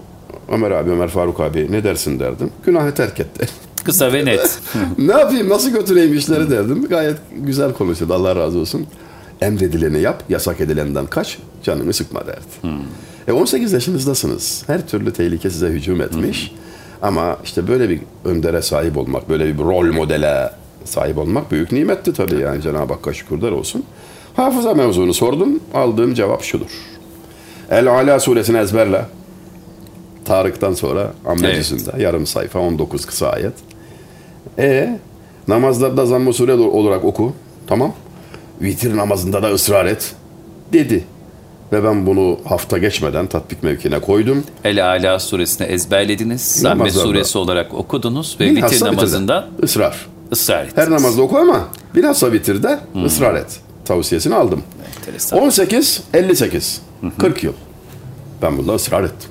Ömer 0.48 0.70
abi, 0.70 0.90
Ömer 0.90 1.08
Faruk 1.08 1.40
abi 1.40 1.72
ne 1.72 1.84
dersin 1.84 2.20
derdim. 2.20 2.50
Günahı 2.64 2.94
terk 2.94 3.20
etti. 3.20 3.48
Kısa 3.84 4.12
ve 4.12 4.24
net. 4.24 4.58
ne 4.98 5.12
yapayım, 5.12 5.48
nasıl 5.48 5.70
götüreyim 5.70 6.14
işleri 6.18 6.50
derdim. 6.50 6.88
Gayet 6.88 7.16
güzel 7.32 7.72
konuşuyordu, 7.72 8.14
Allah 8.14 8.36
razı 8.36 8.58
olsun. 8.58 8.86
Emredileni 9.40 10.00
yap, 10.00 10.22
yasak 10.28 10.60
edilenden 10.60 11.06
kaç, 11.06 11.38
canını 11.62 11.92
sıkma 11.92 12.26
derdi. 12.26 12.76
E 13.28 13.32
18 13.32 13.72
yaşınızdasınız. 13.72 14.62
Her 14.66 14.88
türlü 14.88 15.12
tehlike 15.12 15.50
size 15.50 15.66
hücum 15.66 16.00
etmiş. 16.00 16.54
Ama 17.02 17.38
işte 17.44 17.68
böyle 17.68 17.88
bir 17.88 18.00
öndere 18.24 18.62
sahip 18.62 18.96
olmak, 18.96 19.28
böyle 19.28 19.46
bir 19.46 19.58
rol 19.58 19.92
modele 19.92 20.50
sahip 20.84 21.18
olmak 21.18 21.50
büyük 21.50 21.72
nimetti 21.72 22.12
tabii 22.12 22.40
yani 22.40 22.62
Cenab-ı 22.62 22.92
Hakk'a 22.92 23.12
şükürler 23.12 23.50
olsun. 23.50 23.84
Hafıza 24.36 24.74
mevzunu 24.74 25.14
sordum, 25.14 25.60
aldığım 25.74 26.14
cevap 26.14 26.42
şudur. 26.42 26.70
El-Ala 27.70 28.20
suresini 28.20 28.58
ezberle. 28.58 29.04
Tarık'tan 30.24 30.74
sonra 30.74 31.12
Amnecisinde 31.26 32.02
yarım 32.02 32.26
sayfa 32.26 32.58
19 32.58 33.06
kısa 33.06 33.30
ayet. 33.30 33.52
E 34.58 34.98
namazlarda 35.48 36.06
zamm-ı 36.06 36.32
sure 36.32 36.52
olarak 36.52 37.04
oku. 37.04 37.32
Tamam. 37.66 37.94
Vitir 38.60 38.96
namazında 38.96 39.42
da 39.42 39.52
ısrar 39.52 39.86
et. 39.86 40.14
Dedi. 40.72 41.04
Ve 41.72 41.84
ben 41.84 42.06
bunu 42.06 42.38
hafta 42.44 42.78
geçmeden 42.78 43.26
tatbik 43.26 43.62
mevkine 43.62 43.98
koydum. 44.00 44.44
El 44.64 44.86
Ala 44.86 45.18
suresini 45.18 45.66
ezberlediniz. 45.66 46.40
Zahmet 46.42 46.78
Namazlarda. 46.78 47.08
suresi 47.08 47.38
olarak 47.38 47.74
okudunuz 47.74 48.36
ve 48.40 48.50
Bilhassa 48.50 48.74
vitirde. 48.74 48.90
namazında 48.90 49.48
ısrar. 49.62 50.06
ısrar 50.32 50.64
ettiniz. 50.64 50.76
Her 50.86 50.90
namazda 50.90 51.22
oku 51.22 51.38
ama 51.38 51.68
bilhassa 51.94 52.32
vitirde 52.32 52.78
ısrar 53.06 53.34
et. 53.34 53.60
Tavsiyesini 53.84 54.34
aldım. 54.34 54.62
Enteresan. 54.98 55.38
18, 55.38 56.02
58. 56.14 56.80
40 57.18 57.44
yıl. 57.44 57.52
Ben 58.42 58.58
bunda 58.58 58.74
ısrar 58.74 59.02
ettim. 59.04 59.30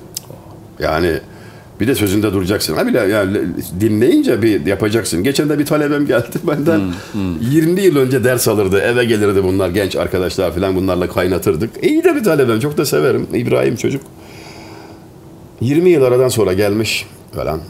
Yani 0.78 1.20
bir 1.80 1.86
de 1.86 1.94
sözünde 1.94 2.32
duracaksın. 2.32 2.74
Ha 2.74 2.86
bile 2.86 2.98
yani 2.98 3.38
dinleyince 3.80 4.42
bir 4.42 4.66
yapacaksın. 4.66 5.22
Geçen 5.22 5.48
de 5.48 5.58
bir 5.58 5.66
talebem 5.66 6.06
geldi 6.06 6.36
benden. 6.46 6.80
20 7.40 7.80
yıl 7.80 7.96
önce 7.96 8.24
ders 8.24 8.48
alırdı. 8.48 8.78
Eve 8.80 9.04
gelirdi 9.04 9.44
bunlar 9.44 9.68
genç 9.70 9.96
arkadaşlar 9.96 10.54
falan 10.54 10.76
bunlarla 10.76 11.08
kaynatırdık. 11.08 11.70
İyi 11.84 12.04
de 12.04 12.14
bir 12.14 12.24
talebem. 12.24 12.60
Çok 12.60 12.76
da 12.76 12.86
severim. 12.86 13.26
İbrahim 13.34 13.76
çocuk. 13.76 14.02
20 15.60 15.90
yıl 15.90 16.02
aradan 16.02 16.28
sonra 16.28 16.52
gelmiş 16.52 17.06
falan. 17.34 17.60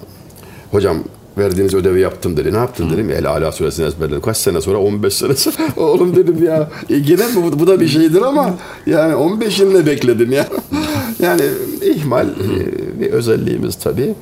Hocam 0.71 0.97
verdiğiniz 1.39 1.75
ödevi 1.75 2.01
yaptım 2.01 2.37
dedi. 2.37 2.53
Ne 2.53 2.57
yaptın 2.57 2.91
dedim. 2.91 3.11
El 3.11 3.31
Ala 3.31 3.53
suresini 3.53 3.87
ezberledim. 3.87 4.21
Kaç 4.21 4.37
sene 4.37 4.61
sonra? 4.61 4.79
15 4.79 5.15
sene 5.15 5.35
sonra. 5.35 5.57
Oğlum 5.77 6.17
dedim 6.17 6.45
ya. 6.45 6.71
E, 6.91 6.95
yine 6.95 7.23
bu, 7.37 7.59
bu 7.59 7.67
da 7.67 7.81
bir 7.81 7.89
şeydir 7.89 8.23
ama 8.23 8.55
yani 8.87 9.15
15 9.15 9.59
yıl 9.59 9.73
ne 9.73 9.87
bekledim 9.87 10.33
ya. 10.33 10.47
Yani 11.27 11.43
ihmal 11.83 12.27
e, 12.29 13.01
bir 13.01 13.13
özelliğimiz 13.13 13.77
tabii. 13.77 14.15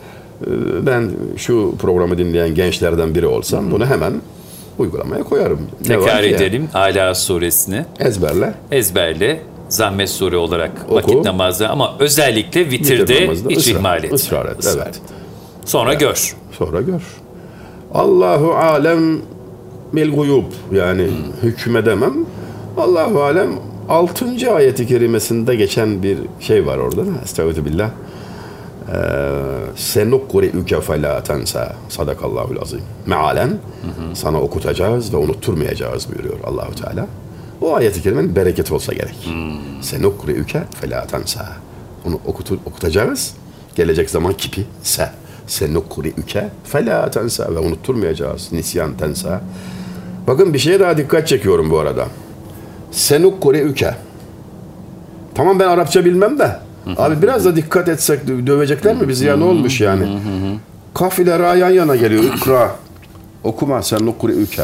E, 0.47 0.51
Ben 0.87 1.11
şu 1.37 1.75
programı 1.79 2.19
dinleyen 2.19 2.55
gençlerden 2.55 3.15
biri 3.15 3.27
olsam 3.27 3.71
bunu 3.71 3.87
hemen 3.87 4.13
uygulamaya 4.79 5.23
koyarım. 5.23 5.61
Ne 5.81 5.87
Tekrar 5.89 6.23
edelim 6.25 6.69
Ala 6.75 7.15
suresini. 7.15 7.85
Ezberle. 8.01 8.55
Ezberle. 8.71 9.41
Zamm-ı 9.69 10.09
sure 10.09 10.37
olarak 10.37 10.71
Oku. 10.87 10.95
vakit 10.95 11.25
namazı 11.25 11.69
ama 11.69 11.95
özellikle 11.99 12.71
Vitir 12.71 12.99
vitirde 12.99 13.23
namazda 13.25 13.49
hiç 13.51 13.59
ısrar- 13.59 13.71
ihmal 13.71 14.05
etme. 14.05 14.15
Israr 14.17 14.47
et. 14.47 14.73
Evet. 14.77 14.87
et. 14.87 15.01
Sonra 15.65 15.95
gör. 15.95 16.37
Sonra 16.59 16.81
gör. 16.81 17.03
Allahu 17.95 18.53
alem 18.55 19.19
bil 19.93 20.11
guyub 20.15 20.45
yani 20.73 21.07
hükmedemem. 21.43 22.15
Allahu 22.77 23.23
alem 23.23 23.51
6. 23.89 24.55
ayeti 24.55 24.87
kerimesinde 24.87 25.57
geçen 25.57 26.03
bir 26.03 26.19
şey 26.41 26.67
var 26.67 26.79
orada. 26.79 27.03
Estağfirullah 27.25 27.65
billah. 27.65 27.91
Ee, 28.93 28.95
Senukri 29.77 30.47
üke 30.47 30.81
felâ 30.81 31.23
tensa. 31.23 31.77
Sadakallahul 31.89 32.57
azim. 32.63 32.81
Mealen 33.07 33.59
sana 34.15 34.41
okutacağız 34.41 35.13
ve 35.13 35.17
unutturmayacağız 35.17 36.09
buyuruyor 36.13 36.35
Allahu 36.45 36.75
Teala. 36.75 37.07
O 37.61 37.75
ayeti 37.75 38.03
kerimenin 38.03 38.37
bereketi 38.37 38.75
olsa 38.75 38.93
gerek. 38.93 39.29
Senukri 39.81 40.33
üke 40.33 40.63
felâ 40.81 41.07
tensa. 41.07 41.47
Onu 42.07 42.19
okutur, 42.27 42.59
okutacağız. 42.67 43.35
Gelecek 43.75 44.11
zaman 44.11 44.33
kipi 44.33 44.65
se. 44.83 45.11
Senukri 45.47 46.09
üke 46.09 46.49
felâ 46.65 47.11
tensa 47.11 47.55
ve 47.55 47.59
unutturmayacağız. 47.59 48.53
Nisyan 48.53 48.97
tensa. 48.97 49.41
Bakın 50.27 50.55
bir 50.55 50.59
şeye 50.59 50.81
daha 50.81 50.97
dikkat 50.97 51.29
çekiyorum 51.29 51.71
bu 51.71 51.79
arada. 51.79 52.07
Senukri 52.95 53.59
üke. 53.61 53.95
Tamam 55.35 55.59
ben 55.59 55.69
Arapça 55.69 56.05
bilmem 56.05 56.39
de. 56.39 56.51
Abi 56.97 57.23
biraz 57.23 57.45
da 57.45 57.57
dikkat 57.57 57.89
etsek 57.89 58.21
dö- 58.29 58.47
dövecekler 58.47 58.95
mi 58.97 59.09
bizi 59.09 59.25
ya 59.27 59.37
ne 59.37 59.45
olmuş 59.45 59.81
yani? 59.81 60.19
Kaf 60.95 61.19
ile 61.19 61.39
ra 61.39 61.55
yan 61.55 61.71
yana 61.71 61.97
geliyor. 61.97 62.25
Ukra. 62.25 62.71
Okuma 63.45 63.83
sen 63.83 64.07
nukri 64.07 64.33
üke. 64.33 64.63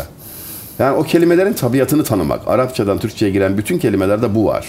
Yani 0.78 0.97
o 0.97 1.03
kelimelerin 1.03 1.53
tabiatını 1.53 2.05
tanımak. 2.05 2.41
Arapçadan 2.49 2.99
Türkçe'ye 2.99 3.33
giren 3.33 3.59
bütün 3.59 3.78
kelimelerde 3.78 4.35
bu 4.35 4.47
var. 4.47 4.66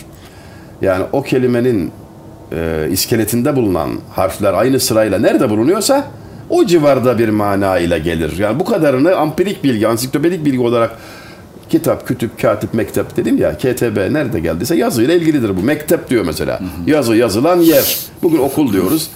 Yani 0.81 1.03
o 1.11 1.21
kelimenin 1.23 1.91
e, 2.51 2.87
iskeletinde 2.91 3.55
bulunan 3.55 3.89
harfler 4.13 4.53
aynı 4.53 4.79
sırayla 4.79 5.19
nerede 5.19 5.49
bulunuyorsa 5.49 6.07
o 6.49 6.65
civarda 6.65 7.19
bir 7.19 7.29
mana 7.29 7.77
ile 7.77 7.99
gelir. 7.99 8.37
Yani 8.37 8.59
bu 8.59 8.65
kadarını 8.65 9.15
ampirik 9.15 9.63
bilgi, 9.63 9.87
ansiklopedik 9.87 10.45
bilgi 10.45 10.59
olarak 10.59 10.91
kitap, 11.71 12.07
kütüp, 12.07 12.41
katip, 12.41 12.73
mektep 12.73 13.17
dedim 13.17 13.37
ya 13.37 13.57
KTB 13.57 14.13
nerede 14.13 14.39
geldiyse 14.39 14.75
yazıyla 14.75 15.13
ilgilidir 15.13 15.57
bu. 15.57 15.61
Mektep 15.61 16.09
diyor 16.09 16.25
mesela. 16.25 16.59
Yazı 16.87 17.15
yazılan 17.15 17.59
yer. 17.59 17.97
Bugün 18.23 18.37
okul 18.37 18.73
diyoruz. 18.73 19.09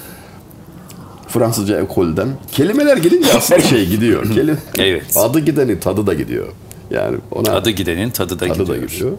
Fransızca 1.27 1.79
ekolden. 1.81 2.27
Kelimeler 2.51 2.97
gidince 2.97 3.29
her 3.49 3.59
şey 3.59 3.85
gidiyor. 3.85 4.23
Kelime, 4.33 4.57
Evet. 4.77 5.17
Adı 5.17 5.39
gidenin 5.39 5.77
tadı 5.79 6.07
da 6.07 6.13
gidiyor. 6.13 6.47
Yani 6.91 7.17
ona 7.31 7.51
Adı 7.51 7.69
gidenin 7.69 8.09
tadı 8.09 8.39
da 8.39 8.47
tadı 8.47 8.67
da 8.67 8.75
gidiyor. 8.75 8.89
gidiyor. 8.91 9.11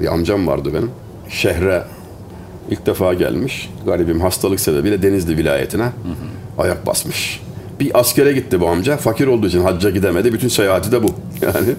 Bir 0.00 0.12
amcam 0.12 0.46
vardı 0.46 0.70
benim. 0.74 0.90
Şehre 1.28 1.84
ilk 2.70 2.86
defa 2.86 3.14
gelmiş. 3.14 3.70
Garibim 3.86 4.20
hastalık 4.20 4.60
sebebiyle 4.60 5.02
Denizli 5.02 5.36
vilayetine 5.36 5.88
ayak 6.58 6.86
basmış. 6.86 7.40
Bir 7.84 8.00
askere 8.00 8.32
gitti 8.32 8.60
bu 8.60 8.68
amca. 8.68 8.96
Fakir 8.96 9.26
olduğu 9.26 9.46
için 9.46 9.60
hacca 9.62 9.90
gidemedi. 9.90 10.32
Bütün 10.32 10.48
seyahati 10.48 10.92
de 10.92 11.02
bu. 11.02 11.06
Yani 11.42 11.74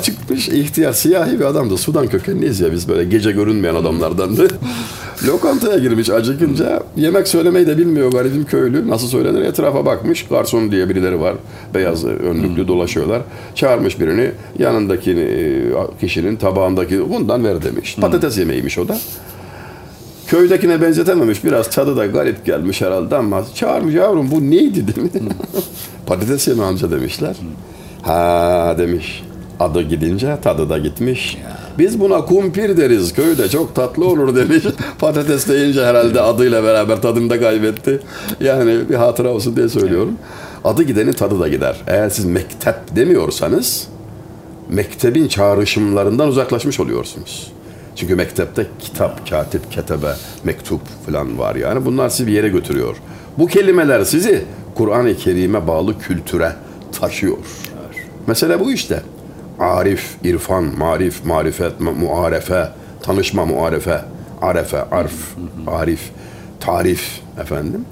çıkmış 0.02 0.48
ihtiyar 0.48 0.92
siyahi 0.92 1.40
bir 1.40 1.44
adamdı. 1.44 1.76
Sudan 1.76 2.08
kökenliyiz 2.08 2.60
ya 2.60 2.72
biz 2.72 2.88
böyle 2.88 3.04
gece 3.04 3.32
görünmeyen 3.32 3.74
adamlardandı. 3.74 4.48
Lokantaya 5.26 5.78
girmiş 5.78 6.10
acıkınca 6.10 6.82
yemek 6.96 7.28
söylemeyi 7.28 7.66
de 7.66 7.78
bilmiyor 7.78 8.12
garibim 8.12 8.44
köylü. 8.44 8.88
Nasıl 8.88 9.08
söylenir 9.08 9.40
etrafa 9.40 9.86
bakmış. 9.86 10.26
Garson 10.26 10.70
diye 10.70 10.88
birileri 10.88 11.20
var. 11.20 11.34
Beyaz 11.74 12.04
önlüklü 12.04 12.68
dolaşıyorlar. 12.68 13.22
Çağırmış 13.54 14.00
birini. 14.00 14.30
Yanındaki 14.58 15.10
e, 15.10 16.00
kişinin 16.00 16.36
tabağındaki 16.36 17.10
bundan 17.10 17.44
ver 17.44 17.62
demiş. 17.62 17.96
Patates 18.00 18.38
yemeğiymiş 18.38 18.78
o 18.78 18.88
da. 18.88 18.98
Köydekine 20.28 20.82
benzetememiş. 20.82 21.44
Biraz 21.44 21.70
tadı 21.70 21.96
da 21.96 22.06
garip 22.06 22.44
gelmiş 22.44 22.80
herhalde 22.80 23.16
ama 23.16 23.44
çağırmış 23.54 23.94
yavrum 23.94 24.30
bu 24.30 24.50
neydi 24.50 24.96
demiş. 24.96 25.12
Patates 26.06 26.48
yemeği 26.48 26.66
amca 26.66 26.90
demişler. 26.90 27.36
Ha 28.02 28.74
demiş. 28.78 29.24
Adı 29.60 29.82
gidince 29.82 30.38
tadı 30.42 30.70
da 30.70 30.78
gitmiş. 30.78 31.38
Biz 31.78 32.00
buna 32.00 32.24
kumpir 32.24 32.76
deriz 32.76 33.12
köyde 33.12 33.48
çok 33.48 33.74
tatlı 33.74 34.06
olur 34.06 34.36
demiş. 34.36 34.64
Patates 34.98 35.48
deyince 35.48 35.84
herhalde 35.84 36.20
adıyla 36.20 36.64
beraber 36.64 37.02
tadını 37.02 37.30
da 37.30 37.40
kaybetti. 37.40 38.00
Yani 38.40 38.88
bir 38.88 38.94
hatıra 38.94 39.28
olsun 39.28 39.56
diye 39.56 39.68
söylüyorum. 39.68 40.14
Adı 40.64 40.82
gidenin 40.82 41.12
tadı 41.12 41.40
da 41.40 41.48
gider. 41.48 41.76
Eğer 41.86 42.10
siz 42.10 42.24
mektep 42.24 42.96
demiyorsanız 42.96 43.88
mektebin 44.68 45.28
çağrışımlarından 45.28 46.28
uzaklaşmış 46.28 46.80
oluyorsunuz. 46.80 47.52
Çünkü 47.98 48.14
mektepte 48.14 48.66
kitap, 48.80 49.30
katip, 49.30 49.72
ketebe, 49.72 50.12
mektup 50.44 50.80
falan 51.06 51.38
var 51.38 51.54
yani. 51.56 51.84
Bunlar 51.84 52.08
sizi 52.08 52.26
bir 52.26 52.32
yere 52.32 52.48
götürüyor. 52.48 52.96
Bu 53.38 53.46
kelimeler 53.46 54.04
sizi 54.04 54.44
Kur'an-ı 54.74 55.16
Kerim'e 55.16 55.66
bağlı 55.66 55.98
kültüre 55.98 56.52
taşıyor. 57.00 57.36
Mesele 58.26 58.60
bu 58.60 58.72
işte. 58.72 59.02
Arif, 59.58 60.16
irfan, 60.24 60.64
marif, 60.78 61.24
marifet, 61.24 61.80
mu- 61.80 61.92
muarefe, 61.94 62.68
tanışma, 63.02 63.44
muarefe, 63.46 64.00
arefe, 64.42 64.82
arf, 64.82 65.12
arif, 65.66 66.10
tarif 66.60 67.20
efendim. 67.40 67.84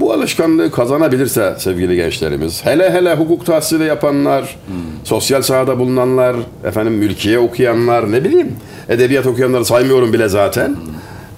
Bu 0.00 0.12
alışkanlığı 0.12 0.70
kazanabilirse 0.70 1.54
sevgili 1.58 1.96
gençlerimiz, 1.96 2.66
hele 2.66 2.90
hele 2.90 3.14
hukuk 3.14 3.46
tahsili 3.46 3.84
yapanlar, 3.84 4.56
sosyal 5.04 5.42
sahada 5.42 5.78
bulunanlar, 5.78 6.36
efendim 6.64 6.92
mülkiye 6.92 7.38
okuyanlar, 7.38 8.12
ne 8.12 8.24
bileyim, 8.24 8.52
edebiyat 8.88 9.26
okuyanları 9.26 9.64
saymıyorum 9.64 10.12
bile 10.12 10.28
zaten. 10.28 10.76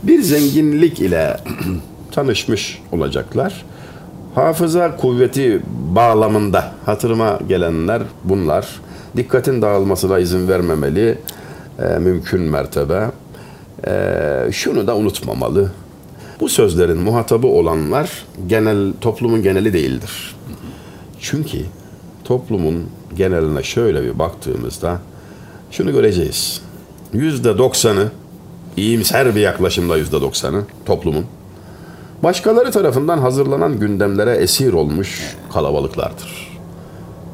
Bir 0.03 0.23
zenginlik 0.23 1.01
ile 1.01 1.37
tanışmış 2.13 2.83
olacaklar. 2.93 3.65
Hafıza 4.35 4.97
kuvveti 4.97 5.63
bağlamında 5.95 6.73
hatırıma 6.87 7.39
gelenler 7.49 8.03
bunlar. 8.25 8.81
Dikkatin 9.17 9.63
dağılmasına 9.63 10.19
izin 10.19 10.49
vermemeli 10.49 11.19
e, 11.79 11.99
mümkün 11.99 12.41
mertebe. 12.41 13.11
E, 13.87 14.53
şunu 14.53 14.87
da 14.87 14.97
unutmamalı. 14.97 15.71
Bu 16.41 16.49
sözlerin 16.49 16.99
muhatabı 16.99 17.47
olanlar 17.47 18.25
genel 18.47 18.93
toplumun 19.01 19.43
geneli 19.43 19.73
değildir. 19.73 20.37
Çünkü 21.21 21.59
toplumun 22.25 22.87
geneline 23.17 23.63
şöyle 23.63 24.03
bir 24.03 24.19
baktığımızda 24.19 25.01
şunu 25.71 25.93
göreceğiz. 25.93 26.61
Yüzde 27.13 27.59
doksanı 27.59 28.09
iyimser 28.77 29.35
bir 29.35 29.41
yaklaşımda 29.41 29.97
yüzde 29.97 30.21
doksanı 30.21 30.63
toplumun 30.87 31.25
başkaları 32.23 32.71
tarafından 32.71 33.19
hazırlanan 33.19 33.79
gündemlere 33.79 34.37
esir 34.37 34.73
olmuş 34.73 35.37
kalabalıklardır. 35.53 36.59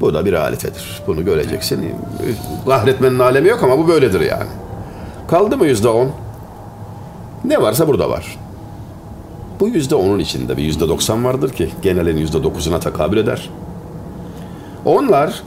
Bu 0.01 0.15
da 0.15 0.25
bir 0.25 0.33
realitedir. 0.33 1.03
Bunu 1.07 1.25
göreceksin. 1.25 1.95
Kahretmenin 2.67 3.19
alemi 3.19 3.49
yok 3.49 3.63
ama 3.63 3.79
bu 3.79 3.89
böyledir 3.89 4.21
yani. 4.21 4.51
Kaldı 5.29 5.57
mı 5.57 5.67
yüzde 5.67 5.89
on? 5.89 6.11
Ne 7.45 7.63
varsa 7.63 7.89
burada 7.89 8.11
var. 8.11 8.39
Bu 9.61 9.69
yüzde 9.69 9.95
onun 9.95 10.19
içinde 10.19 10.57
bir 10.57 10.63
yüzde 10.63 10.89
doksan 10.89 11.25
vardır 11.25 11.51
ki 11.51 11.69
genelin 11.83 12.17
yüzde 12.17 12.43
dokuzuna 12.43 12.81
takabül 12.81 13.17
eder. 13.17 13.51
Onlar 14.85 15.43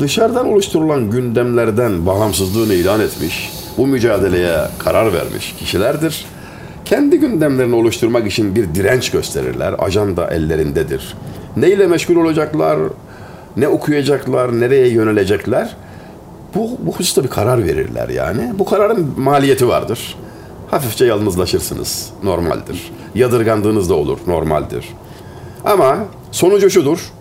dışarıdan 0.00 0.46
oluşturulan 0.46 1.10
gündemlerden 1.10 2.06
bağımsızlığını 2.06 2.74
ilan 2.74 3.00
etmiş, 3.00 3.52
bu 3.78 3.86
mücadeleye 3.86 4.56
karar 4.78 5.12
vermiş 5.12 5.54
kişilerdir. 5.58 6.24
Kendi 6.84 7.18
gündemlerini 7.18 7.74
oluşturmak 7.74 8.26
için 8.26 8.56
bir 8.56 8.74
direnç 8.74 9.10
gösterirler. 9.10 9.74
Ajanda 9.78 10.30
ellerindedir. 10.30 11.14
Neyle 11.56 11.86
meşgul 11.86 12.16
olacaklar, 12.16 12.78
ne 13.56 13.68
okuyacaklar, 13.68 14.60
nereye 14.60 14.88
yönelecekler? 14.88 15.76
Bu, 16.54 16.70
bu 16.78 16.92
hususta 16.92 17.24
bir 17.24 17.28
karar 17.28 17.64
verirler 17.64 18.08
yani. 18.08 18.52
Bu 18.58 18.64
kararın 18.64 19.14
maliyeti 19.16 19.68
vardır. 19.68 20.16
Hafifçe 20.70 21.04
yalnızlaşırsınız. 21.04 22.10
Normaldir. 22.22 22.92
Yadırgandığınız 23.14 23.90
da 23.90 23.94
olur. 23.94 24.18
Normaldir. 24.26 24.88
Ama 25.64 25.98
sonucu 26.32 26.70
şudur. 26.70 27.12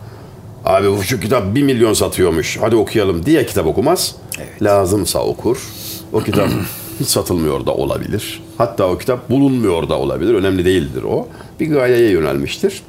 Abi 0.66 0.92
bu 0.92 1.04
şu 1.04 1.20
kitap 1.20 1.56
bir 1.56 1.64
milyon 1.64 1.94
satıyormuş. 1.94 2.58
Hadi 2.62 2.76
okuyalım 2.76 3.26
diye 3.26 3.46
kitap 3.46 3.66
okumaz. 3.66 4.16
Lazımsa 4.62 5.20
okur. 5.20 5.68
O 6.14 6.20
kitap 6.20 6.50
hiç 7.00 7.08
satılmıyor 7.08 7.66
da 7.66 7.74
olabilir. 7.74 8.44
Hatta 8.58 8.88
o 8.90 8.98
kitap 8.98 9.30
bulunmuyor 9.30 9.90
da 9.90 10.00
olabilir. 10.00 10.34
Önemli 10.34 10.66
değildir 10.66 11.04
o. 11.04 11.28
Bir 11.60 11.72
gayeye 11.72 12.10
yönelmiştir. 12.10 12.82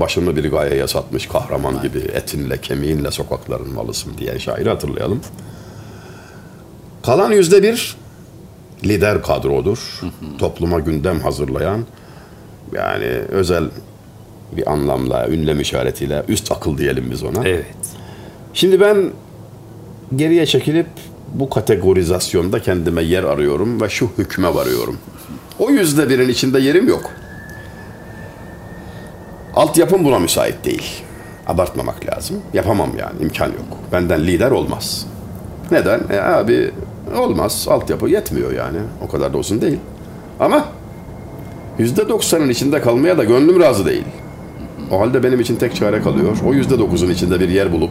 Başını 0.00 0.36
bir 0.36 0.50
gayeye 0.50 0.88
satmış 0.88 1.26
kahraman 1.26 1.82
gibi 1.82 1.98
etinle 1.98 2.60
kemiğinle 2.60 3.10
sokakların 3.10 3.74
malısın 3.74 4.12
diye 4.18 4.38
şairi 4.38 4.68
hatırlayalım. 4.68 5.20
Kalan 7.02 7.32
yüzde 7.32 7.62
bir 7.62 7.96
lider 8.84 9.22
kadrodur. 9.22 10.00
Topluma 10.38 10.80
gündem 10.80 11.20
hazırlayan 11.20 11.86
yani 12.72 13.06
özel 13.28 13.64
bir 14.56 14.72
anlamla, 14.72 15.28
ünlem 15.28 15.60
işaretiyle 15.60 16.22
üst 16.28 16.52
akıl 16.52 16.78
diyelim 16.78 17.10
biz 17.10 17.22
ona. 17.22 17.48
Evet. 17.48 17.66
Şimdi 18.54 18.80
ben 18.80 19.10
geriye 20.16 20.46
çekilip 20.46 20.86
bu 21.34 21.50
kategorizasyonda 21.50 22.62
kendime 22.62 23.02
yer 23.02 23.24
arıyorum 23.24 23.80
ve 23.80 23.88
şu 23.88 24.10
hükme 24.18 24.54
varıyorum. 24.54 24.98
O 25.58 25.70
yüzde 25.70 26.08
birin 26.08 26.28
içinde 26.28 26.60
yerim 26.60 26.88
yok. 26.88 27.10
Altyapım 29.54 30.04
buna 30.04 30.18
müsait 30.18 30.64
değil. 30.64 31.02
Abartmamak 31.46 32.06
lazım. 32.06 32.42
Yapamam 32.54 32.90
yani, 32.98 33.22
imkan 33.22 33.46
yok. 33.46 33.78
Benden 33.92 34.26
lider 34.26 34.50
olmaz. 34.50 35.06
Neden? 35.70 36.00
E 36.10 36.20
abi 36.20 36.70
olmaz, 37.16 37.66
altyapı 37.70 38.08
yetmiyor 38.08 38.52
yani. 38.52 38.78
O 39.06 39.08
kadar 39.08 39.32
da 39.32 39.38
olsun 39.38 39.60
değil. 39.60 39.78
Ama 40.40 40.64
yüzde 41.78 42.08
doksanın 42.08 42.48
içinde 42.48 42.80
kalmaya 42.80 43.18
da 43.18 43.24
gönlüm 43.24 43.60
razı 43.60 43.86
değil. 43.86 44.04
O 44.90 45.00
halde 45.00 45.22
benim 45.22 45.40
için 45.40 45.56
tek 45.56 45.74
çare 45.74 46.02
kalıyor. 46.02 46.36
O 46.46 46.54
yüzde 46.54 46.78
dokuzun 46.78 47.10
içinde 47.10 47.40
bir 47.40 47.48
yer 47.48 47.72
bulup 47.72 47.90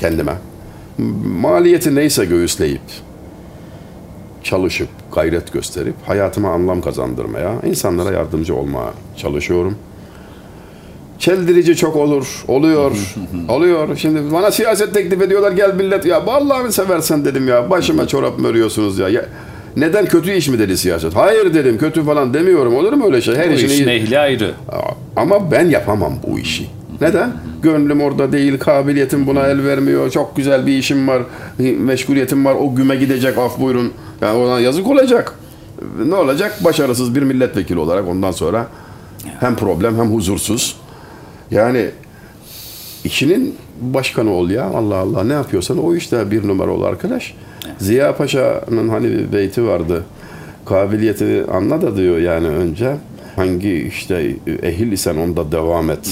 kendime 0.00 0.34
maliyeti 1.24 1.94
neyse 1.94 2.24
göğüsleyip 2.24 2.80
çalışıp 4.42 4.88
gayret 5.14 5.52
gösterip 5.52 5.94
hayatıma 6.06 6.50
anlam 6.50 6.80
kazandırmaya, 6.80 7.54
insanlara 7.66 8.12
yardımcı 8.12 8.54
olmaya 8.56 8.92
çalışıyorum. 9.16 9.76
Çeldirici 11.18 11.76
çok 11.76 11.96
olur, 11.96 12.44
oluyor, 12.48 12.90
oluyor. 13.48 13.96
Şimdi 13.96 14.32
bana 14.32 14.50
siyaset 14.50 14.94
teklif 14.94 15.22
ediyorlar, 15.22 15.52
gel 15.52 15.74
millet. 15.74 16.06
Ya 16.06 16.26
vallahi 16.26 16.72
seversen 16.72 17.24
dedim 17.24 17.48
ya, 17.48 17.70
başıma 17.70 18.06
çorap 18.08 18.38
mı 18.38 18.48
örüyorsunuz 18.48 18.98
ya? 18.98 19.08
ya 19.08 19.24
neden 19.76 20.06
kötü 20.06 20.32
iş 20.32 20.48
mi 20.48 20.58
dedi 20.58 20.78
siyaset? 20.78 21.16
Hayır 21.16 21.54
dedim, 21.54 21.78
kötü 21.78 22.04
falan 22.04 22.34
demiyorum. 22.34 22.76
Olur 22.76 22.92
mu 22.92 23.06
öyle 23.06 23.20
şey? 23.20 23.34
Her 23.36 23.50
Bu 23.50 23.54
işin 23.54 23.68
işin 23.68 23.88
ehli 23.88 24.18
ayrı. 24.18 24.50
ama 25.16 25.50
ben 25.50 25.68
yapamam 25.68 26.12
bu 26.28 26.38
işi. 26.38 26.66
Neden? 27.00 27.32
Gönlüm 27.62 28.00
orada 28.00 28.32
değil, 28.32 28.58
kabiliyetim 28.58 29.26
buna 29.26 29.46
el 29.46 29.64
vermiyor. 29.64 30.10
Çok 30.10 30.36
güzel 30.36 30.66
bir 30.66 30.78
işim 30.78 31.08
var, 31.08 31.22
meşguliyetim 31.58 32.44
var. 32.44 32.54
O 32.54 32.74
güme 32.74 32.96
gidecek, 32.96 33.38
af 33.38 33.60
buyurun. 33.60 33.92
Yani 34.20 34.38
ona 34.38 34.60
yazık 34.60 34.86
olacak. 34.88 35.34
Ne 36.06 36.14
olacak? 36.14 36.64
Başarısız 36.64 37.14
bir 37.14 37.22
milletvekili 37.22 37.78
olarak 37.78 38.08
ondan 38.08 38.30
sonra 38.32 38.66
hem 39.40 39.56
problem 39.56 39.98
hem 39.98 40.06
huzursuz. 40.06 40.76
Yani 41.50 41.90
işinin 43.04 43.54
başkanı 43.80 44.30
ol 44.30 44.50
ya. 44.50 44.64
Allah 44.64 44.96
Allah 44.96 45.24
ne 45.24 45.32
yapıyorsan 45.32 45.84
o 45.84 45.94
işte 45.94 46.30
bir 46.30 46.48
numara 46.48 46.70
ol 46.70 46.82
arkadaş. 46.82 47.34
Ziya 47.78 48.16
Paşa'nın 48.16 48.88
hani 48.88 49.08
bir 49.10 49.32
beyti 49.32 49.66
vardı. 49.66 50.04
Kabiliyetini 50.66 51.44
anla 51.44 51.82
da 51.82 51.96
diyor 51.96 52.18
yani 52.18 52.48
önce. 52.48 52.96
Hangi 53.36 53.72
işte 53.72 54.36
ehil 54.62 54.92
isen 54.92 55.16
onda 55.16 55.52
devam 55.52 55.90
et 55.90 56.10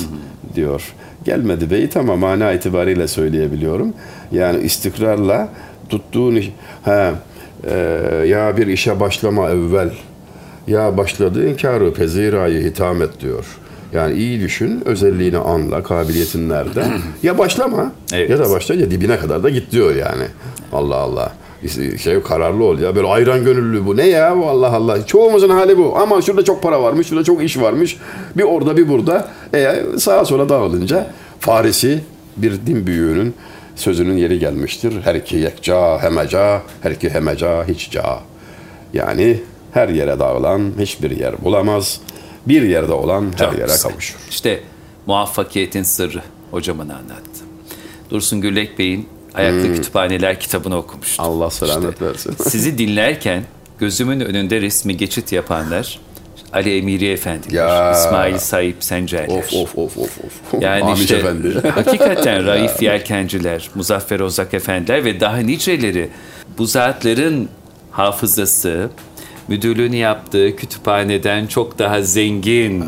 diyor. 0.55 0.95
Gelmedi 1.25 1.71
beyit 1.71 1.97
ama 1.97 2.17
mana 2.17 2.53
itibariyle 2.53 3.09
söyleyebiliyorum. 3.09 3.95
Yani 4.33 4.63
istikrarla 4.63 5.49
tuttuğun 5.89 6.35
iş... 6.35 6.53
Ha, 6.83 7.15
e, 7.65 7.75
ya 8.29 8.57
bir 8.57 8.67
işe 8.67 9.01
başlama 9.01 9.51
evvel. 9.51 9.91
Ya 10.67 10.97
başladığın 10.97 11.55
kârı 11.55 11.95
pezirayı 11.95 12.65
hitam 12.65 13.03
et 13.03 13.21
diyor. 13.21 13.59
Yani 13.93 14.19
iyi 14.19 14.41
düşün, 14.41 14.83
özelliğini 14.85 15.39
anla, 15.39 15.83
kabiliyetin 15.83 16.49
nerede. 16.49 16.87
ya 17.23 17.39
başlama 17.39 17.93
Evet. 18.13 18.31
ya 18.31 18.39
da 18.39 18.51
başla 18.51 18.75
ya 18.75 18.91
dibine 18.91 19.19
kadar 19.19 19.43
da 19.43 19.51
git 19.51 19.73
diyor 19.73 19.95
yani. 19.97 20.25
Allah 20.73 20.97
Allah. 20.97 21.33
şey 22.03 22.23
kararlı 22.23 22.65
ol 22.65 22.79
ya. 22.79 22.97
Böyle 22.97 23.07
ayran 23.09 23.45
gönüllü 23.45 23.87
bu. 23.87 23.97
Ne 23.97 24.07
ya 24.07 24.37
bu 24.37 24.47
Allah 24.47 24.73
Allah. 24.73 25.07
Çoğumuzun 25.07 25.49
hali 25.49 25.79
bu. 25.79 25.99
Ama 25.99 26.23
şurada 26.23 26.45
çok 26.45 26.63
para 26.63 26.83
varmış, 26.83 27.07
şurada 27.07 27.25
çok 27.25 27.43
iş 27.45 27.61
varmış. 27.61 27.97
Bir 28.37 28.43
orada 28.43 28.77
bir 28.77 28.89
burada. 28.89 29.29
E, 29.55 29.83
sağa 29.99 30.25
sola 30.25 30.49
dağılınca 30.49 31.07
Farisi 31.41 32.01
bir 32.37 32.53
din 32.67 32.87
büyüğünün 32.87 33.35
sözünün 33.77 34.17
yeri 34.17 34.39
gelmiştir. 34.39 34.95
Her 35.05 35.15
iki 35.15 35.37
yekca 35.37 35.99
hemeca, 36.03 36.63
her 36.83 36.91
iki 36.91 37.11
hemeca 37.11 37.69
hiçca. 37.69 38.05
Yani 38.95 39.41
her 39.73 39.89
yere 39.89 40.19
dağılan 40.19 40.73
hiçbir 40.79 41.11
yer 41.11 41.45
bulamaz. 41.45 42.01
Bir 42.47 42.63
yerde 42.63 42.93
olan 42.93 43.33
her 43.39 43.51
Çok 43.51 43.59
yere 43.59 43.77
kavuşur. 43.83 44.17
İşte 44.31 44.61
muvaffakiyetin 45.07 45.83
sırrı 45.83 46.23
hocamın 46.51 46.89
anlattı. 46.89 47.45
Dursun 48.11 48.41
Gürlek 48.41 48.79
Bey'in 48.79 49.09
Ayaklı 49.35 49.75
Kütüphaneler 49.75 50.41
kitabını 50.41 50.77
okumuştum. 50.77 51.25
Allah 51.25 51.51
selamet 51.51 51.93
İşte 51.93 52.07
versin. 52.07 52.35
Sizi 52.49 52.79
dinlerken 52.79 53.43
gözümün 53.79 54.21
önünde 54.21 54.61
resmi 54.61 54.97
geçit 54.97 55.33
yapanlar 55.33 55.99
Ali 56.53 56.77
Emiri 56.77 57.11
Efendiler, 57.13 57.67
Ya. 57.67 57.93
İsmail 57.93 58.39
Saip 58.39 58.85
Sencerler. 58.85 59.39
Of 59.39 59.55
of 59.55 59.79
of 59.79 59.99
of 59.99 60.19
of. 60.25 60.43
Yani 60.63 60.85
Amiş 60.85 61.01
işte 61.01 61.17
Efendi. 61.17 61.69
hakikaten 61.75 62.47
Raif 62.47 62.83
Yelkenciler, 62.83 63.71
Muzaffer 63.75 64.21
Ozak 64.21 64.55
Efendiler 64.55 65.05
ve 65.05 65.21
daha 65.21 65.37
niceleri 65.37 66.09
bu 66.59 66.67
zatların 66.67 67.49
hafızası 67.91 68.91
müdürlüğünü 69.49 69.97
yaptığı 69.97 70.57
kütüphaneden 70.57 71.47
çok 71.47 71.79
daha 71.79 72.03
zengin 72.03 72.85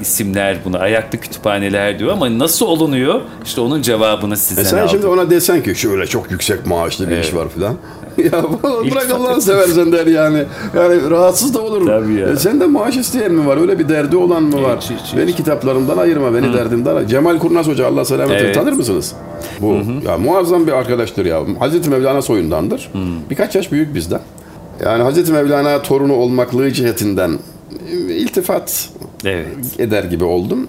isimler 0.00 0.56
bunu 0.64 0.78
ayaklı 0.78 1.18
kütüphaneler 1.18 1.98
diyor 1.98 2.12
ama 2.12 2.38
nasıl 2.38 2.66
olunuyor? 2.66 3.20
İşte 3.44 3.60
onun 3.60 3.82
cevabını 3.82 4.36
sizden 4.36 4.62
E 4.62 4.64
sen 4.64 4.78
aldım. 4.78 4.88
şimdi 4.90 5.06
ona 5.06 5.30
desen 5.30 5.62
ki 5.62 5.74
şöyle 5.74 6.06
çok 6.06 6.30
yüksek 6.30 6.66
maaşlı 6.66 7.10
bir 7.10 7.18
iş 7.18 7.34
var 7.34 7.48
filan. 7.48 7.74
ya 8.18 8.44
bırak 8.92 9.10
Allah'ını 9.14 9.42
seversen 9.42 9.92
der 9.92 10.06
yani. 10.06 10.44
Yani 10.76 11.10
rahatsız 11.10 11.54
da 11.54 11.62
olur. 11.62 11.86
Tabii 11.86 12.14
ya. 12.14 12.28
E 12.28 12.36
sen 12.36 12.60
de 12.60 12.66
maaş 12.66 12.96
isteyen 12.96 13.32
mi 13.32 13.46
var? 13.46 13.56
Öyle 13.60 13.78
bir 13.78 13.88
derdi 13.88 14.16
olan 14.16 14.42
mı 14.42 14.62
var? 14.62 14.78
Hiç, 14.80 14.90
hiç, 14.90 15.16
beni 15.16 15.32
kitaplarımdan 15.34 15.98
ayırma, 15.98 16.34
beni 16.34 16.52
derdimden 16.54 16.90
ayırma. 16.90 17.08
Cemal 17.08 17.38
Kurnaz 17.38 17.66
Hoca 17.66 17.86
Allah 17.86 18.04
selamet. 18.04 18.42
Evet. 18.42 18.54
Tanır 18.54 18.72
mısınız? 18.72 19.14
Bu 19.60 19.76
ya 20.06 20.18
muazzam 20.18 20.66
bir 20.66 20.72
arkadaştır 20.72 21.26
ya. 21.26 21.40
Hazreti 21.58 21.90
Mevlana 21.90 22.22
soyundandır. 22.22 22.90
Birkaç 23.30 23.54
yaş 23.54 23.72
büyük 23.72 23.94
bizden. 23.94 24.20
Yani 24.84 25.02
Hazreti 25.02 25.32
Mevlana 25.32 25.82
torunu 25.82 26.12
olmaklığı 26.14 26.72
cihetinden 26.72 27.38
e, 27.90 28.14
iltifat 28.14 28.88
Evet. 29.24 29.46
eder 29.78 30.04
gibi 30.04 30.24
oldum. 30.24 30.68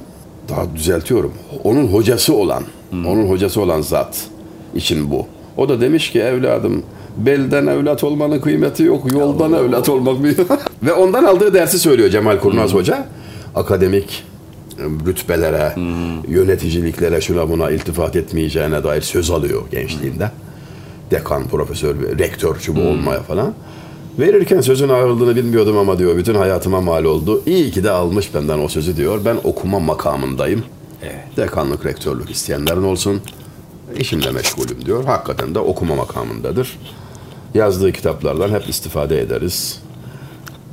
Daha 0.49 0.75
düzeltiyorum. 0.75 1.33
Onun 1.63 1.87
hocası 1.87 2.33
olan, 2.33 2.63
onun 2.93 3.29
hocası 3.29 3.61
olan 3.61 3.81
zat 3.81 4.27
için 4.75 5.11
bu. 5.11 5.27
O 5.57 5.69
da 5.69 5.81
demiş 5.81 6.11
ki 6.11 6.19
evladım 6.19 6.83
belden 7.17 7.67
evlat 7.67 8.03
olmanın 8.03 8.39
kıymeti 8.39 8.83
yok. 8.83 9.13
Yoldan 9.13 9.53
evlat 9.53 9.89
olmak 9.89 10.23
bir... 10.23 10.37
Ve 10.83 10.93
ondan 10.93 11.23
aldığı 11.23 11.53
dersi 11.53 11.79
söylüyor 11.79 12.09
Cemal 12.09 12.39
Kurnaz 12.39 12.73
Hoca. 12.73 13.07
Akademik 13.55 14.23
e, 14.79 14.83
rütbelere, 15.07 15.75
yöneticiliklere 16.27 17.21
şuna 17.21 17.49
buna 17.49 17.71
iltifat 17.71 18.15
etmeyeceğine 18.15 18.83
dair 18.83 19.01
söz 19.01 19.31
alıyor 19.31 19.61
gençliğinde. 19.71 20.31
Dekan, 21.11 21.47
profesör, 21.47 21.95
rektör 22.19 22.55
şu 22.59 22.75
bu 22.75 22.81
olmaya 22.81 23.21
falan. 23.21 23.53
Verirken 24.19 24.61
sözün 24.61 24.89
ağırlığını 24.89 25.35
bilmiyordum 25.35 25.77
ama 25.77 25.99
diyor 25.99 26.17
bütün 26.17 26.35
hayatıma 26.35 26.81
mal 26.81 27.03
oldu. 27.03 27.41
İyi 27.45 27.71
ki 27.71 27.83
de 27.83 27.91
almış 27.91 28.35
benden 28.35 28.59
o 28.59 28.67
sözü 28.67 28.97
diyor. 28.97 29.25
Ben 29.25 29.37
okuma 29.43 29.79
makamındayım. 29.79 30.63
Evet. 31.03 31.37
Dekanlık, 31.37 31.85
rektörlük 31.85 32.31
isteyenlerin 32.31 32.83
olsun. 32.83 33.21
İşimle 33.99 34.31
meşgulüm 34.31 34.85
diyor. 34.85 35.05
Hakikaten 35.05 35.55
de 35.55 35.59
okuma 35.59 35.95
makamındadır. 35.95 36.79
Yazdığı 37.53 37.91
kitaplardan 37.91 38.49
hep 38.49 38.69
istifade 38.69 39.21
ederiz. 39.21 39.81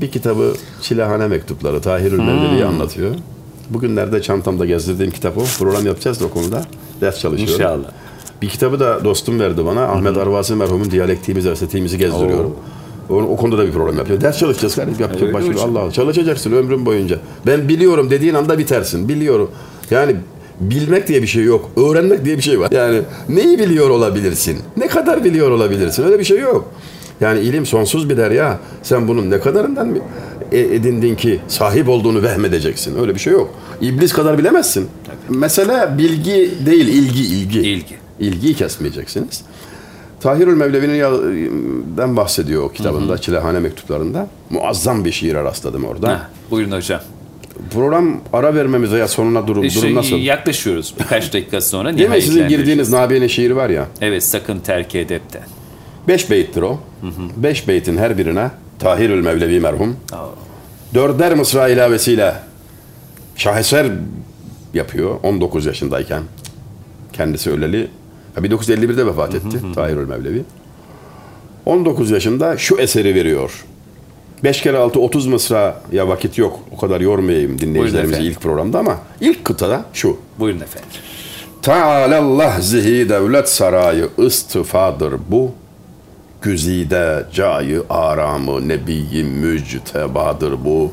Bir 0.01 0.11
kitabı 0.11 0.53
Çilehane 0.83 1.27
Mektupları 1.27 1.81
Tahirül 1.81 2.19
Mevlevi'yi 2.19 2.65
anlatıyor. 2.65 3.15
Bugünlerde 3.71 4.23
çantamda 4.23 4.67
gezdirdiğim 4.67 5.13
kitap 5.13 5.39
o. 5.39 5.45
Program 5.59 5.87
yapacağız 5.87 6.21
da 6.21 6.25
o 6.25 6.31
konuda. 6.31 6.65
Ders 7.01 7.21
çalışıyorum. 7.21 7.55
İnşallah. 7.55 7.91
Bir 8.43 8.49
kitabı 8.49 8.81
da 8.81 9.05
dostum 9.05 9.41
verdi 9.41 9.67
bana. 9.67 9.85
Ahmet 9.85 10.17
Arvasi 10.17 10.55
merhumun 10.55 10.91
diyalektiğimizi, 10.91 11.51
estetiğimizi 11.51 11.99
gezdiriyorum. 11.99 12.57
O, 13.11 13.15
o 13.15 13.37
konuda 13.37 13.59
da 13.59 13.67
bir 13.67 13.73
program 13.73 13.97
yapıyor. 13.97 14.21
Ders 14.21 14.39
çalışacağız 14.39 14.75
kardeşim. 14.77 15.01
Yapacak 15.03 15.23
Öyle 15.23 15.35
başka. 15.35 15.63
Allah 15.63 15.81
Allah. 15.81 15.93
Çalışacaksın 15.93 16.53
ömrün 16.53 16.87
boyunca. 16.87 17.19
Ben 17.47 17.69
biliyorum 17.69 18.11
dediğin 18.11 18.35
anda 18.35 18.59
bitersin. 18.59 19.09
Biliyorum. 19.09 19.51
Yani 19.91 20.17
bilmek 20.61 21.09
diye 21.09 21.23
bir 21.23 21.27
şey 21.27 21.45
yok. 21.45 21.71
Öğrenmek 21.77 22.25
diye 22.25 22.37
bir 22.37 22.43
şey 22.43 22.61
var. 22.61 22.71
Yani 22.71 23.01
neyi 23.29 23.59
biliyor 23.59 23.91
olabilirsin? 23.91 24.59
Ne 24.77 24.87
kadar 24.87 25.25
biliyor 25.25 25.51
olabilirsin? 25.51 26.05
Öyle 26.05 26.19
bir 26.19 26.25
şey 26.25 26.39
yok. 26.39 26.71
Yani 27.21 27.41
ilim 27.41 27.67
sonsuz 27.67 28.11
bir 28.11 28.17
derya. 28.17 28.59
Sen 28.83 29.09
bunun 29.09 29.31
ne 29.31 29.41
kadarından 29.41 29.89
mı 29.89 29.99
e- 30.53 30.59
edindin 30.59 31.15
ki 31.15 31.41
sahip 31.49 31.89
olduğunu 31.89 32.23
vehmedeceksin. 32.23 33.01
Öyle 33.01 33.15
bir 33.15 33.21
şey 33.21 33.33
yok. 33.33 33.51
İblis 33.81 34.13
kadar 34.13 34.39
bilemezsin. 34.39 34.89
Mesele 35.29 35.99
bilgi 35.99 36.51
değil, 36.67 36.89
ilgi, 36.89 37.23
ilgi. 37.23 37.61
İlgi. 37.61 37.95
İlgiyi 38.21 38.55
kesmeyeceksiniz. 38.55 39.43
Tahirül 40.21 40.55
Mevlevi'nin 40.57 40.95
ya- 40.95 42.17
bahsediyor 42.17 42.63
o 42.63 42.69
kitabında, 42.73 43.19
Çilehane 43.19 43.61
Mektuplarında. 43.61 44.27
Muazzam 44.51 45.05
bir 45.05 45.13
şiire 45.13 45.45
rastladım 45.45 45.85
orada. 45.85 46.13
Heh, 46.15 46.51
buyurun 46.51 46.73
hocam. 46.73 47.01
Program 47.71 48.21
ara 48.33 48.55
vermemize 48.55 48.99
ya 48.99 49.09
sonuna 49.09 49.47
durum, 49.47 49.65
İşte 49.65 49.83
durum 49.83 49.95
nasıl? 49.95 50.17
yaklaşıyoruz 50.17 50.95
birkaç 51.01 51.33
dakika 51.33 51.61
sonra 51.61 51.99
Değil 51.99 52.11
mi? 52.11 52.23
Sizin 52.23 52.49
girdiğiniz 52.49 52.91
Nabiye'nin 52.91 53.27
şiiri 53.27 53.57
var 53.57 53.71
ya. 53.71 53.87
Evet 54.01 54.25
sakın 54.25 54.59
terk 54.59 54.95
edepten. 54.95 55.43
Beş 56.09 56.31
beyittir 56.31 56.63
o. 56.63 56.81
Beş 57.37 57.69
beytin 57.69 57.97
her 57.97 58.19
birine 58.19 58.51
Tahirül 58.79 59.21
Mevlevi 59.25 59.61
merhum. 59.61 59.97
Dörder 60.95 61.35
mısra 61.35 61.69
ilavesiyle 61.69 62.35
şaheser 63.37 63.87
yapıyor 64.75 65.17
19 65.23 65.67
yaşındayken. 65.67 66.23
Kendisi 67.13 67.51
öleli. 67.51 67.89
Ha, 68.37 68.41
1951'de 68.41 69.07
vefat 69.07 69.35
etti 69.35 69.59
Tahirül 69.75 70.09
Mevlevi. 70.09 70.43
19 71.67 72.11
yaşında 72.11 72.57
şu 72.59 72.77
eseri 72.77 73.15
veriyor. 73.15 73.65
5 74.45 74.63
kere 74.63 74.79
6 74.79 75.01
30 75.01 75.27
mısra 75.27 75.81
ya 75.93 76.09
vakit 76.09 76.39
yok. 76.39 76.61
O 76.73 76.77
kadar 76.77 77.01
yormayayım 77.01 77.59
dinleyicilerimizi 77.59 78.23
ilk 78.23 78.41
programda 78.41 78.79
ama 78.79 78.99
ilk 79.21 79.45
kıtada 79.45 79.85
şu. 79.93 80.17
Buyurun 80.39 80.61
efendim. 80.61 80.89
Tealallah 81.63 82.61
zihi 82.61 83.09
devlet 83.09 83.49
sarayı 83.49 84.09
istifadır 84.19 85.15
bu. 85.29 85.51
Güzide 86.43 87.25
cayı 87.33 87.83
aramı 87.91 88.69
nebiyi 88.69 89.25
müctebadır 89.25 90.65
bu. 90.65 90.91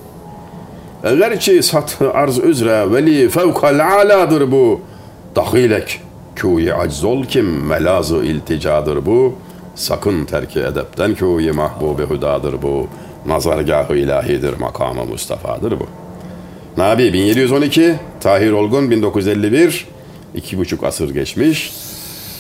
Eğerçi 1.04 1.64
satı 1.64 2.12
arz 2.14 2.40
üzere 2.40 2.92
veli 2.92 3.30
fevkal 3.30 3.80
aladır 3.80 4.52
bu. 4.52 4.82
Dahilek 5.36 6.02
kuyi 6.42 6.74
aczol 6.74 7.24
kim 7.24 7.66
melazı 7.66 8.16
ilticadır 8.16 9.06
bu. 9.06 9.34
Sakın 9.76 10.26
terki 10.26 10.60
edepten 10.60 11.16
kuyi 11.16 11.52
mahbubi 11.52 12.04
hudadır 12.04 12.62
bu. 12.62 12.88
Nazargahı 13.26 13.96
ilahidir 13.96 14.54
makamı 14.60 15.06
Mustafa'dır 15.06 15.80
bu. 15.80 15.88
Nabi 16.78 17.14
1712, 17.14 17.96
Tahir 18.20 18.52
Olgun 18.52 18.92
1951, 18.92 19.88
iki 20.36 20.58
buçuk 20.58 20.84
asır 20.84 21.10
geçmiş. 21.10 21.74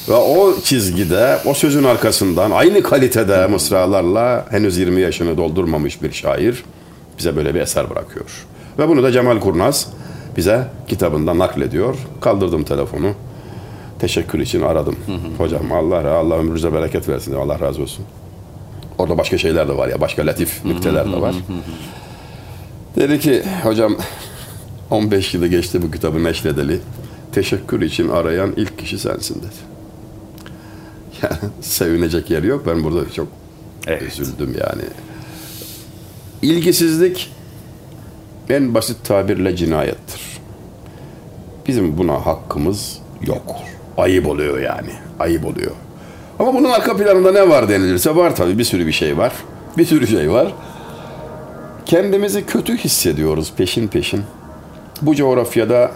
Ve 0.10 0.14
o 0.14 0.62
çizgide, 0.64 1.38
o 1.46 1.54
sözün 1.54 1.84
arkasından 1.84 2.52
aynı 2.52 2.84
kalitede 2.84 3.48
mısralarla 3.48 4.46
henüz 4.50 4.78
20 4.78 5.02
yaşını 5.02 5.38
doldurmamış 5.38 6.04
bir 6.04 6.12
şair 6.12 6.64
bize 7.18 7.36
böyle 7.36 7.56
bir 7.56 7.60
eser 7.60 7.90
bırakıyor. 7.90 8.46
Ve 8.80 8.90
bunu 8.90 9.04
da 9.04 9.12
Cemal 9.12 9.40
Kurnaz 9.40 9.88
bize 10.38 10.68
kitabında 10.88 11.38
naklediyor. 11.38 11.96
Kaldırdım 12.22 12.64
telefonu. 12.64 13.14
Teşekkür 14.04 14.40
için 14.40 14.62
aradım. 14.62 14.96
Hocam 15.38 15.72
Allah 15.72 16.16
Allah 16.16 16.36
ömrünüze 16.36 16.74
bereket 16.74 17.10
versin. 17.10 17.34
Allah 17.34 17.60
razı 17.60 17.82
olsun. 17.82 18.06
Orada 18.98 19.18
başka 19.18 19.38
şeyler 19.38 19.68
de 19.68 19.78
var 19.78 19.88
ya, 19.88 20.02
başka 20.02 20.26
latif 20.26 20.66
nükteler 20.66 21.12
de 21.12 21.22
var. 21.22 21.36
Dedi 22.96 23.20
ki 23.20 23.44
hocam 23.64 23.96
15 24.92 25.34
yılı 25.34 25.48
geçti 25.48 25.82
bu 25.82 25.92
kitabı 25.92 26.24
neşredeli. 26.24 26.80
Teşekkür 27.32 27.82
için 27.82 28.10
arayan 28.10 28.54
ilk 28.56 28.80
kişi 28.80 29.00
sensin 29.00 29.36
dedi. 29.40 29.56
Yani 31.24 31.52
sevinecek 31.62 32.30
yer 32.30 32.44
yok. 32.44 32.64
Ben 32.68 32.84
burada 32.84 33.12
çok 33.12 33.28
Evet. 33.88 34.20
üzüldüm 34.20 34.56
yani. 34.60 34.84
İlgisizlik 36.42 37.32
en 38.50 38.74
basit 38.74 38.98
tabirle 39.04 39.56
cinayettir. 39.56 40.22
Bizim 41.68 41.98
buna 41.98 42.26
hakkımız 42.26 43.00
yok. 43.28 43.56
Ayıp 43.98 44.28
oluyor 44.28 44.60
yani. 44.60 44.90
Ayıp 45.20 45.46
oluyor. 45.46 45.72
Ama 46.40 46.54
bunun 46.54 46.70
arka 46.70 46.98
planında 46.98 47.32
ne 47.32 47.50
var 47.50 47.70
denilirse 47.70 48.16
var 48.16 48.36
tabii 48.36 48.58
bir 48.58 48.64
sürü 48.64 48.88
bir 48.88 48.92
şey 48.92 49.18
var. 49.18 49.34
Bir 49.78 49.86
sürü 49.86 50.08
şey 50.08 50.32
var. 50.32 50.54
Kendimizi 51.86 52.46
kötü 52.46 52.78
hissediyoruz 52.78 53.54
peşin 53.58 53.88
peşin. 53.88 54.22
Bu 55.02 55.16
coğrafyada 55.16 55.92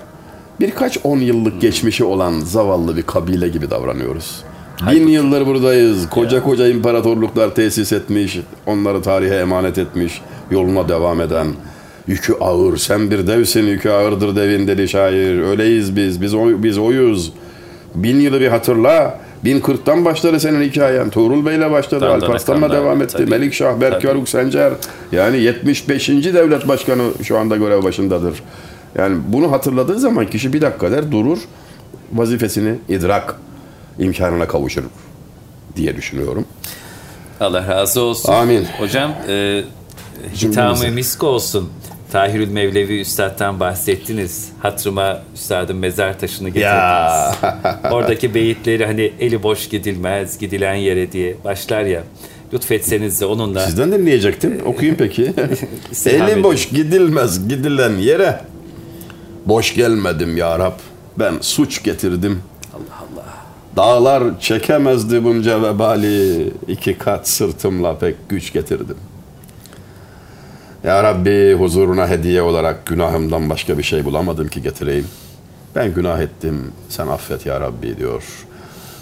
birkaç 0.59 0.97
on 1.03 1.17
yıllık 1.17 1.61
geçmişi 1.61 2.03
olan 2.03 2.39
zavallı 2.39 2.97
bir 2.97 3.01
kabile 3.01 3.47
gibi 3.49 3.69
davranıyoruz. 3.69 4.43
Bin 4.91 5.07
yıldır 5.07 5.45
buradayız. 5.45 6.09
Koca 6.09 6.43
koca 6.43 6.67
imparatorluklar 6.67 7.55
tesis 7.55 7.93
etmiş. 7.93 8.39
Onları 8.65 9.01
tarihe 9.01 9.35
emanet 9.35 9.77
etmiş. 9.77 10.21
Yoluna 10.51 10.89
devam 10.89 11.21
eden. 11.21 11.47
Yükü 12.07 12.33
ağır. 12.33 12.77
Sen 12.77 13.11
bir 13.11 13.27
devsin 13.27 13.63
yükü 13.63 13.89
ağırdır 13.89 14.35
devin 14.35 14.67
dedi 14.67 14.87
şair. 14.87 15.39
Öyleyiz 15.39 15.95
biz. 15.95 16.21
Biz, 16.21 16.33
oy, 16.33 16.63
biz 16.63 16.77
oyuz. 16.77 17.33
Bin 18.03 18.19
yılı 18.19 18.39
bir 18.39 18.47
hatırla. 18.47 19.19
1040'tan 19.45 20.05
başladı 20.05 20.39
senin 20.39 20.61
hikayen. 20.61 21.09
Tuğrul 21.09 21.45
Bey'le 21.45 21.71
başladı. 21.71 22.01
Dandana 22.01 22.25
Alparslan'la 22.25 22.71
devam 22.71 23.01
etti. 23.01 23.17
tabii. 23.17 23.29
Melikşah, 23.29 23.81
Berk 23.81 23.93
Tabii. 23.93 24.07
Yaruk 24.07 24.29
Sencer. 24.29 24.73
Yani 25.11 25.37
75. 25.41 26.09
devlet 26.09 26.67
başkanı 26.67 27.03
şu 27.23 27.37
anda 27.37 27.55
görev 27.55 27.83
başındadır. 27.83 28.43
Yani 28.95 29.17
bunu 29.27 29.51
hatırladığı 29.51 29.99
zaman 29.99 30.25
kişi 30.25 30.53
bir 30.53 30.61
dakika 30.61 30.91
der 30.91 31.11
durur. 31.11 31.39
Vazifesini 32.13 32.75
idrak 32.89 33.35
imkanına 33.99 34.47
kavuşur 34.47 34.83
diye 35.75 35.97
düşünüyorum. 35.97 36.45
Allah 37.39 37.67
razı 37.67 38.01
olsun. 38.01 38.33
Amin. 38.33 38.65
Hocam 38.79 39.11
e, 39.27 39.63
hitamı 40.35 40.87
misk 40.87 41.23
olsun. 41.23 41.69
Tahirül 42.11 42.49
Mevlevi 42.49 42.99
Üstad'dan 43.01 43.59
bahsettiniz. 43.59 44.49
Hatırıma 44.59 45.21
Üstad'ın 45.35 45.75
mezar 45.75 46.19
taşını 46.19 46.49
getirdiniz. 46.49 47.53
Oradaki 47.91 48.33
beyitleri 48.33 48.85
hani 48.85 49.11
eli 49.19 49.43
boş 49.43 49.69
gidilmez, 49.69 50.37
gidilen 50.37 50.75
yere 50.75 51.11
diye 51.11 51.35
başlar 51.43 51.83
ya. 51.83 52.03
Lütfetseniz 52.53 53.21
de 53.21 53.25
onunla 53.25 53.65
Sizden 53.65 53.91
dinleyecektim. 53.91 54.61
Okuyayım 54.65 54.97
peki. 54.97 55.23
Eli 56.05 56.43
boş 56.43 56.69
gidilmez 56.69 57.47
gidilen 57.47 57.97
yere. 57.97 58.39
Boş 59.45 59.75
gelmedim 59.75 60.37
ya 60.37 60.59
Rab. 60.59 60.73
Ben 61.19 61.33
suç 61.41 61.83
getirdim. 61.83 62.41
Allah 62.73 62.97
Allah. 62.99 63.25
Dağlar 63.75 64.39
çekemezdi 64.39 65.23
bunca 65.23 65.63
vebali. 65.63 66.51
iki 66.67 66.97
kat 66.97 67.27
sırtımla 67.27 67.97
pek 67.97 68.15
güç 68.29 68.53
getirdim. 68.53 68.97
Ya 70.87 71.03
Rabbi 71.03 71.53
huzuruna 71.53 72.09
hediye 72.09 72.41
olarak 72.41 72.85
günahımdan 72.85 73.49
başka 73.49 73.77
bir 73.77 73.83
şey 73.83 74.05
bulamadım 74.05 74.47
ki 74.47 74.61
getireyim. 74.61 75.07
Ben 75.75 75.93
günah 75.93 76.21
ettim, 76.21 76.71
sen 76.89 77.07
affet 77.07 77.45
ya 77.45 77.61
Rabbi 77.61 77.97
diyor. 77.97 78.23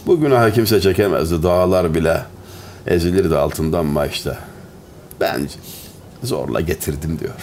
Bu 0.08 0.20
günahı 0.20 0.54
kimse 0.54 0.82
çekemezdi, 0.82 1.44
dağlar 1.44 1.94
bile 1.94 2.22
ezilirdi 2.88 3.36
altından 3.36 3.86
mı 3.86 4.08
işte. 4.12 4.38
Ben 5.22 5.50
zorla 6.24 6.62
getirdim 6.62 7.20
diyor. 7.20 7.34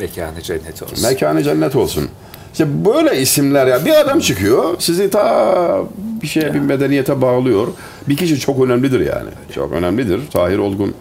Mekanı 0.00 0.42
cennet 0.42 0.82
olsun. 0.82 1.02
Mekanı 1.02 1.42
cennet 1.42 1.76
olsun. 1.76 2.08
İşte 2.52 2.84
böyle 2.84 3.20
isimler 3.20 3.66
ya. 3.66 3.84
Bir 3.84 4.00
adam 4.00 4.20
çıkıyor, 4.20 4.76
sizi 4.78 5.10
ta 5.10 5.82
bir 6.22 6.26
şeye, 6.26 6.54
bir 6.54 6.60
medeniyete 6.60 7.22
bağlıyor. 7.22 7.68
Bir 8.08 8.16
kişi 8.16 8.40
çok 8.40 8.64
önemlidir 8.64 9.00
yani. 9.00 9.30
Çok 9.54 9.72
önemlidir. 9.72 10.20
Tahir 10.30 10.58
Olgun 10.58 10.94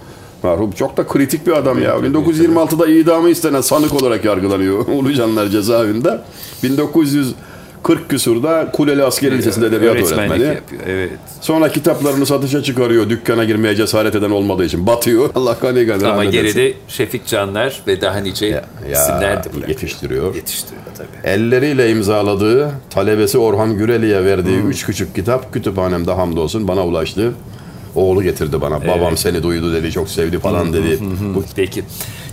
merhum 0.46 0.72
çok 0.72 0.98
da 0.98 1.08
kritik 1.08 1.48
bir 1.48 1.52
adam 1.52 1.82
ya. 1.82 1.89
1926'da 1.96 2.88
idamı 2.88 3.30
istenen 3.30 3.62
sanık 3.62 3.93
olarak 4.02 4.26
yargılanıyor 4.26 4.88
Ulucanlar 4.88 5.48
cezaevinde. 5.48 6.22
1940 6.64 8.10
küsurda 8.10 8.72
Kuleli 8.74 9.04
Askeri 9.04 9.38
Lisesi'nde 9.38 9.68
edebiyat 9.68 9.96
öğretmeni. 9.96 10.43
yapıyor. 10.43 10.82
Evet. 10.88 11.10
Sonra 11.41 11.70
kitaplarını 11.70 12.26
satışa 12.26 12.64
çıkarıyor. 12.64 13.10
Dükkana 13.10 13.43
girmeye 13.43 13.76
cesaret 13.76 14.16
eden 14.16 14.32
olmadığı 14.32 14.66
için. 14.66 14.88
Batıyor. 14.88 15.30
Allah 15.36 15.58
gani 15.62 15.84
gani 15.86 16.08
Ama 16.08 16.16
rahmet 16.24 16.34
etsin. 16.36 16.60
geride 16.60 16.78
Şefik 16.88 17.26
Canlar 17.28 17.82
ve 17.88 18.02
daha 18.02 18.18
nice 18.18 18.46
Ya- 18.46 18.66
ya, 18.89 19.02
isimler 19.04 19.43
de 19.43 19.48
bırakıyor. 19.50 19.68
yetiştiriyor. 19.68 20.36
Yetiştiriyor 20.36 20.82
tabii. 20.98 21.08
Elleriyle 21.34 21.89
imzaladığı, 21.89 22.72
talebesi 22.89 23.38
Orhan 23.38 23.78
Güreli'ye 23.78 24.26
verdiği 24.26 24.58
üç 24.60 24.86
küçük 24.86 25.16
kitap 25.16 25.54
kütüphanemde 25.54 26.12
hamdolsun 26.12 26.68
bana 26.68 26.86
ulaştı. 26.86 27.34
Oğlu 27.96 28.24
getirdi 28.24 28.62
bana. 28.62 28.88
Babam 28.88 29.18
seni 29.18 29.43
duydu 29.43 29.74
dedi, 29.74 29.91
çok 29.91 30.10
sevdi 30.10 30.39
falan 30.39 30.74
dedi. 30.74 31.00
Bu 31.36 31.43
Peki. 31.56 31.84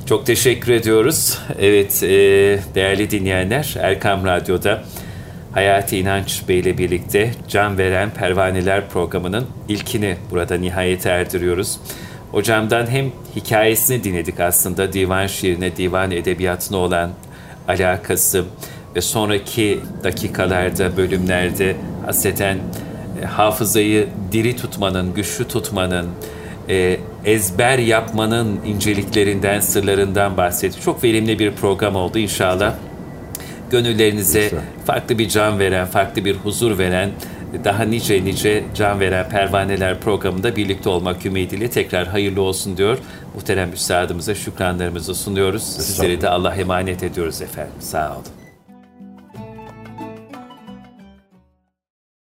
Çok 0.06 0.26
teşekkür 0.26 0.72
ediyoruz. 0.72 1.38
Evet 1.60 2.02
e, 2.02 2.08
değerli 2.74 3.10
dinleyenler 3.10 3.74
Erkam 3.78 4.24
Radyo'da 4.24 4.82
Hayati 5.52 5.98
İnanç 5.98 6.48
Bey 6.48 6.58
ile 6.58 6.78
birlikte 6.78 7.30
Can 7.48 7.78
Veren 7.78 8.10
Pervaneler 8.10 8.88
programının 8.88 9.46
ilkini 9.68 10.16
burada 10.30 10.56
nihayete 10.56 11.08
erdiriyoruz. 11.08 11.80
Hocamdan 12.30 12.86
hem 12.86 13.12
hikayesini 13.36 14.04
dinledik 14.04 14.40
aslında 14.40 14.92
divan 14.92 15.26
şiirine, 15.26 15.76
divan 15.76 16.10
edebiyatına 16.10 16.76
olan 16.76 17.10
alakası 17.68 18.44
ve 18.96 19.00
sonraki 19.00 19.80
dakikalarda, 20.04 20.96
bölümlerde 20.96 21.76
hasreten 22.06 22.58
hafızayı 23.24 24.08
diri 24.32 24.56
tutmanın, 24.56 25.14
güçlü 25.14 25.48
tutmanın, 25.48 26.06
e, 26.68 26.96
ezber 27.24 27.78
yapmanın 27.78 28.60
inceliklerinden, 28.66 29.60
sırlarından 29.60 30.36
bahsetti. 30.36 30.80
Çok 30.80 31.04
verimli 31.04 31.38
bir 31.38 31.52
program 31.52 31.96
oldu 31.96 32.18
inşallah. 32.18 32.74
Gönüllerinize 33.70 34.44
İnşallah. 34.44 34.62
farklı 34.86 35.18
bir 35.18 35.28
can 35.28 35.58
veren, 35.58 35.86
farklı 35.86 36.24
bir 36.24 36.36
huzur 36.36 36.78
veren, 36.78 37.10
daha 37.64 37.82
nice 37.84 38.24
nice 38.24 38.64
can 38.74 39.00
veren 39.00 39.28
pervaneler 39.28 40.00
programında 40.00 40.56
birlikte 40.56 40.88
olmak 40.88 41.26
ümidiyle 41.26 41.70
tekrar 41.70 42.06
hayırlı 42.06 42.42
olsun 42.42 42.76
diyor. 42.76 42.98
Muhterem 43.34 43.72
üstadımıza 43.72 44.34
şükranlarımızı 44.34 45.14
sunuyoruz. 45.14 45.62
Sizleri 45.62 46.20
de 46.20 46.28
Allah 46.28 46.54
emanet 46.54 47.02
ediyoruz 47.02 47.42
efendim. 47.42 47.72
Sağ 47.80 48.12
olun. 48.12 48.41